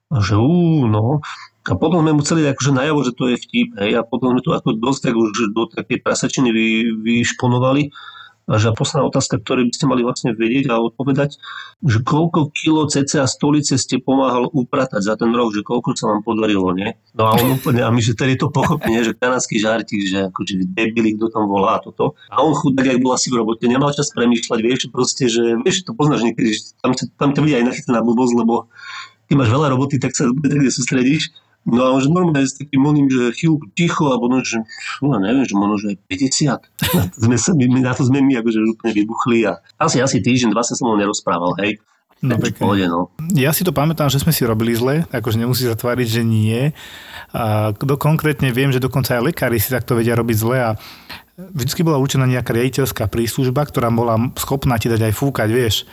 A 0.07 0.23
že 0.23 0.39
ú, 0.39 0.87
no. 0.87 1.19
A 1.67 1.75
potom 1.75 1.99
sme 1.99 2.15
mu 2.15 2.23
celý 2.23 2.47
akože 2.47 2.71
najavo, 2.71 3.03
že 3.03 3.11
to 3.11 3.27
je 3.27 3.35
vtip, 3.35 3.75
hej, 3.75 3.91
a 3.99 4.07
potom 4.07 4.31
sme 4.31 4.39
to 4.39 4.55
ako 4.55 4.71
dosť 4.71 5.11
tak 5.11 5.15
už 5.19 5.51
do 5.51 5.67
takej 5.67 5.99
prasačiny 5.99 6.47
vy, 6.55 6.67
vyšponovali 7.03 7.91
a 8.45 8.61
že 8.61 8.77
posledná 8.77 9.09
otázka, 9.09 9.41
ktorú 9.41 9.65
by 9.65 9.73
ste 9.73 9.85
mali 9.89 10.05
vlastne 10.05 10.37
vedieť 10.37 10.69
a 10.69 10.77
odpovedať, 10.77 11.41
že 11.81 11.97
koľko 12.05 12.53
kilo 12.53 12.85
cca 12.85 13.25
stolice 13.25 13.73
ste 13.81 13.97
pomáhal 13.97 14.53
upratať 14.53 15.01
za 15.01 15.17
ten 15.17 15.33
rok, 15.33 15.49
že 15.49 15.65
koľko 15.65 15.97
sa 15.97 16.13
vám 16.13 16.21
podarilo, 16.21 16.69
nie? 16.77 16.93
No 17.17 17.25
a 17.25 17.41
on 17.41 17.57
úplne, 17.57 17.81
a 17.81 17.89
my, 17.89 17.97
že 17.97 18.13
tedy 18.13 18.37
to 18.37 18.53
pochopenie, 18.53 19.01
že 19.01 19.17
kanadský 19.17 19.57
žartík, 19.57 20.05
že 20.05 20.29
akože 20.29 20.61
debili, 20.77 21.17
kto 21.17 21.33
tam 21.33 21.49
volá 21.49 21.81
a 21.81 21.83
toto. 21.83 22.13
A 22.29 22.45
on 22.45 22.53
chudák, 22.53 22.85
ak 22.85 23.01
bol 23.01 23.17
asi 23.17 23.33
v 23.33 23.41
robote, 23.41 23.65
nemal 23.65 23.89
čas 23.97 24.13
premýšľať, 24.13 24.59
vieš, 24.61 24.81
proste, 24.93 25.25
že 25.25 25.57
vieš, 25.65 25.81
to 25.81 25.97
poznáš 25.97 26.21
niekedy, 26.21 26.53
že 26.53 26.77
tam, 26.85 26.93
tam 26.93 27.29
ťa 27.33 27.41
vidia 27.41 27.57
aj 27.65 27.73
nachytená 27.73 28.05
blbosť, 28.05 28.33
lebo 28.37 28.69
keď 29.25 29.35
máš 29.41 29.49
veľa 29.49 29.67
roboty, 29.73 29.97
tak 29.97 30.13
sa 30.13 30.29
niekde 30.29 30.69
sústredíš 30.69 31.33
No 31.65 31.81
a 31.81 31.89
už 31.97 32.13
normálne 32.13 32.45
s 32.45 32.61
takým 32.61 32.85
oným, 32.85 33.09
že 33.09 33.33
chvíľku 33.41 33.73
ticho, 33.73 34.05
alebo 34.13 34.29
no, 34.29 34.45
že 34.45 34.61
no, 35.01 35.17
neviem, 35.17 35.49
že 35.49 35.57
možno, 35.57 35.75
že 35.81 35.87
aj 35.93 35.97
50. 37.17 37.17
sme 37.25 37.37
sa, 37.41 37.51
my, 37.57 37.81
na 37.81 37.93
to 37.97 38.05
sme 38.05 38.21
my 38.21 38.37
akože 38.37 38.61
úplne 38.77 38.93
vybuchli 38.93 39.49
a 39.49 39.57
asi, 39.81 39.97
asi 39.97 40.21
týždeň, 40.21 40.53
dva 40.53 40.61
sa 40.61 40.77
som 40.77 40.93
nerozprával, 40.93 41.57
hej. 41.65 41.81
No, 42.23 42.39
pohode, 42.39 42.85
no. 42.87 43.11
Ja 43.35 43.51
si 43.51 43.61
to 43.61 43.75
pamätám, 43.75 44.07
že 44.09 44.23
sme 44.23 44.31
si 44.31 44.47
robili 44.47 44.73
zle, 44.73 45.03
akože 45.13 45.37
nemusí 45.37 45.67
sa 45.67 45.77
tváriť, 45.77 46.07
že 46.07 46.23
nie. 46.23 46.71
A 47.35 47.75
konkrétne 47.99 48.49
viem, 48.55 48.71
že 48.71 48.79
dokonca 48.79 49.19
aj 49.19 49.29
lekári 49.29 49.59
si 49.59 49.69
takto 49.69 49.99
vedia 49.99 50.15
robiť 50.15 50.37
zle 50.39 50.57
a 50.57 50.71
vždy 51.35 51.83
bola 51.83 51.99
určená 51.99 52.23
nejaká 52.23 52.55
riaditeľská 52.55 53.11
príslužba, 53.11 53.67
ktorá 53.67 53.91
bola 53.91 54.31
schopná 54.39 54.79
ti 54.79 54.87
dať 54.87 55.11
aj 55.11 55.13
fúkať, 55.19 55.49
vieš. 55.51 55.83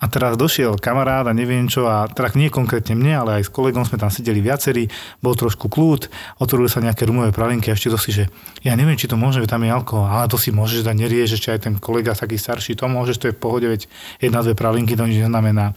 A 0.00 0.08
teraz 0.08 0.36
došiel 0.36 0.76
kamarát 0.76 1.24
a 1.24 1.32
neviem 1.36 1.68
čo, 1.68 1.88
a 1.88 2.08
teda 2.08 2.32
nie 2.36 2.52
konkrétne 2.52 2.96
mne, 2.96 3.12
ale 3.16 3.30
aj 3.40 3.48
s 3.48 3.50
kolegom 3.52 3.84
sme 3.84 4.00
tam 4.00 4.12
sedeli 4.12 4.40
viacerí, 4.40 4.88
bol 5.20 5.36
trošku 5.36 5.68
kľud, 5.72 6.08
otvorili 6.40 6.68
sa 6.68 6.84
nejaké 6.84 7.08
rumové 7.08 7.32
pralinky 7.32 7.72
a 7.72 7.76
ešte 7.76 7.92
to 7.92 8.00
si, 8.00 8.12
že 8.12 8.24
ja 8.60 8.76
neviem, 8.76 8.96
či 8.96 9.08
to 9.08 9.16
môže, 9.16 9.40
že 9.40 9.48
tam 9.48 9.64
je 9.64 9.72
alkohol, 9.72 10.08
ale 10.08 10.28
to 10.28 10.36
si 10.36 10.52
môžeš 10.52 10.84
dať, 10.84 10.96
nerieš, 10.96 11.40
ešte 11.40 11.48
aj 11.52 11.60
ten 11.64 11.74
kolega 11.80 12.12
taký 12.12 12.36
starší, 12.36 12.76
to 12.76 12.88
môžeš, 12.88 13.16
to 13.20 13.26
je 13.32 13.36
v 13.36 13.40
pohode, 13.40 13.64
veď 13.68 13.88
jedna, 14.20 14.44
dve 14.44 14.52
pralinky 14.52 14.96
to 14.96 15.08
nič 15.08 15.24
neznamená. 15.24 15.72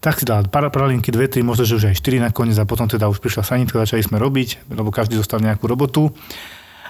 Tak 0.00 0.20
si 0.20 0.24
dal 0.24 0.48
pralinky, 0.48 1.12
dve, 1.12 1.28
tri, 1.28 1.44
možno, 1.44 1.64
že 1.68 1.76
už 1.76 1.92
aj 1.92 2.00
štyri 2.00 2.20
nakoniec 2.20 2.56
a 2.56 2.68
potom 2.68 2.88
teda 2.88 3.08
už 3.08 3.20
prišla 3.20 3.44
sanitka, 3.44 3.80
začali 3.80 4.04
sme 4.04 4.16
robiť, 4.20 4.72
lebo 4.72 4.92
každý 4.92 5.20
dostal 5.20 5.40
nejakú 5.40 5.68
robotu. 5.68 6.12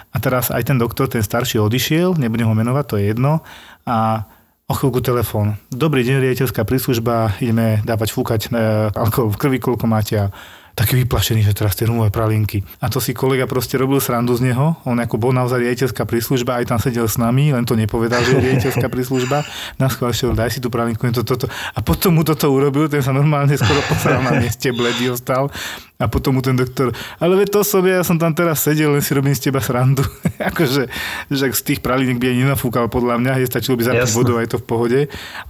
A 0.09 0.17
teraz 0.17 0.49
aj 0.49 0.65
ten 0.65 0.77
doktor, 0.81 1.05
ten 1.05 1.21
starší 1.21 1.61
odišiel, 1.61 2.17
nebudem 2.17 2.49
ho 2.49 2.55
menovať, 2.57 2.85
to 2.89 2.95
je 2.97 3.05
jedno. 3.13 3.45
A 3.85 4.25
o 4.69 4.73
chvíľku 4.77 5.01
telefón. 5.01 5.57
Dobrý 5.73 6.05
deň, 6.05 6.21
riaditeľská 6.21 6.61
príslužba, 6.61 7.37
ideme 7.41 7.81
dávať 7.81 8.13
fúkať 8.13 8.41
e, 8.49 8.89
alkohol 8.93 9.33
v 9.33 9.39
krvi, 9.41 9.57
koľko 9.57 9.85
máte 9.89 10.13
a 10.17 10.29
taký 10.77 11.03
vyplašený, 11.03 11.43
že 11.43 11.57
teraz 11.57 11.75
tie 11.75 11.89
rumové 11.89 12.07
pralinky. 12.07 12.63
A 12.79 12.87
to 12.87 13.03
si 13.03 13.11
kolega 13.11 13.43
proste 13.49 13.75
robil 13.75 13.99
srandu 13.99 14.31
z 14.39 14.47
neho. 14.47 14.79
On 14.87 14.95
ako 14.95 15.19
bol 15.19 15.35
naozaj 15.35 15.59
riaditeľská 15.59 16.07
príslužba, 16.07 16.61
aj 16.61 16.71
tam 16.71 16.79
sedel 16.79 17.03
s 17.03 17.19
nami, 17.19 17.51
len 17.51 17.67
to 17.67 17.75
nepovedal, 17.75 18.23
že 18.23 18.39
je 18.39 18.45
riaditeľská 18.47 18.87
príslužba. 18.93 19.43
Na 19.75 19.91
ešte 19.91 20.31
daj 20.31 20.55
si 20.55 20.63
tú 20.63 20.71
pralinku, 20.71 21.03
to, 21.11 21.27
toto. 21.27 21.51
A 21.75 21.79
potom 21.83 22.15
mu 22.15 22.23
toto 22.23 22.47
urobil, 22.47 22.87
ten 22.87 23.03
sa 23.03 23.11
normálne 23.11 23.59
skoro 23.59 23.83
posral 23.91 24.23
na 24.23 24.39
mieste, 24.39 24.71
bledý 24.71 25.11
ostal. 25.11 25.51
A 25.99 26.07
potom 26.07 26.31
mu 26.31 26.39
ten 26.39 26.55
doktor, 26.55 26.95
ale 27.19 27.35
veď 27.35 27.59
to 27.59 27.59
som 27.59 27.83
ja, 27.83 27.99
som 28.07 28.15
tam 28.15 28.31
teraz 28.31 28.63
sedel, 28.63 28.95
len 28.95 29.03
si 29.03 29.11
robím 29.11 29.35
z 29.35 29.51
teba 29.51 29.59
srandu. 29.59 29.99
akože, 30.49 30.87
že 31.27 31.45
z 31.51 31.61
tých 31.67 31.83
pralínek 31.83 32.23
by 32.23 32.31
aj 32.31 32.39
nenafúkal 32.39 32.87
podľa 32.87 33.19
mňa, 33.19 33.43
je 33.43 33.51
stačilo 33.51 33.75
by 33.75 33.83
zapiť 33.83 34.15
vodu, 34.15 34.39
aj 34.39 34.47
to 34.47 34.57
v 34.63 34.65
pohode. 34.65 34.99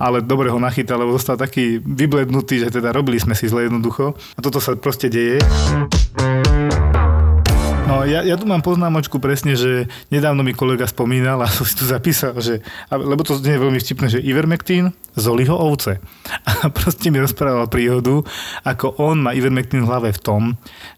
Ale 0.01 0.25
dobre 0.25 0.49
ho 0.49 0.57
nachytal, 0.57 1.05
lebo 1.05 1.13
zostal 1.13 1.37
taký 1.37 1.77
vyblednutý, 1.77 2.65
že 2.65 2.73
teda 2.73 2.89
robili 2.89 3.21
sme 3.21 3.37
si 3.37 3.45
zle 3.45 3.69
jednoducho. 3.69 4.17
A 4.17 4.39
toto 4.41 4.57
sa 4.57 4.73
proste 4.73 5.05
deje. 5.05 5.37
Ja, 8.07 8.23
ja 8.23 8.35
tu 8.39 8.47
mám 8.47 8.63
poznámočku 8.63 9.19
presne, 9.19 9.59
že 9.59 9.91
nedávno 10.07 10.45
mi 10.45 10.55
kolega 10.55 10.87
spomínal 10.87 11.41
a 11.43 11.51
som 11.51 11.65
si 11.69 11.75
tu 11.75 11.83
zapísal, 11.83 12.37
že, 12.39 12.63
lebo 12.91 13.25
to 13.25 13.35
je 13.39 13.59
veľmi 13.59 13.79
vtipné, 13.81 14.07
že 14.07 14.23
Ivermectin 14.23 14.95
zoliho 15.17 15.51
ovce. 15.51 15.99
A 16.47 16.69
proste 16.77 17.11
mi 17.11 17.19
rozprával 17.19 17.67
príhodu, 17.67 18.23
ako 18.63 18.95
on 19.01 19.19
má 19.19 19.35
Ivermectin 19.35 19.83
v 19.83 19.89
hlave 19.89 20.09
v 20.15 20.21
tom, 20.21 20.41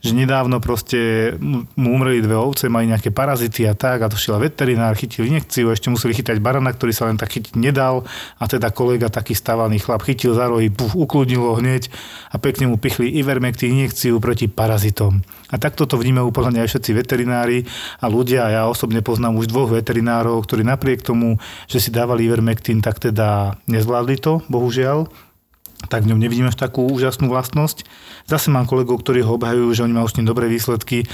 že 0.03 0.13
nedávno 0.13 0.61
proste 0.61 1.33
mu 1.75 1.89
umreli 1.97 2.21
dve 2.21 2.37
ovce, 2.37 2.69
mali 2.69 2.91
nejaké 2.91 3.09
parazity 3.09 3.65
a 3.65 3.73
tak 3.73 4.05
a 4.05 4.11
to 4.11 4.19
šiel 4.19 4.37
veterinár, 4.37 4.93
chytil 4.93 5.25
injekciu, 5.25 5.73
ešte 5.73 5.89
museli 5.89 6.13
chytať 6.13 6.37
barana, 6.37 6.69
ktorý 6.69 6.93
sa 6.93 7.09
len 7.09 7.17
tak 7.17 7.33
chytiť 7.33 7.57
nedal 7.57 8.05
a 8.37 8.43
teda 8.45 8.69
kolega 8.69 9.09
taký 9.09 9.33
stavaný 9.33 9.81
chlap 9.81 10.05
chytil 10.05 10.37
za 10.37 10.45
rohy, 10.51 10.69
puf, 10.69 10.93
ukludnilo 10.93 11.57
hneď 11.57 11.89
a 12.29 12.37
pekne 12.37 12.69
mu 12.69 12.77
pichli 12.77 13.09
Ivermectin 13.17 13.73
injekciu 13.73 14.21
proti 14.21 14.45
parazitom. 14.51 15.25
A 15.51 15.59
takto 15.59 15.83
to 15.83 15.99
vnímajú 15.99 16.31
úplne 16.31 16.63
aj 16.63 16.71
všetci 16.71 16.91
veterinári 16.95 17.67
a 17.99 18.07
ľudia. 18.07 18.47
Ja 18.47 18.61
osobne 18.71 19.03
poznám 19.03 19.35
už 19.35 19.51
dvoch 19.51 19.69
veterinárov, 19.69 20.47
ktorí 20.47 20.63
napriek 20.63 21.03
tomu, 21.03 21.37
že 21.67 21.83
si 21.83 21.91
dávali 21.91 22.23
Ivermectin, 22.23 22.79
tak 22.79 23.03
teda 23.03 23.59
nezvládli 23.67 24.15
to, 24.17 24.39
bohužiaľ 24.47 25.11
tak 25.89 26.05
v 26.05 26.13
ňom 26.13 26.21
nevidím 26.21 26.45
až 26.45 26.61
takú 26.61 26.85
úžasnú 26.85 27.25
vlastnosť. 27.31 27.89
Zase 28.29 28.53
mám 28.53 28.69
kolegov, 28.69 29.01
ktorí 29.01 29.25
ho 29.25 29.33
obhajujú, 29.33 29.69
že 29.73 29.81
oni 29.81 29.97
majú 29.97 30.05
s 30.05 30.13
tým 30.13 30.29
dobré 30.29 30.45
výsledky 30.45 31.09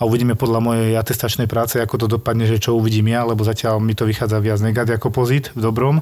a 0.00 0.08
uvidíme 0.08 0.36
podľa 0.36 0.60
mojej 0.60 0.92
atestačnej 0.96 1.48
práce, 1.48 1.76
ako 1.80 2.04
to 2.04 2.06
dopadne, 2.16 2.48
že 2.48 2.60
čo 2.60 2.76
uvidím 2.76 3.12
ja, 3.12 3.28
lebo 3.28 3.44
zatiaľ 3.44 3.80
mi 3.80 3.92
to 3.92 4.08
vychádza 4.08 4.40
viac 4.40 4.60
negat 4.60 4.88
ako 4.88 5.12
pozit 5.12 5.52
v 5.52 5.60
dobrom. 5.60 6.00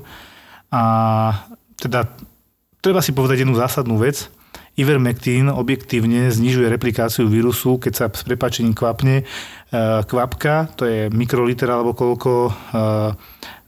A 0.70 0.82
teda 1.78 2.10
treba 2.82 3.02
si 3.02 3.14
povedať 3.14 3.42
jednu 3.46 3.54
zásadnú 3.54 3.98
vec. 3.98 4.30
Ivermectin 4.74 5.46
objektívne 5.54 6.34
znižuje 6.34 6.66
replikáciu 6.66 7.30
vírusu, 7.30 7.78
keď 7.78 7.92
sa 7.94 8.06
s 8.10 8.26
prepačením 8.26 8.74
kvapne 8.74 9.22
e, 9.22 9.24
kvapka, 10.02 10.74
to 10.74 10.82
je 10.82 11.06
mikroliter 11.14 11.70
alebo 11.70 11.94
koľko 11.94 12.50
e, 12.50 12.52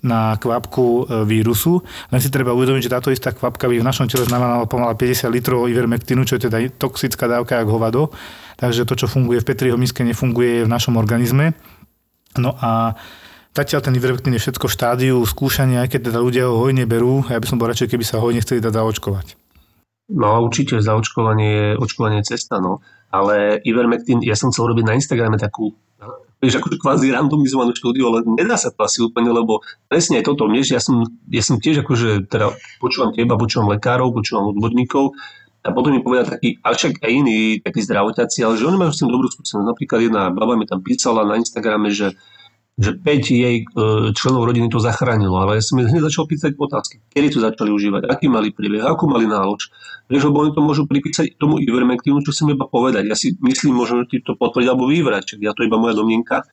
na 0.03 0.35
kvapku 0.35 0.87
e, 0.87 1.03
vírusu. 1.23 1.79
Len 2.11 2.19
si 2.19 2.27
treba 2.27 2.51
uvedomiť, 2.59 2.91
že 2.91 2.95
táto 2.99 3.15
istá 3.15 3.31
kvapka 3.31 3.71
by 3.71 3.79
v 3.79 3.87
našom 3.87 4.11
tele 4.11 4.27
znamenala 4.27 4.67
pomaly 4.67 4.99
50 4.99 5.31
litrov 5.31 5.71
ivermectinu, 5.71 6.27
čo 6.27 6.43
je 6.43 6.51
teda 6.51 6.59
toxická 6.75 7.31
dávka 7.31 7.63
ako 7.63 7.71
hovado. 7.71 8.03
Takže 8.59 8.83
to, 8.83 8.99
čo 8.99 9.07
funguje 9.07 9.39
v 9.39 9.47
Petriho 9.47 9.79
miske, 9.79 10.03
nefunguje 10.03 10.67
v 10.67 10.73
našom 10.73 10.99
organizme. 10.99 11.55
No 12.35 12.59
a 12.59 12.99
Zatiaľ 13.57 13.89
ten 13.89 13.97
ivermectin 13.97 14.37
je 14.37 14.45
všetko 14.45 14.69
v 14.69 14.77
štádiu 14.77 15.17
skúšania, 15.25 15.81
aj 15.81 15.97
keď 15.97 16.13
teda 16.13 16.21
ľudia 16.21 16.45
ho 16.45 16.61
hojne 16.61 16.85
berú. 16.85 17.25
Ja 17.25 17.41
by 17.41 17.49
som 17.49 17.57
bol 17.57 17.73
radšej, 17.73 17.89
keby 17.89 18.05
sa 18.05 18.21
hojne 18.21 18.45
chceli 18.45 18.61
dať 18.61 18.69
zaočkovať. 18.69 19.46
No 20.07 20.39
určite 20.47 20.79
zaočkovanie 20.79 21.51
je, 21.51 21.67
očkovanie 21.83 22.23
je 22.23 22.37
cesta, 22.37 22.63
no. 22.63 22.79
Ale 23.11 23.59
Ivermectin, 23.67 24.23
ja 24.23 24.39
som 24.39 24.55
chcel 24.55 24.71
robiť 24.71 24.85
na 24.87 24.95
Instagrame 24.99 25.39
takú, 25.39 25.75
vieš, 26.39 26.61
ako 26.61 26.79
kvázi 26.79 27.11
randomizovanú 27.11 27.73
štúdiu, 27.75 28.13
ale 28.13 28.23
nedá 28.39 28.55
sa 28.55 28.71
to 28.71 28.87
asi 28.87 29.03
úplne, 29.03 29.33
lebo 29.33 29.65
presne 29.91 30.21
aj 30.21 30.31
toto, 30.31 30.47
vieš, 30.47 30.77
ja 30.77 30.83
som, 30.83 31.03
ja 31.27 31.43
som 31.43 31.59
tiež 31.59 31.83
akože, 31.83 32.31
teda 32.31 32.55
počúvam 32.79 33.11
teba, 33.11 33.41
počúvam 33.41 33.73
lekárov, 33.73 34.15
počúvam 34.15 34.53
odborníkov, 34.55 35.17
a 35.67 35.75
potom 35.75 35.91
mi 35.91 35.99
povedal 35.99 36.31
taký, 36.31 36.63
a 36.63 36.71
však 36.71 37.03
aj 37.03 37.11
iní 37.11 37.59
takí 37.59 37.83
zdravotáci, 37.83 38.47
ale 38.47 38.55
že 38.55 38.71
oni 38.71 38.79
majú 38.79 38.95
s 38.95 39.03
tým 39.03 39.11
dobrú 39.11 39.27
skúsenosť. 39.27 39.67
Napríklad 39.67 39.99
jedna 39.99 40.31
baba 40.31 40.55
mi 40.55 40.63
tam 40.63 40.79
písala 40.79 41.27
na 41.27 41.35
Instagrame, 41.43 41.91
že 41.91 42.15
že 42.77 42.93
5 42.93 43.33
jej 43.33 43.57
e, 43.61 43.67
členov 44.13 44.45
rodiny 44.45 44.69
to 44.69 44.77
zachránilo, 44.77 45.41
ale 45.41 45.57
ja 45.57 45.63
som 45.65 45.81
hneď 45.81 46.13
začal 46.13 46.29
pýtať 46.29 46.61
otázky. 46.61 47.01
Kedy 47.09 47.29
to 47.33 47.39
začali 47.41 47.73
užívať, 47.73 48.05
aký 48.05 48.29
mali 48.29 48.53
príbeh, 48.53 48.85
akú 48.85 49.09
mali 49.09 49.25
nálož. 49.25 49.73
Vieš, 50.13 50.29
lebo 50.29 50.45
oni 50.45 50.53
to 50.53 50.61
môžu 50.61 50.83
pripísať 50.85 51.41
tomu 51.41 51.57
ivermectinu, 51.57 52.21
čo 52.21 52.37
chcem 52.37 52.53
iba 52.53 52.69
povedať. 52.69 53.09
Ja 53.09 53.17
si 53.17 53.33
myslím, 53.41 53.81
možno 53.81 54.05
ti 54.05 54.21
to 54.21 54.37
potvrdiť 54.37 54.69
alebo 54.69 54.93
vyvrať, 54.93 55.41
ja 55.41 55.57
to 55.57 55.65
iba 55.65 55.81
moja 55.81 55.97
domnenka. 55.97 56.45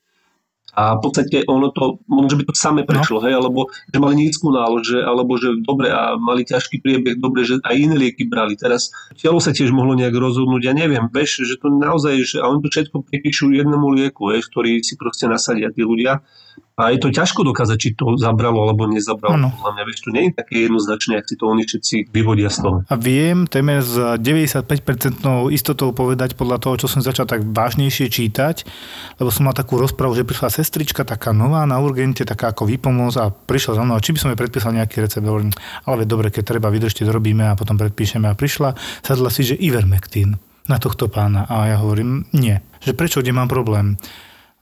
A 0.74 0.98
v 0.98 1.00
podstate 1.06 1.46
ono 1.46 1.70
to, 1.70 2.02
možno 2.10 2.42
by 2.42 2.44
to 2.50 2.54
samé 2.54 2.82
no. 2.82 2.88
prešlo, 2.90 3.22
no. 3.22 3.24
hej, 3.30 3.34
alebo 3.38 3.70
že 3.70 3.98
mali 4.02 4.14
nízku 4.26 4.50
nálož, 4.50 4.98
alebo 5.06 5.38
že 5.38 5.54
dobre 5.62 5.94
a 5.94 6.18
mali 6.18 6.42
ťažký 6.42 6.82
priebeh, 6.82 7.16
dobre, 7.22 7.46
že 7.46 7.62
aj 7.62 7.74
iné 7.78 7.94
lieky 7.94 8.26
brali. 8.26 8.58
Teraz 8.58 8.90
telo 9.14 9.38
sa 9.38 9.54
tiež 9.54 9.70
mohlo 9.70 9.94
nejak 9.94 10.14
rozhodnúť, 10.14 10.62
ja 10.66 10.74
neviem, 10.74 11.06
vieš, 11.14 11.46
že 11.46 11.54
to 11.62 11.70
naozaj, 11.70 12.18
že 12.26 12.42
a 12.42 12.50
oni 12.50 12.60
to 12.66 12.70
všetko 12.74 13.06
pripíšu 13.06 13.54
jednému 13.54 13.86
lieku, 13.94 14.34
hej, 14.34 14.42
ktorý 14.50 14.82
si 14.82 14.98
proste 14.98 15.30
nasadia 15.30 15.70
tí 15.70 15.86
ľudia 15.86 16.20
a 16.74 16.90
je 16.90 16.98
to 16.98 17.14
ťažko 17.14 17.46
dokázať, 17.46 17.76
či 17.78 17.88
to 17.94 18.18
zabralo 18.18 18.66
alebo 18.66 18.90
nezabralo. 18.90 19.38
Ano. 19.38 19.54
Podľa 19.54 19.72
mňa, 19.78 19.84
vieš, 19.86 20.00
to 20.02 20.10
nie 20.10 20.24
je 20.26 20.32
také 20.34 20.54
jednoznačné, 20.66 21.12
ak 21.22 21.26
si 21.30 21.34
to 21.38 21.44
oni 21.46 21.62
všetci 21.62 21.96
vyvodia 22.10 22.50
z 22.50 22.66
toho. 22.66 22.76
A 22.90 22.94
viem 22.98 23.46
téme 23.46 23.78
s 23.78 23.94
95% 23.94 25.22
istotou 25.54 25.94
povedať 25.94 26.34
podľa 26.34 26.58
toho, 26.58 26.74
čo 26.82 26.90
som 26.90 26.98
začal 26.98 27.30
tak 27.30 27.46
vážnejšie 27.46 28.10
čítať, 28.10 28.66
lebo 29.22 29.30
som 29.30 29.46
mal 29.46 29.54
takú 29.54 29.78
rozpravu, 29.78 30.18
že 30.18 30.26
prišla 30.26 30.50
sestrička 30.50 31.06
taká 31.06 31.30
nová 31.30 31.62
na 31.62 31.78
urgente, 31.78 32.26
taká 32.26 32.50
ako 32.50 32.66
výpomoc 32.66 33.14
a 33.22 33.30
prišla 33.30 33.78
za 33.78 33.82
mnou, 33.86 34.02
či 34.02 34.10
by 34.10 34.18
som 34.18 34.30
jej 34.34 34.40
predpísal 34.42 34.74
nejaký 34.74 34.98
recept. 34.98 35.22
Hovorím, 35.22 35.54
ale 35.86 36.10
dobre, 36.10 36.34
keď 36.34 36.58
treba, 36.58 36.74
vydržte, 36.74 37.06
dorobíme 37.06 37.54
a 37.54 37.54
potom 37.54 37.78
predpíšeme. 37.78 38.26
A 38.26 38.34
prišla, 38.34 38.74
sadla 39.06 39.30
si, 39.30 39.46
že 39.46 39.54
Ivermectin 39.54 40.34
na 40.66 40.82
tohto 40.82 41.06
pána. 41.06 41.46
A 41.46 41.70
ja 41.70 41.76
hovorím, 41.78 42.26
nie. 42.34 42.58
Že 42.82 42.98
prečo, 42.98 43.22
kde 43.22 43.30
mám 43.30 43.46
problém? 43.46 43.94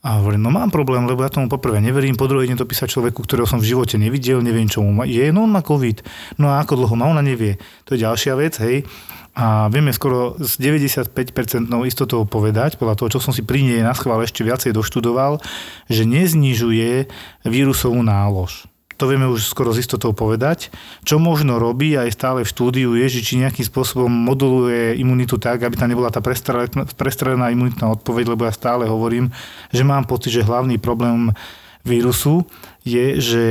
A 0.03 0.19
hovorím, 0.19 0.43
no 0.43 0.51
mám 0.51 0.67
problém, 0.75 1.07
lebo 1.07 1.23
ja 1.23 1.31
tomu 1.31 1.47
poprvé 1.47 1.79
neverím, 1.79 2.19
po 2.19 2.27
druhé 2.27 2.51
idem 2.51 2.59
to 2.59 2.67
písať 2.67 2.91
človeku, 2.91 3.23
ktorého 3.23 3.47
som 3.47 3.63
v 3.63 3.71
živote 3.71 3.95
nevidel, 4.03 4.43
neviem 4.43 4.67
čo 4.67 4.83
mu 4.83 4.91
je, 5.07 5.31
no 5.31 5.47
on 5.47 5.55
má 5.55 5.63
COVID. 5.63 6.03
No 6.43 6.51
a 6.51 6.59
ako 6.59 6.83
dlho 6.83 6.95
má, 6.99 7.07
ona 7.07 7.23
nevie. 7.23 7.63
To 7.87 7.95
je 7.95 8.03
ďalšia 8.03 8.35
vec, 8.35 8.59
hej. 8.67 8.83
A 9.39 9.71
vieme 9.71 9.95
skoro 9.95 10.35
s 10.43 10.59
95% 10.59 11.15
istotou 11.87 12.27
povedať, 12.27 12.83
podľa 12.83 12.99
toho, 12.99 13.09
čo 13.15 13.21
som 13.23 13.31
si 13.31 13.47
pri 13.47 13.63
nej 13.63 13.79
na 13.79 13.95
schvál 13.95 14.27
ešte 14.27 14.43
viacej 14.43 14.75
doštudoval, 14.75 15.39
že 15.87 16.03
neznižuje 16.03 17.07
vírusovú 17.47 18.03
nálož 18.03 18.72
to 19.03 19.11
vieme 19.11 19.27
už 19.27 19.51
skoro 19.51 19.75
z 19.75 19.83
istotou 19.83 20.15
povedať. 20.15 20.71
Čo 21.03 21.19
možno 21.19 21.59
robí 21.59 21.99
aj 21.99 22.15
stále 22.15 22.47
v 22.47 22.53
štúdiu 22.55 22.95
je, 22.95 23.19
že 23.19 23.27
či 23.27 23.43
nejakým 23.43 23.67
spôsobom 23.67 24.07
moduluje 24.07 24.95
imunitu 24.95 25.43
tak, 25.43 25.67
aby 25.67 25.75
tam 25.75 25.91
nebola 25.91 26.15
tá 26.15 26.23
prestrelená 26.23 27.51
imunitná 27.51 27.91
odpoveď, 27.99 28.31
lebo 28.31 28.47
ja 28.47 28.55
stále 28.55 28.87
hovorím, 28.87 29.35
že 29.75 29.83
mám 29.83 30.07
pocit, 30.07 30.39
že 30.39 30.47
hlavný 30.47 30.79
problém 30.79 31.35
vírusu 31.83 32.47
je, 32.87 33.19
že 33.19 33.45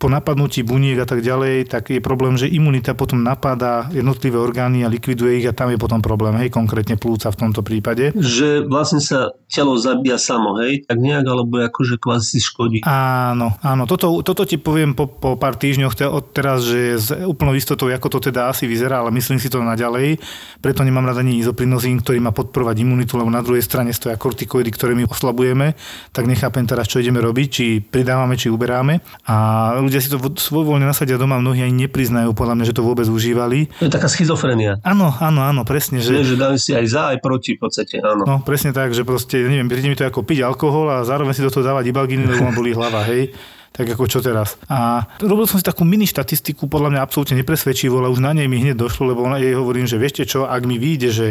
po 0.00 0.08
napadnutí 0.08 0.64
buniek 0.64 0.96
a 0.96 1.04
tak 1.04 1.20
ďalej, 1.20 1.68
tak 1.68 1.92
je 1.92 2.00
problém, 2.00 2.32
že 2.40 2.48
imunita 2.48 2.96
potom 2.96 3.20
napadá 3.20 3.92
jednotlivé 3.92 4.40
orgány 4.40 4.80
a 4.80 4.88
likviduje 4.88 5.44
ich 5.44 5.46
a 5.46 5.52
tam 5.52 5.68
je 5.68 5.76
potom 5.76 6.00
problém, 6.00 6.40
hej, 6.40 6.48
konkrétne 6.48 6.96
plúca 6.96 7.28
v 7.28 7.36
tomto 7.36 7.60
prípade. 7.60 8.16
Že 8.16 8.64
vlastne 8.64 9.04
sa 9.04 9.36
telo 9.52 9.76
zabíja 9.76 10.16
samo, 10.16 10.56
hej, 10.64 10.88
tak 10.88 10.96
nejak, 10.96 11.28
alebo 11.28 11.60
akože 11.60 12.00
kvázi 12.00 12.40
škodí. 12.40 12.80
Áno, 12.88 13.60
áno, 13.60 13.84
toto, 13.84 14.24
toto 14.24 14.48
ti 14.48 14.56
poviem 14.56 14.96
po, 14.96 15.04
po 15.04 15.36
pár 15.36 15.60
týždňoch 15.60 15.92
od 16.08 16.32
teraz, 16.32 16.64
že 16.64 16.96
s 16.96 17.12
úplnou 17.12 17.52
istotou, 17.52 17.92
ako 17.92 18.08
to 18.16 18.32
teda 18.32 18.48
asi 18.48 18.64
vyzerá, 18.64 19.04
ale 19.04 19.12
myslím 19.12 19.36
si 19.36 19.52
to 19.52 19.60
naďalej, 19.60 20.16
preto 20.64 20.80
nemám 20.80 21.12
rád 21.12 21.20
ani 21.20 21.44
izoprinozín, 21.44 22.00
ktorý 22.00 22.24
má 22.24 22.32
podporovať 22.32 22.76
imunitu, 22.80 23.20
lebo 23.20 23.28
na 23.28 23.44
druhej 23.44 23.60
strane 23.60 23.92
stoja 23.92 24.16
kortikoidy, 24.16 24.72
ktoré 24.72 24.96
my 24.96 25.04
oslabujeme, 25.04 25.76
tak 26.16 26.24
nechápem 26.24 26.64
teraz, 26.64 26.88
čo 26.88 27.04
ideme 27.04 27.20
robiť, 27.20 27.48
či 27.52 27.84
pridávame, 27.84 28.40
či 28.40 28.48
uberáme. 28.48 29.04
A 29.28 29.76
ľudia 29.90 29.98
si 29.98 30.06
to 30.06 30.22
svojvoľne 30.22 30.86
nasadia 30.86 31.18
doma, 31.18 31.42
mnohí 31.42 31.66
ani 31.66 31.90
nepriznajú 31.90 32.30
podľa 32.38 32.54
mňa, 32.54 32.64
že 32.70 32.76
to 32.78 32.86
vôbec 32.86 33.10
užívali. 33.10 33.66
To 33.82 33.90
je 33.90 33.92
taká 33.92 34.06
schizofrenia. 34.06 34.78
Áno, 34.86 35.10
áno, 35.18 35.42
áno, 35.42 35.66
presne. 35.66 35.98
Že, 35.98 36.22
že 36.22 36.36
dáme 36.38 36.56
si 36.62 36.70
aj 36.70 36.86
za, 36.86 37.02
aj 37.10 37.18
proti 37.18 37.58
v 37.58 37.66
podstate, 37.66 37.98
áno. 37.98 38.22
No, 38.22 38.34
presne 38.46 38.70
tak, 38.70 38.94
že 38.94 39.02
proste, 39.02 39.42
neviem, 39.42 39.66
príde 39.66 39.90
mi 39.90 39.98
to 39.98 40.06
ako 40.06 40.22
piť 40.22 40.46
alkohol 40.46 40.86
a 40.94 41.02
zároveň 41.02 41.34
si 41.34 41.42
do 41.42 41.50
toho 41.50 41.66
dávať 41.66 41.90
ibalginy, 41.90 42.22
lebo 42.22 42.46
ma 42.46 42.54
bolí 42.54 42.70
hlava, 42.70 43.02
hej 43.10 43.34
tak 43.70 43.86
ako 43.86 44.10
čo 44.10 44.18
teraz. 44.18 44.58
A 44.66 45.06
robil 45.22 45.46
som 45.46 45.54
si 45.54 45.64
takú 45.64 45.86
mini 45.86 46.02
štatistiku, 46.02 46.66
podľa 46.66 46.90
mňa 46.90 47.00
absolútne 47.06 47.38
nepresvedčivú, 47.38 48.02
ale 48.02 48.10
už 48.10 48.18
na 48.18 48.34
nej 48.34 48.50
mi 48.50 48.58
hneď 48.58 48.74
došlo, 48.74 49.14
lebo 49.14 49.22
jej 49.38 49.54
hovorím, 49.54 49.86
že 49.86 49.94
viete 49.94 50.26
čo, 50.26 50.50
ak 50.50 50.66
mi 50.66 50.74
vyjde, 50.74 51.08
že 51.14 51.26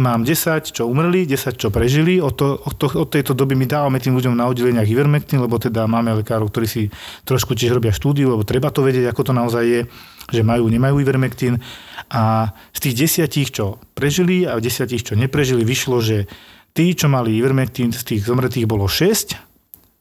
mám 0.00 0.24
10, 0.24 0.72
čo 0.72 0.88
umreli, 0.88 1.28
10, 1.28 1.60
čo 1.60 1.68
prežili, 1.68 2.16
od, 2.16 2.32
to, 2.32 2.56
od, 2.56 2.74
to, 2.80 2.86
od 2.96 3.08
tejto 3.12 3.36
doby 3.36 3.52
my 3.52 3.68
dávame 3.68 4.00
tým 4.00 4.16
ľuďom 4.16 4.32
na 4.32 4.48
oddeleniach 4.48 4.88
Ivermectin, 4.88 5.44
lebo 5.44 5.60
teda 5.60 5.84
máme 5.84 6.16
lekárov, 6.24 6.48
ktorí 6.48 6.66
si 6.66 6.82
trošku 7.28 7.52
tiež 7.52 7.76
robia 7.76 7.92
štúdiu, 7.92 8.32
lebo 8.32 8.42
treba 8.42 8.72
to 8.72 8.80
vedieť, 8.80 9.12
ako 9.12 9.28
to 9.28 9.32
naozaj 9.36 9.64
je, 9.68 9.80
že 10.32 10.40
majú, 10.40 10.72
nemajú 10.72 10.96
Ivermectin. 10.96 11.60
A 12.08 12.56
z 12.72 12.88
tých 12.88 13.04
desiatich, 13.04 13.52
čo 13.52 13.76
prežili 13.92 14.48
a 14.48 14.56
desiatich, 14.56 15.04
čo 15.04 15.12
neprežili, 15.12 15.60
vyšlo, 15.60 16.00
že 16.00 16.24
tí, 16.72 16.96
čo 16.96 17.12
mali 17.12 17.36
Ivermectin, 17.36 17.92
z 17.92 18.16
tých 18.16 18.24
zomretých 18.24 18.64
bolo 18.64 18.88
6 18.88 19.51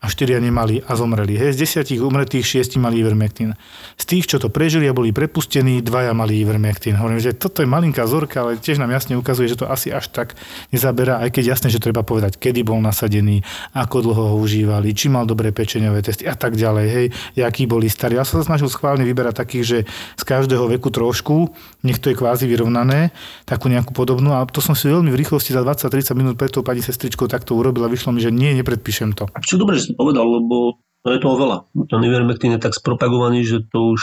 a 0.01 0.09
štyria 0.09 0.41
nemali 0.41 0.81
a 0.81 0.97
zomreli. 0.97 1.37
Hej, 1.37 1.53
z 1.53 1.61
desiatich 1.61 2.01
umretých 2.01 2.41
šiesti 2.41 2.81
mali 2.81 3.05
ivermectin. 3.05 3.53
Z 4.01 4.03
tých, 4.09 4.25
čo 4.25 4.41
to 4.41 4.49
prežili 4.49 4.89
a 4.89 4.97
boli 4.97 5.13
prepustení, 5.13 5.85
dvaja 5.85 6.17
mali 6.17 6.41
ivermectin. 6.41 6.97
Hovorím, 6.97 7.21
že 7.21 7.37
toto 7.37 7.61
je 7.61 7.69
malinká 7.69 8.09
zorka, 8.09 8.41
ale 8.41 8.57
tiež 8.57 8.81
nám 8.81 8.89
jasne 8.89 9.13
ukazuje, 9.13 9.53
že 9.53 9.61
to 9.61 9.69
asi 9.69 9.93
až 9.93 10.09
tak 10.09 10.33
nezaberá, 10.73 11.21
aj 11.21 11.37
keď 11.37 11.53
jasne, 11.53 11.69
že 11.69 11.77
treba 11.77 12.01
povedať, 12.01 12.41
kedy 12.41 12.65
bol 12.65 12.81
nasadený, 12.81 13.45
ako 13.77 14.09
dlho 14.09 14.23
ho 14.33 14.35
užívali, 14.41 14.89
či 14.97 15.05
mal 15.05 15.29
dobré 15.29 15.53
pečeňové 15.53 16.01
testy 16.01 16.25
a 16.25 16.33
tak 16.33 16.57
ďalej. 16.57 16.87
Hej, 16.89 17.05
akí 17.37 17.69
boli 17.69 17.85
starí. 17.85 18.17
Ja 18.17 18.25
som 18.25 18.41
sa 18.41 18.49
snažil 18.49 18.73
schválne 18.73 19.05
vyberať 19.05 19.37
takých, 19.37 19.65
že 19.69 19.77
z 20.17 20.23
každého 20.25 20.65
veku 20.65 20.89
trošku, 20.89 21.53
nech 21.85 22.01
to 22.01 22.09
je 22.09 22.17
kvázi 22.17 22.49
vyrovnané, 22.49 23.13
takú 23.45 23.69
nejakú 23.69 23.93
podobnú. 23.93 24.33
A 24.33 24.49
to 24.49 24.65
som 24.65 24.73
si 24.73 24.89
veľmi 24.89 25.13
v 25.13 25.19
rýchlosti 25.21 25.53
za 25.53 25.61
20-30 25.61 26.17
minút 26.17 26.41
pred 26.41 26.49
tou 26.49 26.65
pani 26.65 26.81
sestričkou 26.81 27.29
takto 27.29 27.53
urobil 27.53 27.85
a 27.85 27.89
vyšlo 27.93 28.09
mi, 28.17 28.17
že 28.17 28.33
nie, 28.33 28.49
nepredpíšem 28.57 29.13
to. 29.13 29.29
A 29.29 29.37
čo 29.45 29.61
dobre, 29.61 29.77
si 29.91 29.99
povedal, 29.99 30.23
lebo 30.23 30.79
to 31.03 31.11
je 31.11 31.19
toho 31.19 31.35
veľa. 31.35 31.57
Ten 31.91 32.01
Ivermectin 32.07 32.55
je 32.55 32.63
tak 32.63 32.71
spropagovaný, 32.71 33.43
že 33.43 33.67
to 33.67 33.91
už 33.91 34.01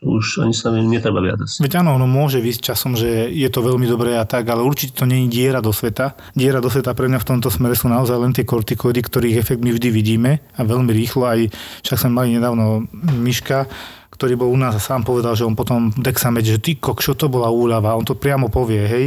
to 0.00 0.16
už 0.16 0.40
ani 0.40 0.56
sa 0.56 0.72
netreba 0.72 1.20
viac. 1.20 1.44
Veď 1.60 1.84
áno, 1.84 2.00
ono 2.00 2.08
môže 2.08 2.40
vysť 2.40 2.72
časom, 2.72 2.96
že 2.96 3.28
je 3.28 3.48
to 3.52 3.60
veľmi 3.60 3.84
dobré 3.84 4.16
a 4.16 4.24
tak, 4.24 4.48
ale 4.48 4.64
určite 4.64 4.96
to 4.96 5.04
je 5.04 5.28
diera 5.28 5.60
do 5.60 5.76
sveta. 5.76 6.16
Diera 6.32 6.64
do 6.64 6.72
sveta 6.72 6.96
pre 6.96 7.04
mňa 7.12 7.20
v 7.20 7.28
tomto 7.36 7.52
smere 7.52 7.76
sú 7.76 7.92
naozaj 7.92 8.16
len 8.16 8.32
tie 8.32 8.48
kortikoidy, 8.48 9.04
ktorých 9.04 9.36
efekt 9.36 9.60
my 9.60 9.76
vždy 9.76 9.92
vidíme 9.92 10.40
a 10.56 10.60
veľmi 10.64 10.88
rýchlo. 10.88 11.28
Aj 11.28 11.40
však 11.84 12.00
sme 12.00 12.16
mali 12.16 12.32
nedávno 12.32 12.88
Miška, 13.20 13.68
ktorý 14.08 14.40
bol 14.40 14.48
u 14.48 14.56
nás 14.56 14.72
a 14.72 14.80
sám 14.80 15.04
povedal, 15.04 15.36
že 15.36 15.44
on 15.44 15.52
potom 15.52 15.92
Dexamed, 15.92 16.48
že 16.48 16.64
ty 16.64 16.80
kok, 16.80 17.04
čo 17.04 17.12
to 17.12 17.28
bola 17.28 17.52
úľava, 17.52 17.92
on 17.92 18.08
to 18.08 18.16
priamo 18.16 18.48
povie, 18.48 18.80
hej 18.88 19.06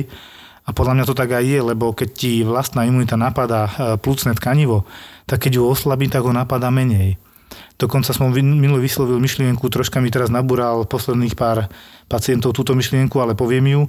A 0.64 0.72
podľa 0.72 0.95
mňa 0.95 1.05
to 1.11 1.16
tak 1.18 1.36
aj 1.36 1.43
je, 1.43 1.59
lebo 1.59 1.91
keď 1.91 2.09
ti 2.16 2.34
vlastná 2.47 2.88
imunita 2.88 3.20
napadá 3.20 3.68
e, 3.68 3.72
plúcne 3.99 4.32
tkanivo, 4.32 4.88
tak 5.28 5.43
keď 5.43 5.59
ju 5.59 5.64
oslabí, 5.68 6.07
tak 6.07 6.24
ho 6.24 6.32
napadá 6.32 6.72
menej. 6.72 7.20
Dokonca 7.76 8.16
som 8.16 8.32
minulý 8.32 8.88
vyslovil 8.88 9.20
myšlienku, 9.20 9.68
troška 9.68 9.99
mi 9.99 10.07
teraz 10.07 10.32
nabúral 10.32 10.88
posledných 10.88 11.36
pár 11.36 11.68
pacientov 12.07 12.55
túto 12.55 12.78
myšlienku, 12.78 13.18
ale 13.20 13.36
poviem 13.36 13.76
ju, 13.76 13.82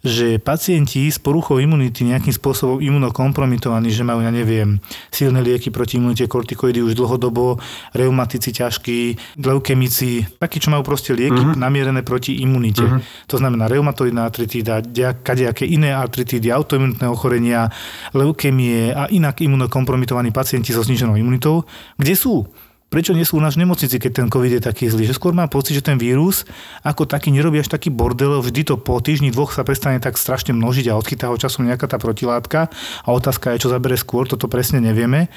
že 0.00 0.40
pacienti 0.40 1.12
s 1.12 1.20
poruchou 1.20 1.60
imunity 1.60 2.08
nejakým 2.08 2.32
spôsobom 2.32 2.80
imunokompromitovaní, 2.80 3.92
že 3.92 4.00
majú, 4.00 4.24
ja 4.24 4.32
neviem, 4.32 4.80
silné 5.12 5.44
lieky 5.44 5.68
proti 5.68 6.00
imunite, 6.00 6.24
kortikoidy 6.24 6.80
už 6.80 6.96
dlhodobo, 6.96 7.60
reumatici 7.92 8.52
ťažkí, 8.56 9.00
leukemici, 9.44 10.24
takí, 10.40 10.56
čo 10.56 10.72
majú 10.72 10.82
proste 10.88 11.12
lieky 11.12 11.36
uh-huh. 11.36 11.60
namierené 11.60 12.00
proti 12.00 12.40
imunite. 12.40 12.80
Uh-huh. 12.80 13.04
To 13.28 13.36
znamená 13.36 13.68
reumatoidná 13.68 14.24
artritída, 14.24 14.80
kadejaké 15.20 15.68
iné 15.68 15.92
artritídy, 15.92 16.48
autoimunitné 16.48 17.04
ochorenia, 17.04 17.68
leukemie 18.16 18.96
a 18.96 19.04
inak 19.12 19.44
imunokompromitovaní 19.44 20.32
pacienti 20.32 20.72
so 20.72 20.80
zniženou 20.80 21.20
imunitou. 21.20 21.68
Kde 22.00 22.16
sú? 22.16 22.48
Prečo 22.90 23.14
nie 23.14 23.22
sú 23.22 23.38
u 23.38 23.42
nás 23.42 23.54
nemocnici, 23.54 23.96
keď 24.02 24.12
ten 24.12 24.26
COVID 24.26 24.58
je 24.58 24.62
taký 24.66 24.90
zlý. 24.90 25.06
Že 25.06 25.16
skôr 25.16 25.32
mám 25.32 25.48
pocit, 25.48 25.78
že 25.78 25.86
ten 25.86 25.96
vírus 25.96 26.42
ako 26.82 27.06
taký 27.06 27.30
nerobí 27.30 27.62
až 27.62 27.70
taký 27.70 27.88
bordel, 27.88 28.42
vždy 28.42 28.66
to 28.66 28.74
po 28.76 28.98
týždni 28.98 29.30
dvoch 29.30 29.54
sa 29.54 29.62
prestane 29.62 30.02
tak 30.02 30.18
strašne 30.18 30.52
množiť 30.52 30.90
a 30.90 30.98
odchytá 30.98 31.30
ho 31.30 31.38
časom 31.38 31.64
nejaká 31.64 31.86
tá 31.86 31.96
protilátka 32.02 32.68
a 33.06 33.08
otázka 33.14 33.54
je, 33.54 33.62
čo 33.64 33.72
zabere 33.72 33.94
skôr, 33.94 34.26
toto 34.26 34.50
presne 34.50 34.82
nevieme. 34.82 35.30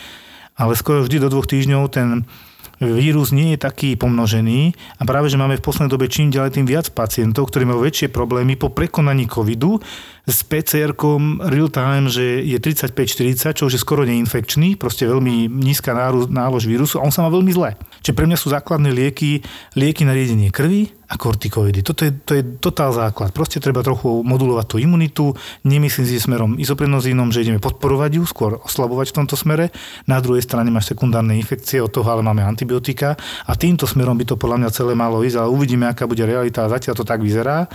Ale 0.57 0.73
skoro 0.73 1.05
vždy 1.05 1.21
do 1.21 1.29
dvoch 1.29 1.49
týždňov 1.49 1.83
ten 1.93 2.25
vírus 2.81 3.29
nie 3.29 3.53
je 3.53 3.59
taký 3.61 3.95
pomnožený 3.95 4.73
a 4.97 5.03
práve, 5.05 5.29
že 5.29 5.37
máme 5.37 5.55
v 5.61 5.65
poslednej 5.65 5.93
dobe 5.93 6.09
čím 6.09 6.33
ďalej 6.33 6.57
tým 6.57 6.65
viac 6.65 6.89
pacientov, 6.91 7.53
ktorí 7.53 7.69
majú 7.69 7.85
väčšie 7.85 8.09
problémy 8.09 8.57
po 8.57 8.73
prekonaní 8.73 9.29
covidu 9.29 9.79
s 10.23 10.39
PCR-kom 10.47 11.43
real 11.51 11.67
time, 11.67 12.07
že 12.07 12.39
je 12.47 12.55
35-40, 12.55 13.59
čo 13.59 13.67
už 13.67 13.75
je 13.75 13.81
skoro 13.83 14.07
neinfekčný, 14.07 14.79
proste 14.79 15.03
veľmi 15.03 15.51
nízka 15.51 15.91
nálož 16.31 16.63
vírusu 16.63 16.95
a 16.95 17.03
on 17.03 17.11
sa 17.11 17.27
má 17.27 17.29
veľmi 17.29 17.51
zle. 17.51 17.75
Čiže 17.99 18.15
pre 18.15 18.27
mňa 18.31 18.39
sú 18.39 18.47
základné 18.55 18.95
lieky, 18.95 19.43
lieky 19.75 20.07
na 20.07 20.15
riedenie 20.15 20.47
krvi 20.47 20.95
a 21.11 21.19
kortikoidy. 21.19 21.83
Toto 21.83 22.07
je, 22.07 22.15
to 22.23 22.39
je 22.39 22.43
totál 22.55 22.95
základ. 22.95 23.35
Proste 23.35 23.59
treba 23.59 23.83
trochu 23.83 24.23
modulovať 24.23 24.65
tú 24.71 24.75
imunitu. 24.79 25.35
Nemyslím 25.67 26.07
si 26.07 26.15
smerom 26.15 26.55
izoprenozínom, 26.55 27.27
že 27.35 27.43
ideme 27.43 27.59
podporovať 27.59 28.11
ju, 28.15 28.23
skôr 28.23 28.63
oslabovať 28.63 29.11
v 29.11 29.17
tomto 29.19 29.35
smere. 29.35 29.75
Na 30.07 30.23
druhej 30.23 30.47
strane 30.47 30.71
máš 30.71 30.95
sekundárne 30.95 31.35
infekcie, 31.35 31.83
od 31.83 31.91
toho 31.91 32.07
ale 32.07 32.23
máme 32.23 32.47
antibiotika 32.47 33.19
a 33.43 33.59
týmto 33.59 33.83
smerom 33.83 34.15
by 34.15 34.23
to 34.23 34.39
podľa 34.39 34.63
mňa 34.63 34.69
celé 34.71 34.95
malo 34.95 35.19
ísť, 35.19 35.43
ale 35.43 35.51
uvidíme, 35.51 35.83
aká 35.83 36.07
bude 36.07 36.23
realita. 36.23 36.71
Zatiaľ 36.71 36.95
to 36.95 37.03
tak 37.03 37.19
vyzerá. 37.19 37.67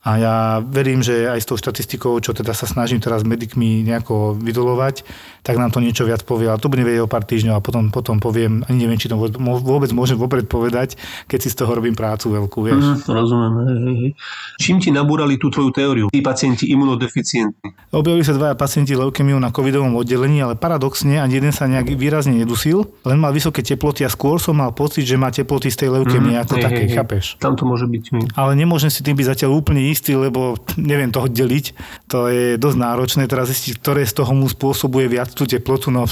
A 0.00 0.16
ja 0.16 0.34
verím, 0.64 1.04
že 1.04 1.28
aj 1.28 1.44
s 1.44 1.48
tou 1.48 1.60
štatistikou, 1.60 2.16
čo 2.24 2.32
teda 2.32 2.56
sa 2.56 2.64
snažím 2.64 3.04
teraz 3.04 3.20
medikmi 3.20 3.84
nejako 3.84 4.32
vydolovať, 4.32 5.04
tak 5.44 5.60
nám 5.60 5.76
to 5.76 5.84
niečo 5.84 6.08
viac 6.08 6.24
povie. 6.24 6.48
Ale 6.48 6.56
to 6.56 6.72
bude 6.72 6.80
vedieť 6.80 7.04
o 7.04 7.12
pár 7.12 7.28
týždňov 7.28 7.54
a 7.56 7.60
potom, 7.60 7.92
potom 7.92 8.16
poviem, 8.16 8.64
ani 8.64 8.88
neviem, 8.88 8.96
či 8.96 9.12
to 9.12 9.20
vôbec 9.20 9.92
môžem 9.92 10.16
vopred 10.16 10.48
povedať, 10.48 10.96
keď 11.28 11.38
si 11.44 11.52
z 11.52 11.56
toho 11.60 11.76
robím 11.76 11.92
prácu 11.92 12.32
veľkú, 12.32 12.58
vieš. 12.64 12.80
Mm, 12.80 13.12
rozumiem. 13.12 13.52
Hej, 13.60 13.96
hej. 14.00 14.12
Čím 14.56 14.76
ti 14.80 14.88
nabúrali 14.88 15.36
tú 15.36 15.52
tvoju 15.52 15.68
teóriu? 15.68 16.06
Tí 16.08 16.24
pacienti 16.24 16.72
imunodeficientní. 16.72 17.92
Objavili 17.92 18.24
sa 18.24 18.32
dvaja 18.32 18.56
pacienti 18.56 18.96
leukemiu 18.96 19.36
na 19.36 19.52
covidovom 19.52 20.00
oddelení, 20.00 20.40
ale 20.40 20.56
paradoxne 20.56 21.20
ani 21.20 21.44
jeden 21.44 21.52
sa 21.52 21.68
nejak 21.68 21.92
výrazne 21.92 22.40
nedusil, 22.40 22.88
len 23.04 23.20
mal 23.20 23.36
vysoké 23.36 23.60
teploty 23.60 24.08
a 24.08 24.08
skôr 24.08 24.40
som 24.40 24.56
mal 24.56 24.72
pocit, 24.72 25.04
že 25.04 25.20
má 25.20 25.28
teploty 25.28 25.68
z 25.68 25.84
tej 25.84 25.88
leukemie 26.00 26.40
mm, 26.40 26.42
ako 26.48 26.54
hej, 26.56 26.64
také, 26.64 26.82
hej, 26.88 26.96
chápeš? 26.96 27.24
Tam 27.36 27.52
to 27.52 27.68
môže 27.68 27.84
byť. 27.84 28.32
Ale 28.32 28.56
nemôžem 28.56 28.88
si 28.88 29.04
tým 29.04 29.12
byť 29.12 29.26
zatiaľ 29.36 29.60
úplne 29.60 29.89
istý, 29.90 30.14
lebo 30.14 30.56
neviem 30.78 31.10
toho 31.10 31.26
deliť. 31.26 31.66
To 32.08 32.30
je 32.30 32.56
dosť 32.56 32.78
náročné 32.78 33.26
teraz 33.26 33.50
zistiť, 33.50 33.82
ktoré 33.82 34.02
z 34.06 34.22
toho 34.22 34.32
mu 34.32 34.46
spôsobuje 34.46 35.10
viac 35.10 35.34
tú 35.34 35.44
teplotu. 35.44 35.90
No 35.90 36.06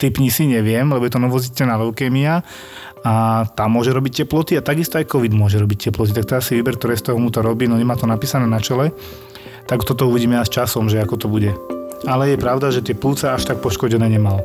typni 0.00 0.34
si 0.34 0.50
neviem, 0.50 0.90
lebo 0.90 1.06
je 1.06 1.14
to 1.14 1.22
novoziteľná 1.22 1.78
leukémia 1.78 2.42
a 3.06 3.46
tam 3.54 3.78
môže 3.78 3.94
robiť 3.94 4.26
teploty 4.26 4.58
a 4.58 4.62
takisto 4.62 4.98
aj 4.98 5.06
COVID 5.06 5.30
môže 5.30 5.62
robiť 5.62 5.90
teploty. 5.90 6.10
Tak 6.10 6.26
teraz 6.26 6.50
si 6.50 6.58
vyber, 6.58 6.74
ktoré 6.74 6.98
z 6.98 7.10
toho 7.10 7.18
mu 7.22 7.30
to 7.30 7.38
robí, 7.38 7.70
no 7.70 7.78
nemá 7.78 7.94
to 7.94 8.10
napísané 8.10 8.50
na 8.50 8.58
čele. 8.58 8.90
Tak 9.70 9.86
toto 9.86 10.10
uvidíme 10.10 10.38
aj 10.42 10.50
s 10.50 10.54
časom, 10.58 10.90
že 10.90 10.98
ako 10.98 11.14
to 11.18 11.26
bude. 11.30 11.54
Ale 12.02 12.34
je 12.34 12.38
pravda, 12.38 12.74
že 12.74 12.82
tie 12.82 12.98
plúca 12.98 13.38
až 13.38 13.46
tak 13.46 13.62
poškodené 13.62 14.10
nemal. 14.10 14.42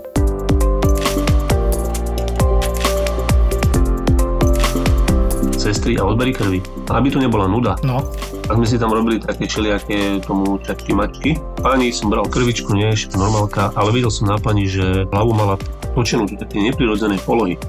Sestry 5.67 5.99
a 5.99 6.07
odbery 6.07 6.31
krvi. 6.31 6.63
Aby 6.87 7.11
tu 7.11 7.19
nebola 7.19 7.51
nuda. 7.51 7.75
No. 7.83 7.99
Tak 8.47 8.55
sme 8.55 8.67
si 8.67 8.79
tam 8.79 8.95
robili 8.95 9.19
také 9.19 9.43
čeliaké 9.43 10.23
tomu 10.23 10.55
čačky 10.63 10.95
mačky. 10.95 11.35
Pani 11.59 11.91
som 11.91 12.07
bral 12.07 12.23
krvičku, 12.23 12.71
nie 12.71 12.95
normálka, 13.19 13.75
ale 13.75 13.91
videl 13.91 14.07
som 14.07 14.31
na 14.31 14.39
pani, 14.39 14.63
že 14.63 15.03
hlavu 15.11 15.35
mala 15.35 15.59
točenú 15.91 16.23
do 16.23 16.39
také 16.39 16.63
neprirodzenej 16.63 17.19
polohy. 17.27 17.59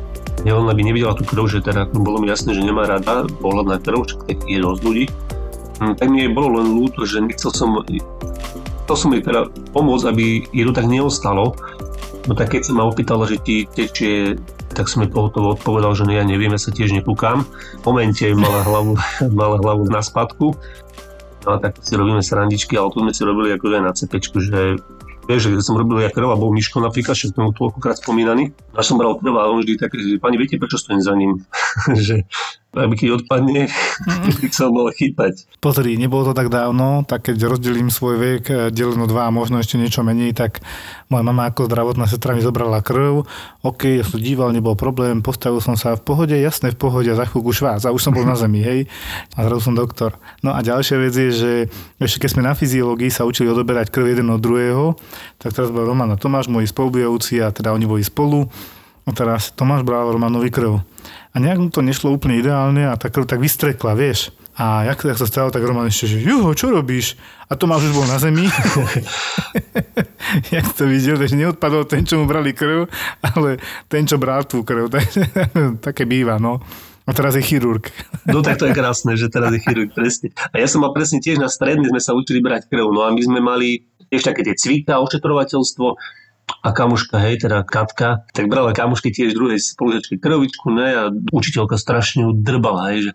Nielen 0.47 0.71
aby 0.71 0.87
nevidela 0.87 1.19
tú 1.19 1.27
krv, 1.27 1.51
že 1.51 1.59
teda 1.59 1.91
bolo 1.91 2.23
mi 2.23 2.31
jasné, 2.31 2.55
že 2.55 2.63
nemá 2.63 2.87
rada 2.87 3.27
pohľad 3.43 3.67
na 3.67 3.79
krv, 3.83 4.07
čo 4.07 4.23
tak 4.23 4.39
je 4.47 4.63
dosť 4.63 4.81
ľudí. 4.87 5.05
Hm, 5.83 5.95
tak 5.99 6.07
mi 6.07 6.31
bolo 6.31 6.63
len 6.63 6.71
ľúto, 6.79 7.03
že 7.03 7.19
nechcel 7.19 7.51
som 7.51 7.83
to 8.89 8.97
som 8.97 9.13
jej 9.13 9.21
teda 9.21 9.53
pomôcť, 9.77 10.07
aby 10.09 10.25
jej 10.49 10.65
to 10.65 10.73
tak 10.73 10.89
neostalo. 10.89 11.53
No 12.25 12.33
tak 12.33 12.57
keď 12.57 12.71
sa 12.71 12.73
ma 12.73 12.89
opýtala, 12.89 13.29
že 13.29 13.37
ti 13.37 13.69
tečie 13.69 14.41
tak 14.79 14.87
som 14.87 15.03
mi 15.03 15.11
odpovedal, 15.11 15.91
že 15.99 16.07
ja 16.07 16.23
neviem, 16.23 16.55
ja 16.55 16.61
sa 16.63 16.71
tiež 16.71 16.95
nepúkam. 16.95 17.43
V 17.83 17.85
momente 17.91 18.23
mala 18.31 18.63
hlavu, 18.63 18.95
mala 19.43 19.59
hlavu 19.59 19.91
na 19.91 19.99
spadku. 19.99 20.55
No 21.43 21.49
a 21.55 21.57
tak 21.59 21.83
si 21.83 21.99
robíme 21.99 22.23
srandičky, 22.23 22.79
ale 22.79 22.95
tu 22.95 23.03
sme 23.03 23.11
si 23.11 23.27
robili 23.27 23.51
akože 23.59 23.79
na 23.83 23.91
cepečku, 23.91 24.39
že 24.39 24.79
Vieš, 25.29 25.53
že 25.53 25.61
som 25.61 25.77
robil 25.77 26.01
ja 26.01 26.09
krv 26.09 26.33
a 26.33 26.41
bol 26.41 26.49
Miško 26.57 26.81
napríklad, 26.81 27.13
že 27.13 27.29
sme 27.29 27.45
mu 27.45 27.53
toľkokrát 27.53 28.01
spomínaný. 28.01 28.49
A 28.73 28.81
som 28.81 28.97
bral 28.97 29.13
krv 29.21 29.37
a 29.37 29.53
on 29.53 29.61
vždy 29.61 29.77
tak, 29.77 29.93
že 29.93 30.17
pani, 30.17 30.41
viete, 30.41 30.57
prečo 30.57 30.81
stojím 30.81 31.05
za 31.05 31.13
ním? 31.13 31.45
že 32.09 32.25
aby 32.77 32.95
keď 33.01 33.09
odpadne, 33.25 33.73
by 34.45 34.49
sa 34.53 34.69
mohol 34.69 34.93
chytať. 34.93 35.59
Pozri, 35.59 35.97
nebolo 35.97 36.29
to 36.29 36.35
tak 36.37 36.53
dávno, 36.53 37.01
tak 37.09 37.33
keď 37.33 37.49
rozdelím 37.49 37.89
svoj 37.89 38.17
vek 38.21 38.43
eh, 38.53 38.57
deleno 38.69 39.09
dva 39.09 39.27
a 39.29 39.35
možno 39.35 39.57
ešte 39.57 39.81
niečo 39.81 40.05
menej, 40.05 40.37
tak 40.37 40.61
moja 41.09 41.25
mama 41.25 41.49
ako 41.49 41.65
zdravotná 41.65 42.05
sestra 42.05 42.37
mi 42.37 42.45
zobrala 42.45 42.85
krv, 42.85 43.25
ok, 43.65 43.83
ja 43.99 44.05
som 44.05 44.21
díval, 44.21 44.53
nebol 44.53 44.77
problém, 44.77 45.25
postavil 45.25 45.65
som 45.65 45.81
sa 45.81 45.97
v 45.97 46.05
pohode, 46.05 46.37
jasné 46.37 46.77
v 46.77 46.79
pohode 46.79 47.09
za 47.09 47.25
chvíľku 47.25 47.57
švác 47.57 47.89
a 47.89 47.95
už 47.95 48.05
som 48.05 48.13
bol 48.13 48.29
na 48.29 48.37
zemi, 48.43 48.61
hej, 48.61 48.81
a 49.33 49.49
zrazu 49.49 49.73
som 49.73 49.75
doktor. 49.75 50.21
No 50.45 50.53
a 50.53 50.61
ďalšia 50.61 51.01
vec 51.01 51.17
je, 51.17 51.31
že 51.33 51.53
ešte 51.97 52.29
keď 52.29 52.31
sme 52.37 52.43
na 52.45 52.53
fyziológii 52.53 53.09
sa 53.09 53.25
učili 53.25 53.49
odoberať 53.49 53.89
krv 53.89 54.13
jeden 54.13 54.29
od 54.29 54.45
druhého, 54.45 54.93
tak 55.41 55.57
teraz 55.57 55.73
bol 55.73 55.89
Roman 55.89 56.13
a 56.13 56.21
Tomáš, 56.21 56.53
moji 56.53 56.69
spolubujúci 56.69 57.41
a 57.41 57.49
teda 57.49 57.73
oni 57.73 57.89
boli 57.89 58.05
spolu. 58.05 58.53
A 59.09 59.11
teraz 59.17 59.49
Tomáš 59.57 59.89
bral 59.89 60.13
Romanovi 60.13 60.53
krv. 60.53 60.85
A 61.33 61.37
nejak 61.41 61.57
mu 61.57 61.69
to 61.73 61.81
nešlo 61.81 62.13
úplne 62.13 62.37
ideálne 62.37 62.85
a 62.85 62.93
tá 63.01 63.09
krv 63.09 63.25
tak 63.25 63.41
vystrekla, 63.41 63.97
vieš. 63.97 64.37
A 64.59 64.85
jak, 64.85 65.07
jak 65.07 65.17
sa 65.23 65.31
stalo, 65.31 65.55
tak 65.55 65.63
Roman 65.63 65.87
ešte, 65.87 66.19
že 66.19 66.19
juho, 66.19 66.51
čo 66.51 66.75
robíš? 66.75 67.15
A 67.47 67.55
Tomáš 67.55 67.89
už 67.89 67.95
bol 67.95 68.07
na 68.11 68.19
zemi. 68.19 68.51
jak 70.55 70.67
to 70.75 70.91
videl, 70.91 71.15
takže 71.15 71.39
neodpadol 71.39 71.87
ten, 71.87 72.03
čo 72.03 72.19
mu 72.19 72.27
brali 72.27 72.51
krv, 72.53 72.91
ale 73.23 73.63
ten, 73.87 74.03
čo 74.05 74.19
bral 74.19 74.45
tú 74.45 74.67
krv. 74.67 74.91
Také 75.87 76.05
býva, 76.05 76.43
no. 76.43 76.59
A 77.09 77.15
teraz 77.17 77.39
je 77.39 77.41
chirurg. 77.41 77.89
No 78.29 78.45
tak 78.45 78.61
to 78.61 78.69
je 78.69 78.77
krásne, 78.77 79.17
že 79.17 79.33
teraz 79.33 79.49
je 79.55 79.63
chirurg, 79.65 79.95
presne. 79.97 80.29
A 80.53 80.61
ja 80.61 80.69
som 80.69 80.85
mal 80.85 80.93
presne 80.93 81.25
tiež 81.25 81.41
na 81.41 81.49
stredný, 81.49 81.89
sme 81.89 82.03
sa 82.03 82.13
učili 82.13 82.45
brať 82.45 82.69
krv. 82.69 82.93
No 82.93 83.07
a 83.07 83.15
my 83.15 83.23
sme 83.25 83.41
mali 83.41 83.89
tiež 84.13 84.29
také 84.29 84.45
tie 84.45 84.53
cvika, 84.53 85.01
ošetrovateľstvo 85.01 85.87
a 86.49 86.69
kamuška, 86.73 87.19
hej, 87.23 87.45
teda 87.45 87.63
Katka, 87.63 88.25
tak 88.33 88.49
brala 88.49 88.73
kamušky 88.75 89.13
tiež 89.13 89.37
druhej 89.37 89.61
spolužiačky 89.61 90.19
krvičku, 90.19 90.73
ne, 90.73 90.89
a 90.91 91.03
učiteľka 91.13 91.77
strašne 91.77 92.27
ju 92.27 92.31
drbala, 92.35 92.93
hej, 92.93 93.11
že 93.11 93.13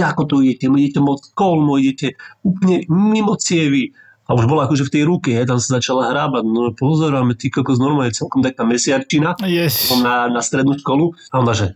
ako 0.00 0.22
to 0.28 0.34
idete, 0.44 0.68
idete 0.70 1.00
moc 1.02 1.24
kolmo, 1.34 1.80
idete 1.80 2.16
úplne 2.44 2.86
mimo 2.88 3.34
cievy. 3.36 3.96
A 4.30 4.38
už 4.38 4.46
bola 4.46 4.70
akože 4.70 4.86
v 4.86 4.94
tej 4.94 5.02
ruke, 5.02 5.34
hej, 5.34 5.50
tam 5.50 5.58
sa 5.58 5.82
začala 5.82 6.14
hrábať, 6.14 6.46
no 6.46 6.70
pozoráme, 6.70 7.34
ty 7.34 7.50
kokos 7.50 7.82
normálne 7.82 8.14
celkom 8.14 8.46
taká 8.46 8.62
mesiarčina 8.62 9.34
yes. 9.42 9.90
na, 9.98 10.30
na 10.30 10.38
strednú 10.38 10.78
školu. 10.78 11.18
A 11.34 11.42
ona, 11.42 11.50
že 11.50 11.74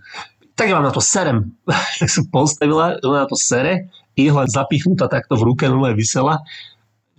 tak 0.55 0.71
ja 0.71 0.79
vám 0.79 0.87
na 0.87 0.95
to 0.95 1.03
serem. 1.03 1.59
tak 1.99 2.07
som 2.07 2.31
postavila, 2.31 3.03
ona 3.03 3.27
na 3.27 3.29
to 3.29 3.35
sere, 3.35 3.91
ihla 4.15 4.47
zapichnutá 4.47 5.11
takto 5.11 5.35
v 5.35 5.51
ruke, 5.51 5.67
no 5.67 5.83
vysela 5.99 6.47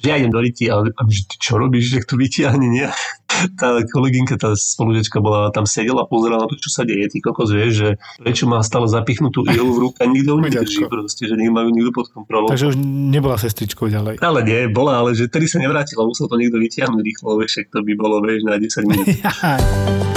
idem 0.03 0.31
do 0.31 0.39
ryti, 0.43 0.67
ale 0.67 0.91
a 0.95 1.01
ty 1.07 1.35
čo 1.39 1.55
robíš, 1.55 1.95
že 1.95 2.07
to 2.07 2.19
vytiahne, 2.19 2.67
nie? 2.67 2.87
Tá 3.35 3.83
kolegynka, 3.91 4.39
tá 4.39 4.55
spolužiačka 4.55 5.19
bola 5.19 5.51
tam 5.51 5.67
sedela, 5.67 6.07
pozerala 6.07 6.47
na 6.47 6.47
to, 6.47 6.55
čo 6.55 6.71
sa 6.71 6.87
deje, 6.87 7.11
ty 7.11 7.19
kokos, 7.19 7.51
vieš, 7.51 7.71
že 7.75 7.89
prečo 8.23 8.47
má 8.47 8.63
stále 8.63 8.87
zapichnutú 8.87 9.43
ihlu 9.51 9.75
v 9.75 9.79
ruke 9.91 9.99
a 9.99 10.07
nikto 10.07 10.39
ju 10.39 10.39
nedrží 10.39 10.83
proste, 10.87 11.27
že 11.27 11.35
nemajú 11.35 11.67
nikto 11.67 11.91
pod 11.91 12.07
kontrolou. 12.15 12.47
Takže 12.47 12.71
už 12.71 12.79
nebola 13.11 13.35
sestričkou 13.35 13.91
ďalej. 13.91 14.23
Ale 14.23 14.39
nie, 14.39 14.71
bola, 14.71 15.03
ale 15.03 15.19
že 15.19 15.27
tedy 15.27 15.51
sa 15.51 15.59
nevrátila, 15.59 16.07
musel 16.07 16.31
to 16.31 16.39
niekto 16.39 16.63
vytiahnuť 16.63 17.01
rýchlo, 17.03 17.35
vieš, 17.35 17.67
to 17.67 17.83
by 17.83 17.93
bolo, 17.99 18.23
vieš, 18.23 18.47
na 18.47 18.55
10 18.55 18.87
minút. 18.87 19.07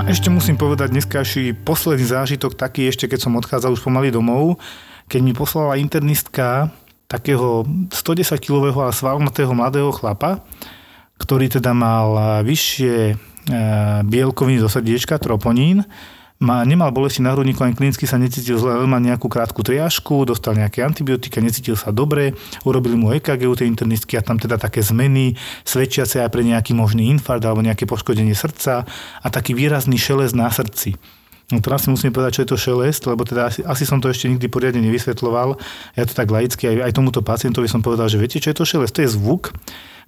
A 0.00 0.08
ešte 0.08 0.30
musím 0.30 0.54
povedať 0.54 0.94
dneskaší 0.94 1.66
posledný 1.66 2.08
zážitok 2.08 2.54
taký 2.54 2.88
ešte, 2.88 3.10
keď 3.10 3.26
som 3.26 3.36
odchádzal 3.36 3.74
už 3.74 3.82
pomaly 3.82 4.08
domov, 4.08 4.56
keď 5.10 5.20
mi 5.20 5.34
poslala 5.34 5.76
internistka 5.76 6.70
takého 7.10 7.66
110-kilového 7.90 8.86
a 8.86 8.94
svalnatého 8.94 9.50
mladého 9.50 9.90
chlapa, 9.90 10.46
ktorý 11.18 11.50
teda 11.50 11.74
mal 11.74 12.40
vyššie 12.46 12.94
e, 13.10 13.14
bielkoviny 14.06 14.62
do 14.62 14.70
srdiečka, 14.70 15.18
troponín, 15.18 15.82
má, 16.40 16.64
nemal 16.64 16.88
bolesti 16.88 17.20
na 17.20 17.36
hrudníku, 17.36 17.60
ani 17.60 17.76
klinicky 17.76 18.08
sa 18.08 18.16
necítil 18.16 18.56
zle, 18.56 18.80
len 18.80 18.88
mal 18.88 19.04
nejakú 19.04 19.28
krátku 19.28 19.60
triažku, 19.60 20.24
dostal 20.24 20.56
nejaké 20.56 20.80
antibiotika, 20.80 21.36
necítil 21.44 21.76
sa 21.76 21.92
dobre, 21.92 22.32
urobili 22.64 22.96
mu 22.96 23.12
EKG 23.12 23.44
u 23.44 23.52
tej 23.52 23.68
internistky 23.68 24.16
a 24.16 24.24
tam 24.24 24.40
teda 24.40 24.56
také 24.56 24.80
zmeny, 24.80 25.36
svedčiace 25.68 26.24
aj 26.24 26.32
pre 26.32 26.40
nejaký 26.40 26.72
možný 26.72 27.12
infarkt 27.12 27.44
alebo 27.44 27.60
nejaké 27.60 27.84
poškodenie 27.84 28.32
srdca 28.32 28.88
a 29.20 29.26
taký 29.28 29.52
výrazný 29.52 30.00
šelest 30.00 30.32
na 30.32 30.48
srdci. 30.48 30.96
No 31.50 31.58
teraz 31.58 31.82
si 31.82 31.90
musím 31.90 32.14
povedať, 32.14 32.40
čo 32.40 32.42
je 32.46 32.50
to 32.54 32.58
šelest, 32.58 33.02
lebo 33.10 33.26
teda 33.26 33.50
asi, 33.50 33.60
asi 33.66 33.82
som 33.82 33.98
to 33.98 34.06
ešte 34.06 34.30
nikdy 34.30 34.46
poriadne 34.46 34.78
nevysvetloval. 34.86 35.58
Ja 35.98 36.06
to 36.06 36.14
tak 36.14 36.30
laicky, 36.30 36.70
aj, 36.70 36.86
aj 36.86 36.92
tomuto 36.94 37.26
pacientovi 37.26 37.66
som 37.66 37.82
povedal, 37.82 38.06
že 38.06 38.22
viete, 38.22 38.38
čo 38.38 38.54
je 38.54 38.58
to 38.58 38.66
šelest? 38.66 38.94
To 38.94 39.02
je 39.02 39.10
zvuk, 39.10 39.50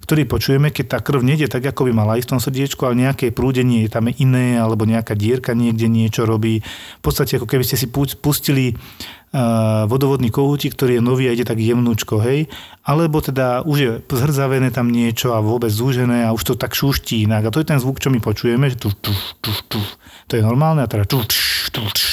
ktorý 0.03 0.27
počujeme, 0.27 0.67
keď 0.75 0.85
tá 0.85 0.99
krv 0.99 1.23
nejde 1.23 1.47
tak, 1.47 1.63
ako 1.63 1.87
by 1.87 1.91
mala 1.95 2.19
ísť 2.19 2.27
v 2.27 2.33
tom 2.35 2.43
srdiečku, 2.43 2.81
ale 2.83 3.07
nejaké 3.07 3.31
prúdenie 3.31 3.87
je 3.87 3.91
tam 3.95 4.11
iné, 4.11 4.59
alebo 4.59 4.83
nejaká 4.83 5.15
dierka 5.15 5.55
niekde 5.55 5.87
niečo 5.87 6.27
robí. 6.27 6.59
V 6.99 7.01
podstate, 7.01 7.39
ako 7.39 7.47
keby 7.47 7.63
ste 7.63 7.79
si 7.79 7.87
pustili 8.19 8.75
uh, 8.75 9.87
vodovodný 9.87 10.27
kohútik, 10.27 10.75
ktorý 10.75 10.99
je 10.99 11.03
nový 11.03 11.31
a 11.31 11.35
ide 11.35 11.47
tak 11.47 11.55
jemnúčko, 11.55 12.19
hej, 12.19 12.51
alebo 12.83 13.23
teda 13.23 13.63
už 13.63 13.77
je 13.79 13.91
zhrdzavené 14.03 14.75
tam 14.75 14.91
niečo 14.91 15.31
a 15.31 15.39
vôbec 15.39 15.71
zúžené 15.71 16.27
a 16.27 16.35
už 16.35 16.51
to 16.51 16.53
tak 16.59 16.75
šuští 16.75 17.23
inak. 17.23 17.47
A 17.47 17.53
to 17.55 17.63
je 17.63 17.71
ten 17.71 17.79
zvuk, 17.79 18.03
čo 18.03 18.11
my 18.11 18.19
počujeme, 18.19 18.67
že 18.67 18.75
tu, 18.75 18.91
tu, 18.91 19.15
tu, 19.39 19.55
tu, 19.71 19.79
to 20.27 20.33
je 20.35 20.43
normálne 20.43 20.83
a 20.83 20.87
teda 20.91 21.07
tu, 21.07 21.23
tu, 21.23 21.39
tu, 21.71 21.79
tu, 21.79 22.05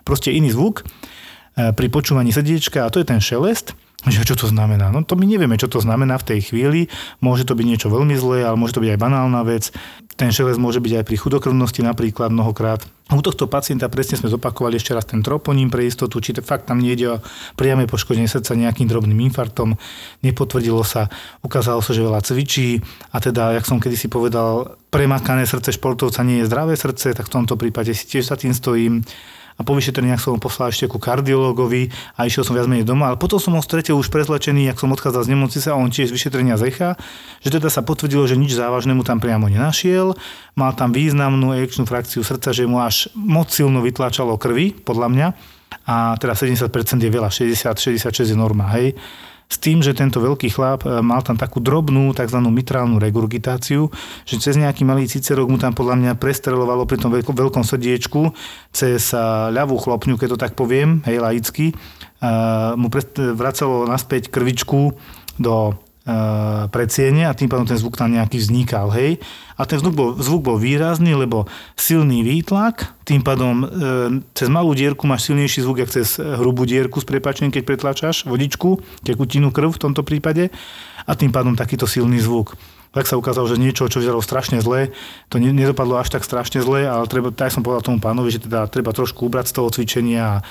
proste 0.00 0.32
iný 0.32 0.48
zvuk 0.56 0.80
uh, 0.80 1.76
pri 1.76 1.92
počúvaní 1.92 2.32
srdiečka 2.32 2.88
a 2.88 2.88
to 2.88 3.04
je 3.04 3.06
ten 3.12 3.20
šelest. 3.20 3.76
Že 4.04 4.28
čo 4.28 4.36
to 4.36 4.46
znamená? 4.52 4.92
No 4.92 5.00
to 5.00 5.16
my 5.16 5.24
nevieme, 5.24 5.56
čo 5.56 5.64
to 5.64 5.80
znamená 5.80 6.20
v 6.20 6.36
tej 6.36 6.52
chvíli. 6.52 6.92
Môže 7.24 7.48
to 7.48 7.56
byť 7.56 7.64
niečo 7.64 7.88
veľmi 7.88 8.12
zlé, 8.20 8.44
ale 8.44 8.60
môže 8.60 8.76
to 8.76 8.84
byť 8.84 8.92
aj 8.92 9.00
banálna 9.00 9.40
vec. 9.48 9.72
Ten 10.20 10.28
šelest 10.28 10.60
môže 10.60 10.84
byť 10.84 11.00
aj 11.00 11.04
pri 11.08 11.16
chudokrvnosti 11.16 11.80
napríklad 11.80 12.28
mnohokrát. 12.28 12.84
U 13.12 13.20
tohto 13.24 13.48
pacienta 13.48 13.88
presne 13.88 14.20
sme 14.20 14.28
zopakovali 14.28 14.76
ešte 14.76 14.92
raz 14.92 15.08
ten 15.08 15.24
troponín 15.24 15.72
pre 15.72 15.88
istotu, 15.88 16.20
či 16.20 16.36
to 16.36 16.44
fakt 16.44 16.68
tam 16.68 16.84
nejde 16.84 17.16
o 17.16 17.22
priame 17.56 17.88
poškodenie 17.88 18.28
srdca 18.28 18.52
nejakým 18.56 18.88
drobným 18.88 19.24
infarktom. 19.32 19.76
Nepotvrdilo 20.20 20.84
sa, 20.84 21.08
ukázalo 21.40 21.80
sa, 21.80 21.96
že 21.96 22.04
veľa 22.04 22.20
cvičí 22.20 22.84
a 23.12 23.20
teda, 23.24 23.56
jak 23.56 23.64
som 23.64 23.80
kedysi 23.80 24.12
povedal, 24.12 24.76
premakané 24.92 25.48
srdce 25.48 25.76
športovca 25.76 26.20
nie 26.24 26.44
je 26.44 26.48
zdravé 26.48 26.76
srdce, 26.76 27.16
tak 27.16 27.28
v 27.28 27.34
tomto 27.40 27.56
prípade 27.56 27.92
si 27.96 28.04
tiež 28.08 28.28
za 28.28 28.36
tým 28.36 28.52
stojím 28.52 29.04
a 29.54 29.60
po 29.62 29.78
vyšetreniach 29.78 30.18
som 30.18 30.34
ho 30.34 30.40
poslal 30.42 30.74
ešte 30.74 30.90
ku 30.90 30.98
kardiologovi 30.98 31.90
a 32.18 32.26
išiel 32.26 32.42
som 32.42 32.58
viac 32.58 32.66
menej 32.66 32.82
doma, 32.82 33.14
ale 33.14 33.16
potom 33.20 33.38
som 33.38 33.54
ho 33.54 33.62
stretil 33.62 33.94
už 33.94 34.10
prezlečený, 34.10 34.66
ak 34.70 34.82
som 34.82 34.90
odchádzal 34.90 35.26
z 35.26 35.30
nemocnice 35.30 35.68
a 35.70 35.78
on 35.78 35.94
tiež 35.94 36.10
z 36.10 36.16
vyšetrenia 36.18 36.58
zecha, 36.58 36.98
že 37.38 37.54
teda 37.54 37.70
sa 37.70 37.86
potvrdilo, 37.86 38.26
že 38.26 38.34
nič 38.34 38.58
závažnému 38.58 39.06
tam 39.06 39.22
priamo 39.22 39.46
nenašiel, 39.46 40.18
mal 40.58 40.74
tam 40.74 40.90
významnú 40.90 41.54
ejekčnú 41.54 41.86
frakciu 41.86 42.26
srdca, 42.26 42.50
že 42.50 42.66
mu 42.66 42.82
až 42.82 43.10
moc 43.14 43.54
silno 43.54 43.78
vytláčalo 43.78 44.34
krvi, 44.40 44.74
podľa 44.74 45.08
mňa, 45.10 45.26
a 45.86 46.18
teda 46.18 46.34
70% 46.34 46.70
je 47.02 47.10
veľa, 47.10 47.30
60-66 47.30 48.34
je 48.34 48.36
norma, 48.38 48.70
hej 48.74 48.98
s 49.48 49.56
tým, 49.60 49.84
že 49.84 49.92
tento 49.94 50.18
veľký 50.18 50.48
chlap 50.50 50.88
e, 50.88 51.00
mal 51.04 51.20
tam 51.20 51.36
takú 51.36 51.60
drobnú 51.60 52.16
tzv. 52.16 52.38
mitrálnu 52.40 52.96
regurgitáciu, 52.96 53.92
že 54.24 54.36
cez 54.40 54.56
nejaký 54.56 54.82
malý 54.82 55.04
cicerok 55.06 55.46
mu 55.46 55.60
tam 55.60 55.76
podľa 55.76 56.00
mňa 56.00 56.12
prestrelovalo 56.16 56.88
pri 56.88 56.98
tom 56.98 57.12
veľkom 57.12 57.62
srdiečku 57.62 58.32
cez 58.72 59.12
e, 59.12 59.20
ľavú 59.52 59.76
chlopňu, 59.76 60.16
keď 60.16 60.28
to 60.34 60.38
tak 60.40 60.52
poviem, 60.56 61.04
hej, 61.04 61.20
laicky, 61.20 61.66
e, 61.70 61.74
mu 62.74 62.88
vracalo 63.36 63.84
naspäť 63.84 64.32
krvičku 64.32 64.96
do 65.36 65.76
predsiene 66.68 67.24
a 67.24 67.32
tým 67.32 67.48
pádom 67.48 67.64
ten 67.64 67.80
zvuk 67.80 67.96
tam 67.96 68.12
nejaký 68.12 68.36
vznikal, 68.36 68.92
hej. 68.92 69.16
A 69.56 69.64
ten 69.64 69.80
zvuk 69.80 69.94
bol, 69.96 70.08
zvuk 70.20 70.44
bol 70.44 70.56
výrazný, 70.60 71.16
lebo 71.16 71.48
silný 71.80 72.20
výtlak, 72.20 72.92
tým 73.08 73.24
pádom 73.24 73.64
e, 73.64 73.66
cez 74.36 74.52
malú 74.52 74.76
dierku 74.76 75.08
máš 75.08 75.32
silnejší 75.32 75.64
zvuk, 75.64 75.80
ako 75.80 75.96
cez 75.96 76.20
hrubú 76.20 76.68
dierku 76.68 77.00
s 77.00 77.08
prepačením, 77.08 77.56
keď 77.56 77.62
pretlačaš 77.64 78.28
vodičku, 78.28 78.84
tekutinu 79.00 79.48
krv 79.48 79.72
v 79.72 79.80
tomto 79.80 80.04
prípade 80.04 80.52
a 81.08 81.12
tým 81.16 81.32
pádom 81.32 81.56
takýto 81.56 81.88
silný 81.88 82.20
zvuk. 82.20 82.52
Tak 82.94 83.10
sa 83.10 83.18
ukázalo, 83.18 83.50
že 83.50 83.58
niečo, 83.58 83.90
čo 83.90 83.98
vyzeralo 83.98 84.22
strašne 84.22 84.62
zle, 84.62 84.94
to 85.26 85.42
nedopadlo 85.42 85.98
až 85.98 86.14
tak 86.14 86.22
strašne 86.22 86.62
zle, 86.62 86.86
ale 86.86 87.10
treba, 87.10 87.34
tak 87.34 87.50
som 87.50 87.66
povedal 87.66 87.82
tomu 87.82 87.98
pánovi, 87.98 88.30
že 88.30 88.46
teda 88.46 88.70
treba 88.70 88.94
trošku 88.94 89.26
ubrať 89.26 89.50
z 89.50 89.54
toho 89.58 89.68
cvičenia 89.74 90.22
a 90.22 90.42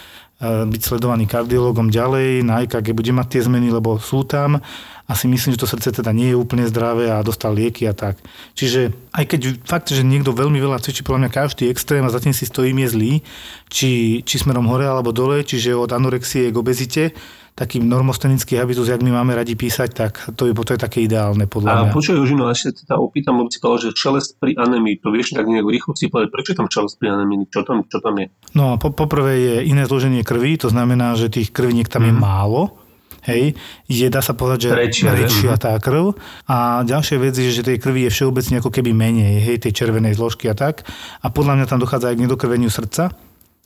byť 0.43 0.81
sledovaný 0.83 1.23
kardiologom 1.23 1.87
ďalej, 1.87 2.43
na 2.43 2.67
EKG 2.67 2.91
bude 2.91 3.15
mať 3.15 3.27
tie 3.39 3.41
zmeny, 3.47 3.71
lebo 3.71 3.95
sú 3.95 4.27
tam. 4.27 4.59
A 5.03 5.19
si 5.19 5.27
myslím, 5.27 5.55
že 5.55 5.59
to 5.59 5.67
srdce 5.67 5.91
teda 5.91 6.15
nie 6.15 6.31
je 6.31 6.39
úplne 6.39 6.63
zdravé 6.63 7.11
a 7.11 7.23
dostal 7.23 7.51
lieky 7.51 7.83
a 7.87 7.95
tak. 7.95 8.19
Čiže 8.55 8.95
aj 9.11 9.35
keď 9.35 9.39
fakt, 9.67 9.91
že 9.91 9.99
niekto 9.99 10.31
veľmi 10.31 10.55
veľa 10.59 10.79
cvičí, 10.79 11.03
podľa 11.03 11.27
mňa 11.27 11.31
každý 11.31 11.67
extrém 11.67 12.03
a 12.07 12.11
za 12.11 12.23
tým 12.23 12.31
si 12.31 12.47
stojím 12.47 12.83
je 12.83 12.87
zlý, 12.87 13.13
či, 13.67 14.23
či 14.23 14.35
smerom 14.39 14.63
hore 14.71 14.87
alebo 14.87 15.11
dole, 15.11 15.43
čiže 15.43 15.75
od 15.75 15.91
anorexie 15.91 16.51
k 16.51 16.55
obezite, 16.55 17.03
taký 17.53 17.77
normostenický 17.77 18.57
habitus, 18.57 18.89
jak 18.89 19.05
my 19.05 19.13
máme 19.13 19.37
radi 19.37 19.53
písať, 19.53 19.89
tak 19.93 20.13
to 20.33 20.49
je, 20.49 20.53
to 20.57 20.73
je 20.73 20.79
také 20.81 21.05
ideálne 21.05 21.45
podľa 21.45 21.85
mňa. 21.85 21.89
A 21.89 21.93
počuj, 21.93 22.17
Jožino, 22.17 22.49
ešte 22.49 22.81
teda 22.81 22.97
opýtam, 22.97 23.37
lebo 23.37 23.53
si 23.53 23.61
povedal, 23.61 23.89
že 23.89 23.91
čelest 23.93 24.41
pri 24.41 24.57
anémii, 24.57 24.97
to 24.97 25.13
vieš 25.13 25.37
tak 25.37 25.45
nejak 25.45 25.65
rýchlo 25.69 25.93
si 25.93 26.09
povedať, 26.09 26.33
prečo 26.33 26.51
tam 26.57 26.65
čelest 26.65 26.97
pri 26.97 27.13
anémii, 27.13 27.45
čo 27.53 27.61
tam, 27.61 27.85
čo 27.85 28.01
tam 28.01 28.17
je? 28.17 28.33
No 28.57 28.73
a 28.73 28.81
po, 28.81 28.89
poprvé 28.89 29.33
je 29.37 29.55
iné 29.69 29.85
zloženie 29.85 30.25
krvi, 30.25 30.57
to 30.57 30.73
znamená, 30.73 31.13
že 31.13 31.29
tých 31.29 31.53
krviniek 31.53 31.85
tam 31.85 32.03
mm. 32.03 32.09
je 32.09 32.13
mhm. 32.17 32.21
málo, 32.21 32.63
Hej, 33.23 33.55
je, 33.87 34.03
dá 34.11 34.19
sa 34.19 34.35
povedať, 34.35 34.67
že 34.67 34.69
rečia, 34.75 35.15
rečia 35.15 35.55
tá 35.55 35.79
krv. 35.79 36.11
A 36.43 36.83
ďalšia 36.83 37.23
vec 37.23 37.31
je, 37.31 37.55
že 37.55 37.63
tej 37.63 37.79
krvi 37.79 38.03
je 38.03 38.11
všeobecne 38.11 38.59
ako 38.59 38.67
keby 38.67 38.91
menej, 38.91 39.39
hej, 39.39 39.63
tej 39.63 39.71
červenej 39.71 40.19
zložky 40.19 40.51
a 40.51 40.55
tak. 40.55 40.83
A 41.23 41.31
podľa 41.31 41.55
mňa 41.55 41.65
tam 41.71 41.79
dochádza 41.79 42.11
aj 42.11 42.19
k 42.19 42.23
nedokrveniu 42.27 42.67
srdca, 42.67 43.15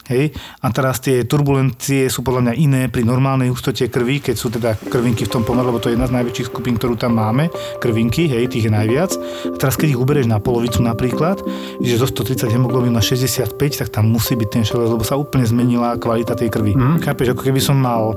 Hej? 0.08 0.32
A 0.64 0.72
teraz 0.72 1.03
tie 1.03 1.28
turbulencie 1.28 2.08
sú 2.08 2.24
podľa 2.24 2.49
mňa 2.49 2.53
iné 2.58 2.82
pri 2.88 3.03
normálnej 3.03 3.51
hustote 3.51 3.88
krvi, 3.91 4.24
keď 4.24 4.36
sú 4.36 4.47
teda 4.51 4.76
krvinky 4.76 5.28
v 5.28 5.34
tom 5.34 5.43
pomere, 5.43 5.68
lebo 5.70 5.80
to 5.80 5.91
je 5.91 5.95
jedna 5.99 6.08
z 6.08 6.16
najväčších 6.16 6.49
skupín, 6.49 6.80
ktorú 6.80 6.95
tam 6.95 7.20
máme, 7.20 7.51
krvinky, 7.84 8.28
hej, 8.32 8.47
tých 8.47 8.68
je 8.68 8.72
najviac. 8.74 9.12
A 9.51 9.55
teraz 9.60 9.76
keď 9.76 9.95
ich 9.95 9.99
uberieš 9.99 10.28
na 10.32 10.39
polovicu 10.39 10.80
napríklad, 10.80 11.39
že 11.84 11.99
zo 11.99 12.08
130 12.08 12.49
hemoglobín 12.51 12.95
na 12.95 13.03
65, 13.03 13.55
tak 13.58 13.89
tam 13.91 14.10
musí 14.10 14.34
byť 14.34 14.49
ten 14.49 14.64
šelez, 14.64 14.89
lebo 14.91 15.03
sa 15.03 15.20
úplne 15.20 15.43
zmenila 15.43 15.99
kvalita 15.99 16.34
tej 16.34 16.49
krvi. 16.49 16.74
Mm. 16.74 17.03
Chápeš, 17.03 17.36
ako 17.36 17.43
keby 17.43 17.60
som 17.60 17.78
mal 17.78 18.16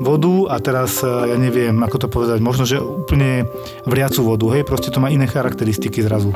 vodu 0.00 0.50
a 0.52 0.56
teraz, 0.58 1.00
ja 1.04 1.36
neviem, 1.36 1.76
ako 1.84 1.96
to 2.04 2.08
povedať, 2.08 2.38
možno, 2.42 2.64
že 2.64 2.80
úplne 2.80 3.46
vriacu 3.84 4.24
vodu, 4.24 4.46
hej, 4.56 4.64
proste 4.66 4.90
to 4.90 5.02
má 5.02 5.12
iné 5.12 5.28
charakteristiky 5.28 6.02
zrazu. 6.02 6.32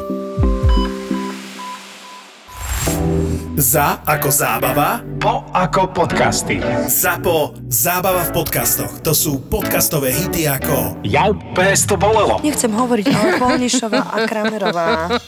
Za 3.53 4.00
ako 4.09 4.32
zábava. 4.32 5.05
Po 5.20 5.44
ako 5.53 5.92
podcasty. 5.92 6.57
Zapo. 6.88 7.53
Zábava 7.68 8.24
v 8.24 8.40
podcastoch. 8.40 9.05
To 9.05 9.12
sú 9.12 9.44
podcastové 9.44 10.09
hity 10.09 10.48
ako... 10.48 10.96
Jau, 11.05 11.36
pes 11.53 11.84
to 11.84 12.00
bolelo. 12.00 12.40
Nechcem 12.40 12.72
hovoriť, 12.72 13.07
ale 13.12 13.30
Polnišová 13.36 14.09
a 14.09 14.24
Kramerová. 14.24 15.20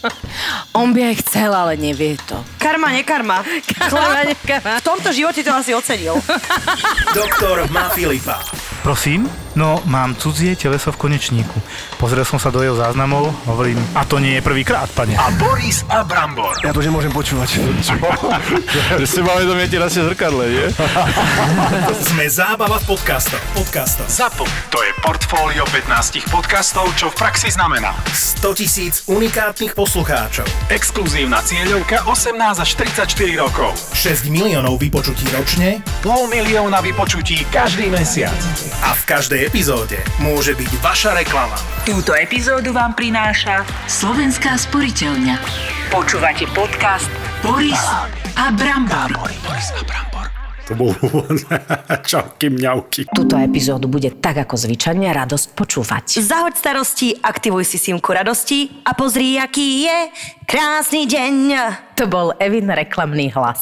On 0.73 0.97
by 0.97 1.13
aj 1.13 1.15
chcel, 1.21 1.53
ale 1.53 1.77
nevie 1.77 2.17
to. 2.25 2.41
Karma, 2.57 2.97
nekarma. 2.97 3.45
Karma, 3.77 4.25
nekarma. 4.25 4.81
V 4.81 4.85
tomto 4.89 5.13
živote 5.13 5.45
to 5.45 5.53
asi 5.53 5.77
ocenil. 5.77 6.17
Doktor 7.13 7.69
má 7.69 7.93
Filipa. 7.93 8.41
Prosím? 8.81 9.29
No, 9.55 9.79
mám 9.87 10.19
cudzie 10.19 10.59
teleso 10.59 10.91
v 10.91 10.99
konečníku. 10.99 11.55
Pozrel 12.03 12.27
som 12.27 12.43
sa 12.43 12.51
do 12.51 12.59
jeho 12.59 12.75
záznamov, 12.75 13.31
hovorím, 13.47 13.79
a 13.95 14.03
to 14.03 14.19
nie 14.19 14.35
je 14.39 14.43
prvýkrát, 14.43 14.91
pane. 14.91 15.15
A 15.15 15.31
Boris 15.39 15.87
a 15.87 16.03
Brambor. 16.03 16.59
Ja 16.67 16.75
to 16.75 16.83
nemôžem 16.83 17.15
počúvať. 17.15 17.63
Že 19.01 19.07
si 19.07 19.21
máme 19.23 19.47
to 19.47 19.55
miete 19.55 19.79
na 19.79 19.87
zrkadle, 19.87 20.51
nie? 20.51 20.67
Sme 22.11 22.27
zábava 22.27 22.83
v 22.83 22.99
podcastoch. 22.99 23.39
Podcastoch. 23.55 24.11
ZAPO. 24.11 24.43
To 24.75 24.79
je 24.83 24.91
portfólio 24.99 25.63
15 25.71 26.27
podcastov, 26.35 26.91
čo 26.99 27.15
v 27.15 27.15
praxi 27.15 27.55
znamená. 27.55 27.95
100 28.11 28.59
tisíc 28.59 28.95
unikátnych 29.07 29.79
poslucháčov. 29.79 30.51
Exkluzívna 30.67 31.39
cieľovka 31.47 32.03
18 32.11 32.59
až 32.59 32.71
34 33.07 33.07
rokov. 33.39 33.71
6 33.95 34.27
miliónov 34.35 34.83
vypočutí 34.83 35.31
ročne. 35.31 35.79
Pol 36.03 36.27
milióna 36.27 36.83
vypočutí 36.83 37.47
každý 37.55 37.87
mesiac. 37.87 38.35
A 38.83 38.99
v 38.99 39.03
každej 39.07 39.44
epizóde 39.47 40.01
môže 40.19 40.57
byť 40.57 40.71
vaša 40.81 41.15
reklama. 41.15 41.55
Túto 41.85 42.17
epizódu 42.17 42.73
vám 42.73 42.97
prináša 42.97 43.63
Slovenská 43.87 44.57
sporiteľňa. 44.57 45.37
Počúvate 45.93 46.49
podcast 46.57 47.09
Boris 47.45 47.81
a 48.35 48.51
Brambor. 48.51 49.13
Boris 49.45 49.69
a 49.77 49.83
Brambor. 49.85 50.34
To 50.65 50.73
bol 50.73 50.97
úvod. 51.05 51.45
Čauky, 52.09 52.49
mňauky. 52.49 53.05
Túto 53.13 53.37
epizódu 53.37 53.85
bude 53.85 54.09
tak 54.17 54.41
ako 54.41 54.57
zvyčajne 54.57 55.13
radosť 55.13 55.53
počúvať. 55.53 56.25
Zahoď 56.25 56.57
starosti, 56.57 57.21
aktivuj 57.21 57.69
si 57.69 57.77
simku 57.77 58.17
radosti 58.17 58.73
a 58.89 58.97
pozri, 58.97 59.37
aký 59.37 59.85
je 59.85 59.99
krásny 60.49 61.05
deň. 61.05 61.35
To 62.01 62.09
bol 62.09 62.33
Evin 62.41 62.73
reklamný 62.73 63.29
hlas. 63.37 63.61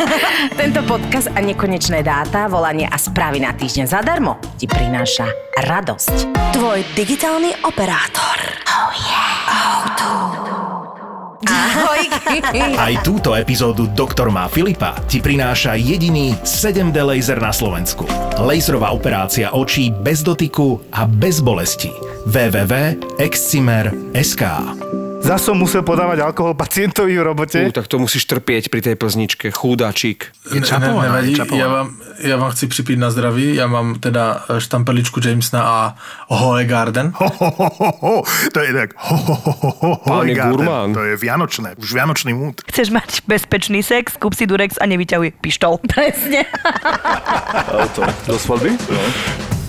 Tento 0.60 0.80
podcast 0.88 1.28
a 1.36 1.38
nekonečné 1.44 2.00
dáta, 2.00 2.48
volanie 2.48 2.88
a 2.88 2.96
správy 2.96 3.44
na 3.44 3.52
týždeň 3.52 3.84
zadarmo 3.84 4.40
ti 4.56 4.64
prináša 4.64 5.28
radosť. 5.60 6.32
Tvoj 6.56 6.80
digitálny 6.96 7.60
operátor. 7.68 8.38
Oh 8.64 8.92
yeah. 8.96 9.28
Auto. 9.48 10.97
Ahoj. 11.46 12.10
Aj 12.86 12.94
túto 13.06 13.38
epizódu 13.38 13.86
Doktor 13.94 14.34
má 14.34 14.50
Filipa 14.50 14.98
ti 15.06 15.22
prináša 15.22 15.78
jediný 15.78 16.34
7D 16.42 16.98
laser 16.98 17.38
na 17.38 17.54
Slovensku. 17.54 18.02
Laserová 18.42 18.90
operácia 18.90 19.54
očí 19.54 19.94
bez 19.94 20.26
dotyku 20.26 20.82
a 20.90 21.06
bez 21.06 21.38
bolesti. 21.38 21.94
www.excimer.sk 22.26 24.42
Zas 25.28 25.44
som 25.44 25.60
musel 25.60 25.84
podávať 25.84 26.24
alkohol 26.24 26.56
pacientovi 26.56 27.12
v 27.12 27.20
robote. 27.20 27.60
Uh, 27.60 27.68
tak 27.68 27.84
to 27.84 28.00
musíš 28.00 28.24
trpieť 28.24 28.72
pri 28.72 28.80
tej 28.80 28.96
plzničke, 28.96 29.52
chudáčik. 29.52 30.32
Je 30.48 30.64
čapovaná, 30.64 31.20
nevadí, 31.20 31.36
ja 31.36 31.68
vám, 31.68 32.00
ja 32.24 32.40
vám 32.40 32.50
chci 32.56 32.64
připít 32.64 32.96
na 32.96 33.12
zdraví, 33.12 33.60
já 33.60 33.68
mám 33.68 34.00
teda 34.00 34.48
štampeličku 34.56 35.20
Jamesona 35.20 35.62
a 35.62 35.78
Hohe 36.32 36.64
Garden. 36.64 37.12
Ho, 37.20 37.28
ho, 37.28 37.50
ho, 37.60 37.68
ho, 37.76 37.90
ho. 38.00 38.22
To 38.52 38.60
je 38.60 38.72
tak. 38.72 38.96
Ho, 38.96 39.16
ho, 39.16 39.36
ho, 39.36 39.70
ho, 39.80 40.00
ho, 40.00 40.24
je 40.24 40.34
Garden. 40.34 40.56
gurmán. 40.56 40.96
To 40.96 41.04
je 41.04 41.20
vianočné, 41.20 41.76
už 41.76 41.92
vianočný 41.92 42.32
múd. 42.32 42.64
Chceš 42.64 42.88
mať 42.88 43.28
bezpečný 43.28 43.84
sex, 43.84 44.16
kúp 44.16 44.32
si 44.32 44.48
Durex 44.48 44.80
a 44.80 44.88
nevyťahuj 44.88 45.44
pištol. 45.44 45.76
Presne. 45.92 46.48
Auto. 47.68 48.00
Do 48.24 48.40
svadby? 48.40 48.80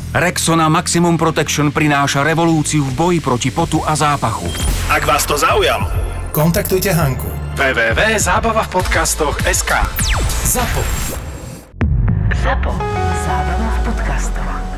Rexona 0.10 0.66
Maximum 0.74 1.22
Protection 1.22 1.70
prináša 1.70 2.26
revolúciu 2.26 2.82
v 2.82 2.92
boji 2.98 3.20
proti 3.22 3.54
potu 3.54 3.86
a 3.86 3.94
zápachu. 3.94 4.50
Ak 4.90 5.06
vás 5.06 5.22
to 5.30 5.38
zaujalo, 5.38 5.86
kontaktujte 6.34 6.90
Hanku. 6.90 7.30
www.zábava 7.54 8.66
v 8.66 8.70
podcastoch 8.74 9.38
SK 9.46 9.78
Zapo. 10.50 10.82
Zábrná 13.22 13.70
v 13.70 13.80
podcastovách. 13.86 14.69